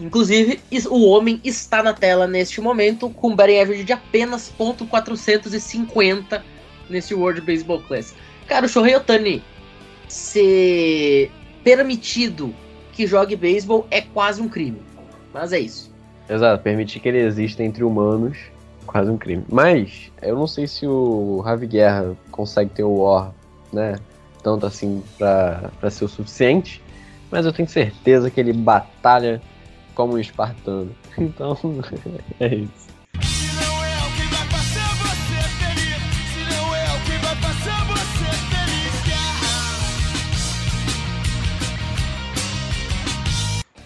Inclusive, 0.00 0.60
o 0.90 1.06
homem 1.06 1.40
está 1.44 1.80
na 1.80 1.94
tela 1.94 2.26
neste 2.26 2.60
momento 2.60 3.08
com 3.08 3.28
um 3.28 3.36
batting 3.36 3.60
average 3.60 3.84
de 3.84 3.92
apenas 3.92 4.48
ponto 4.48 4.84
.450 4.84 6.42
nesse 6.90 7.14
World 7.14 7.40
Baseball 7.40 7.80
Classic. 7.82 8.18
Cara, 8.48 8.66
o 8.66 8.68
Shohei 8.68 8.96
Otani 8.96 9.42
ser 10.08 11.30
permitido 11.62 12.52
que 12.92 13.06
jogue 13.06 13.36
beisebol 13.36 13.86
é 13.90 14.00
quase 14.00 14.42
um 14.42 14.48
crime. 14.48 14.82
Mas 15.32 15.52
é 15.52 15.60
isso. 15.60 15.91
Exato, 16.28 16.62
permitir 16.62 17.00
que 17.00 17.08
ele 17.08 17.18
exista 17.18 17.62
entre 17.62 17.84
humanos, 17.84 18.38
quase 18.86 19.10
um 19.10 19.18
crime. 19.18 19.44
Mas, 19.48 20.10
eu 20.20 20.36
não 20.36 20.46
sei 20.46 20.66
se 20.66 20.86
o 20.86 21.40
Ravi 21.40 21.66
Guerra 21.66 22.16
consegue 22.30 22.70
ter 22.70 22.84
o 22.84 23.02
War, 23.02 23.32
né? 23.72 23.96
Tanto 24.42 24.66
assim 24.66 25.02
pra 25.18 25.90
ser 25.90 26.04
o 26.04 26.08
suficiente. 26.08 26.82
Mas 27.30 27.46
eu 27.46 27.52
tenho 27.52 27.68
certeza 27.68 28.30
que 28.30 28.40
ele 28.40 28.52
batalha 28.52 29.40
como 29.94 30.14
um 30.14 30.18
espartano. 30.18 30.90
Então, 31.18 31.56
é 32.40 32.54
isso. 32.54 32.82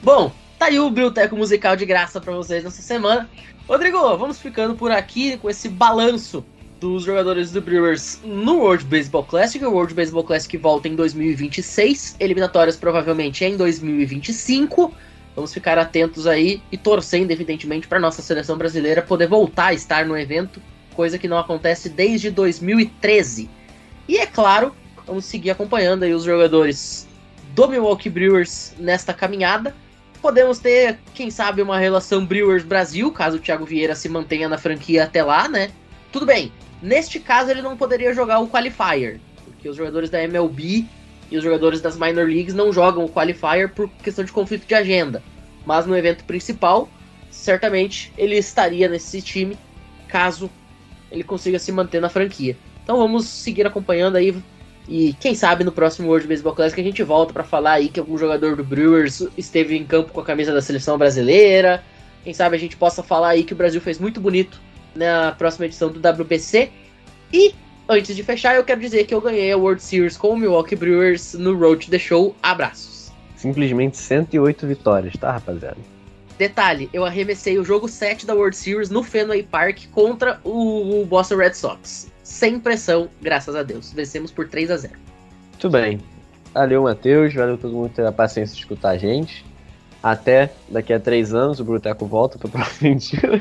Bom, 0.07 0.31
tá 0.59 0.67
aí 0.67 0.79
o 0.81 0.89
Biblioteco 0.89 1.37
Musical 1.37 1.77
de 1.77 1.85
graça 1.85 2.21
pra 2.21 2.33
vocês 2.33 2.65
nessa 2.65 2.83
semana. 2.83 3.29
Rodrigo, 3.69 3.99
vamos 4.17 4.39
ficando 4.39 4.75
por 4.75 4.91
aqui 4.91 5.37
com 5.37 5.51
esse 5.51 5.69
balanço 5.69 6.45
dos 6.81 7.05
jogadores 7.05 7.51
do 7.51 7.61
Brewers 7.61 8.21
no 8.25 8.59
World 8.59 8.85
Baseball 8.85 9.25
Classic. 9.25 9.65
O 9.65 9.71
World 9.71 9.95
Baseball 9.95 10.25
Classic 10.25 10.57
volta 10.57 10.89
em 10.89 10.95
2026, 10.95 12.17
eliminatórias 12.21 12.77
provavelmente 12.77 13.45
em 13.45 13.57
2025. 13.57 14.93
Vamos 15.35 15.53
ficar 15.53 15.79
atentos 15.79 16.27
aí 16.27 16.63
e 16.73 16.79
torcendo, 16.79 17.31
evidentemente, 17.31 17.87
para 17.87 17.99
nossa 17.99 18.23
seleção 18.23 18.57
brasileira 18.57 19.03
poder 19.03 19.27
voltar 19.27 19.67
a 19.67 19.75
estar 19.75 20.07
no 20.07 20.17
evento, 20.17 20.63
coisa 20.95 21.19
que 21.19 21.29
não 21.29 21.39
acontece 21.39 21.91
desde 21.91 22.31
2013. 22.31 23.51
E 24.09 24.17
é 24.17 24.27
claro, 24.27 24.75
vamos 25.07 25.27
seguir 25.27 25.51
acompanhando 25.51 26.05
aí 26.05 26.15
os 26.15 26.25
jogadores 26.25 27.07
do 27.55 27.69
Milwaukee 27.69 28.09
Brewers 28.09 28.73
nesta 28.79 29.13
caminhada. 29.13 29.75
Podemos 30.27 30.59
ter, 30.59 30.99
quem 31.15 31.31
sabe, 31.31 31.63
uma 31.63 31.79
relação 31.79 32.27
Brewers-Brasil, 32.27 33.13
caso 33.13 33.37
o 33.37 33.41
Thiago 33.41 33.65
Vieira 33.65 33.95
se 33.95 34.09
mantenha 34.09 34.49
na 34.49 34.59
franquia 34.59 35.05
até 35.05 35.23
lá, 35.23 35.49
né? 35.49 35.71
Tudo 36.11 36.27
bem, 36.27 36.51
neste 36.83 37.21
caso 37.21 37.49
ele 37.49 37.63
não 37.63 37.77
poderia 37.77 38.13
jogar 38.13 38.41
o 38.41 38.49
Qualifier, 38.49 39.21
porque 39.45 39.69
os 39.69 39.77
jogadores 39.77 40.11
da 40.11 40.21
MLB 40.21 40.85
e 41.31 41.37
os 41.37 41.45
jogadores 41.45 41.81
das 41.81 41.97
Minor 41.97 42.27
Leagues 42.27 42.55
não 42.55 42.73
jogam 42.73 43.05
o 43.05 43.09
Qualifier 43.09 43.73
por 43.73 43.89
questão 44.03 44.25
de 44.25 44.33
conflito 44.33 44.67
de 44.67 44.75
agenda. 44.75 45.23
Mas 45.65 45.87
no 45.87 45.97
evento 45.97 46.25
principal, 46.25 46.89
certamente 47.31 48.13
ele 48.19 48.35
estaria 48.35 48.89
nesse 48.89 49.23
time, 49.23 49.57
caso 50.09 50.51
ele 51.09 51.23
consiga 51.23 51.61
se 51.61 51.71
manter 51.71 52.01
na 52.01 52.09
franquia. 52.09 52.57
Então 52.83 52.97
vamos 52.97 53.29
seguir 53.29 53.65
acompanhando 53.65 54.17
aí 54.17 54.35
e 54.89 55.15
quem 55.15 55.35
sabe 55.35 55.65
no 55.65 55.73
próximo 55.73 56.09
World 56.09 56.29
Baseball 56.29 56.55
Classic 56.55 56.81
a 56.81 56.85
gente 56.85 57.03
volta 57.03 57.33
para 57.33 57.43
falar 57.43 57.73
aí 57.73 57.89
que 57.89 57.99
algum 57.99 58.17
jogador 58.17 58.55
do 58.55 58.63
Brewers 58.63 59.27
esteve 59.37 59.77
em 59.77 59.85
campo 59.85 60.13
com 60.13 60.21
a 60.21 60.25
camisa 60.25 60.53
da 60.53 60.63
seleção 60.63 60.97
brasileira. 60.97 61.83
Quem 62.23 62.33
sabe 62.33 62.57
a 62.57 62.59
gente 62.59 62.77
possa 62.77 63.03
falar 63.03 63.31
aí 63.31 63.45
que 63.45 63.53
o 63.53 63.57
Brasil 63.57 63.81
fez 63.81 63.99
muito 63.99 64.21
bonito 64.21 64.61
na 64.95 65.33
próxima 65.33 65.67
edição 65.67 65.91
do 65.91 65.99
WBC. 65.99 66.71
E 67.33 67.55
antes 67.89 68.15
de 68.15 68.23
fechar, 68.23 68.55
eu 68.55 68.65
quero 68.65 68.81
dizer 68.81 69.07
que 69.07 69.15
eu 69.15 69.21
ganhei 69.21 69.51
a 69.53 69.57
World 69.57 69.83
Series 69.83 70.17
com 70.17 70.31
o 70.31 70.37
Milwaukee 70.37 70.77
Brewers 70.77 71.35
no 71.35 71.57
Road 71.57 71.85
to 71.85 71.91
the 71.91 71.99
Show. 71.99 72.35
Abraços. 72.43 73.13
Simplesmente 73.35 73.97
108 73.97 74.67
vitórias, 74.67 75.15
tá, 75.15 75.33
rapaziada? 75.33 75.79
Detalhe, 76.39 76.91
eu 76.93 77.05
arremessei 77.05 77.59
o 77.59 77.65
jogo 77.65 77.89
7 77.89 78.27
da 78.27 78.35
World 78.35 78.57
Series 78.57 78.91
no 78.91 79.03
Fenway 79.03 79.43
Park 79.43 79.87
contra 79.91 80.41
o, 80.45 81.01
o 81.01 81.07
Boston 81.07 81.37
Red 81.37 81.55
Sox. 81.55 82.09
Sem 82.27 82.59
pressão, 82.59 83.09
graças 83.23 83.55
a 83.55 83.63
Deus. 83.63 83.93
Vencemos 83.93 84.33
por 84.33 84.49
3 84.49 84.73
a 84.73 84.77
0 84.77 84.95
Muito 85.53 85.71
bem. 85.71 86.01
Valeu, 86.53 86.83
Matheus. 86.83 87.33
Valeu 87.33 87.57
todo 87.57 87.73
mundo 87.73 87.93
ter 87.95 88.05
a 88.05 88.11
paciência 88.11 88.53
de 88.53 88.63
escutar 88.63 88.91
a 88.91 88.99
gente. 88.99 89.47
Até 90.03 90.53
daqui 90.69 90.93
a 90.93 90.99
três 90.99 91.33
anos 91.33 91.61
o 91.61 91.65
Bruteco 91.65 92.05
volta 92.05 92.37
pro 92.37 92.49
próximo 92.51 92.91
mentira. 92.91 93.41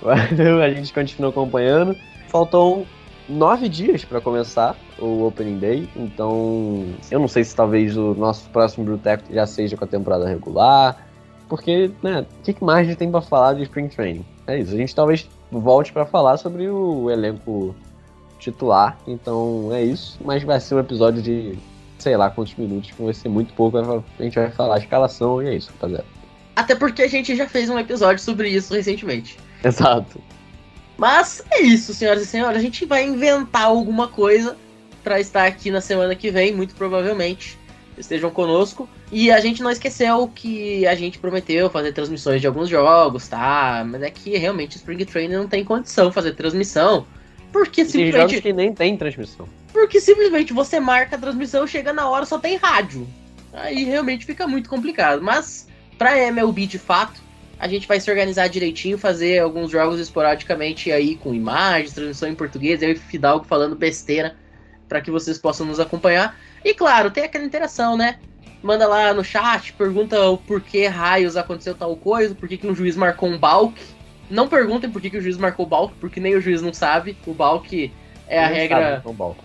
Valeu, 0.00 0.62
a 0.62 0.70
gente 0.70 0.92
continua 0.94 1.30
acompanhando. 1.30 1.96
Faltam 2.28 2.86
nove 3.28 3.68
dias 3.68 4.04
para 4.04 4.20
começar 4.20 4.76
o 5.00 5.26
Opening 5.26 5.58
Day, 5.58 5.88
então 5.96 6.86
eu 7.10 7.18
não 7.18 7.26
sei 7.26 7.42
se 7.42 7.54
talvez 7.56 7.96
o 7.96 8.14
nosso 8.14 8.48
próximo 8.50 8.84
Bruteco 8.84 9.24
já 9.34 9.44
seja 9.44 9.76
com 9.76 9.84
a 9.84 9.88
temporada 9.88 10.28
regular, 10.28 11.04
porque, 11.48 11.90
né, 12.00 12.24
o 12.38 12.42
que 12.42 12.62
mais 12.62 12.86
a 12.86 12.90
gente 12.90 12.98
tem 12.98 13.10
para 13.10 13.20
falar 13.20 13.54
de 13.54 13.64
Spring 13.64 13.88
Training? 13.88 14.24
É 14.46 14.58
isso, 14.60 14.72
a 14.72 14.76
gente 14.76 14.94
talvez 14.94 15.28
volte 15.60 15.92
para 15.92 16.06
falar 16.06 16.36
sobre 16.36 16.68
o 16.68 17.10
elenco 17.10 17.74
titular, 18.38 18.98
então 19.06 19.70
é 19.72 19.82
isso, 19.82 20.18
mas 20.24 20.42
vai 20.42 20.60
ser 20.60 20.74
um 20.74 20.80
episódio 20.80 21.22
de 21.22 21.58
sei 21.98 22.16
lá 22.16 22.28
quantos 22.28 22.54
minutos, 22.56 22.90
que 22.90 23.02
vai 23.02 23.14
ser 23.14 23.28
muito 23.28 23.54
pouco, 23.54 23.78
a 23.78 24.22
gente 24.22 24.34
vai 24.34 24.50
falar 24.50 24.76
a 24.76 24.78
escalação 24.78 25.42
e 25.42 25.48
é 25.48 25.54
isso, 25.54 25.70
rapaziada. 25.72 26.04
Até 26.54 26.74
porque 26.74 27.02
a 27.02 27.08
gente 27.08 27.34
já 27.34 27.48
fez 27.48 27.70
um 27.70 27.78
episódio 27.78 28.22
sobre 28.22 28.48
isso 28.48 28.74
recentemente. 28.74 29.38
Exato. 29.64 30.20
Mas 30.96 31.42
é 31.50 31.62
isso, 31.62 31.92
senhoras 31.92 32.22
e 32.22 32.26
senhores. 32.26 32.58
A 32.58 32.62
gente 32.62 32.84
vai 32.84 33.04
inventar 33.04 33.64
alguma 33.64 34.08
coisa 34.08 34.56
para 35.02 35.18
estar 35.18 35.46
aqui 35.46 35.70
na 35.70 35.80
semana 35.80 36.14
que 36.14 36.30
vem, 36.30 36.54
muito 36.54 36.74
provavelmente. 36.74 37.58
Estejam 37.96 38.30
conosco. 38.30 38.88
E 39.12 39.30
a 39.30 39.38
gente 39.40 39.62
não 39.62 39.70
esqueceu 39.70 40.28
que 40.34 40.86
a 40.86 40.94
gente 40.94 41.18
prometeu 41.18 41.70
fazer 41.70 41.92
transmissões 41.92 42.40
de 42.40 42.46
alguns 42.46 42.68
jogos, 42.68 43.28
tá? 43.28 43.84
Mas 43.86 44.02
é 44.02 44.10
que 44.10 44.36
realmente 44.36 44.76
o 44.76 44.78
Spring 44.78 45.04
Training 45.04 45.34
não 45.34 45.48
tem 45.48 45.64
condição 45.64 46.08
de 46.08 46.14
fazer 46.14 46.32
transmissão. 46.32 47.06
Porque 47.52 47.82
E 47.82 47.84
tem 47.84 47.92
jogos 48.10 48.32
simplesmente, 48.32 48.42
que 48.42 48.52
nem 48.52 48.72
tem 48.74 48.96
transmissão. 48.96 49.48
porque 49.72 50.00
simplesmente 50.00 50.52
você 50.52 50.80
marca 50.80 51.14
a 51.14 51.18
transmissão, 51.18 51.66
chega 51.66 51.92
na 51.92 52.08
hora, 52.08 52.26
só 52.26 52.38
tem 52.38 52.56
rádio. 52.56 53.06
Aí 53.52 53.84
realmente 53.84 54.26
fica 54.26 54.46
muito 54.48 54.68
complicado. 54.68 55.22
Mas 55.22 55.68
pra 55.96 56.18
MLB 56.18 56.66
de 56.66 56.78
fato, 56.80 57.22
a 57.56 57.68
gente 57.68 57.86
vai 57.86 58.00
se 58.00 58.10
organizar 58.10 58.48
direitinho, 58.48 58.98
fazer 58.98 59.38
alguns 59.38 59.70
jogos 59.70 60.00
esporadicamente 60.00 60.90
aí 60.90 61.14
com 61.14 61.32
imagens, 61.32 61.92
transmissão 61.92 62.28
em 62.28 62.34
português, 62.34 62.82
eu 62.82 62.90
e 62.90 62.96
Fidalgo 62.96 63.44
falando 63.44 63.76
besteira 63.76 64.34
para 64.88 65.00
que 65.00 65.10
vocês 65.10 65.38
possam 65.38 65.64
nos 65.64 65.78
acompanhar. 65.78 66.36
E 66.64 66.72
claro, 66.74 67.10
tem 67.10 67.24
aquela 67.24 67.44
interação, 67.44 67.96
né? 67.96 68.18
Manda 68.62 68.86
lá 68.88 69.12
no 69.12 69.22
chat, 69.22 69.74
pergunta 69.74 70.18
o 70.30 70.38
porquê 70.38 70.86
raios 70.86 71.36
aconteceu 71.36 71.74
tal 71.74 71.94
coisa, 71.96 72.34
por 72.34 72.48
que, 72.48 72.56
que 72.56 72.66
um 72.66 72.74
juiz 72.74 72.96
marcou 72.96 73.28
um 73.28 73.38
balk. 73.38 73.78
Não 74.30 74.48
perguntem 74.48 74.88
por 74.90 75.02
que, 75.02 75.10
que 75.10 75.18
o 75.18 75.20
juiz 75.20 75.36
marcou 75.36 75.66
o 75.66 75.68
balk, 75.68 75.94
porque 76.00 76.18
nem 76.18 76.34
o 76.34 76.40
juiz 76.40 76.62
não 76.62 76.72
sabe. 76.72 77.16
O 77.26 77.34
balk 77.34 77.92
é 78.26 78.42
a 78.42 78.48
regra. 78.48 79.02
bom. 79.04 79.36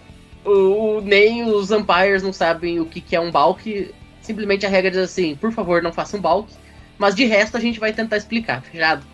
O, 0.46 0.98
o- 0.98 1.02
nem 1.02 1.44
os 1.44 1.70
umpires 1.70 2.24
não 2.24 2.32
sabem 2.32 2.80
o 2.80 2.86
que, 2.86 3.02
que 3.02 3.16
é 3.16 3.20
um 3.20 3.30
balk. 3.30 3.94
Simplesmente 4.22 4.66
a 4.66 4.70
regra 4.70 4.90
diz 4.90 5.00
assim: 5.02 5.36
por 5.36 5.52
favor, 5.52 5.82
não 5.82 5.92
faça 5.92 6.16
um 6.16 6.22
balk. 6.22 6.50
Mas 6.98 7.14
de 7.16 7.26
resto 7.26 7.58
a 7.58 7.60
gente 7.60 7.80
vai 7.80 7.92
tentar 7.92 8.16
explicar, 8.16 8.62
fechado? 8.62 9.06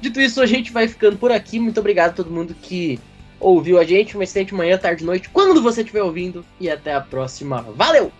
Dito 0.00 0.18
isso, 0.20 0.40
a 0.40 0.46
gente 0.46 0.72
vai 0.72 0.88
ficando 0.88 1.18
por 1.18 1.30
aqui. 1.30 1.58
Muito 1.58 1.78
obrigado 1.80 2.10
a 2.10 2.14
todo 2.14 2.30
mundo 2.30 2.54
que 2.54 2.98
ouviu 3.40 3.78
a 3.78 3.84
gente. 3.84 4.14
Uma 4.14 4.24
excelente 4.24 4.54
manhã, 4.54 4.78
tarde, 4.78 5.04
noite, 5.04 5.28
quando 5.30 5.62
você 5.62 5.80
estiver 5.80 6.02
ouvindo. 6.02 6.44
E 6.60 6.70
até 6.70 6.94
a 6.94 7.00
próxima. 7.00 7.62
Valeu! 7.74 8.12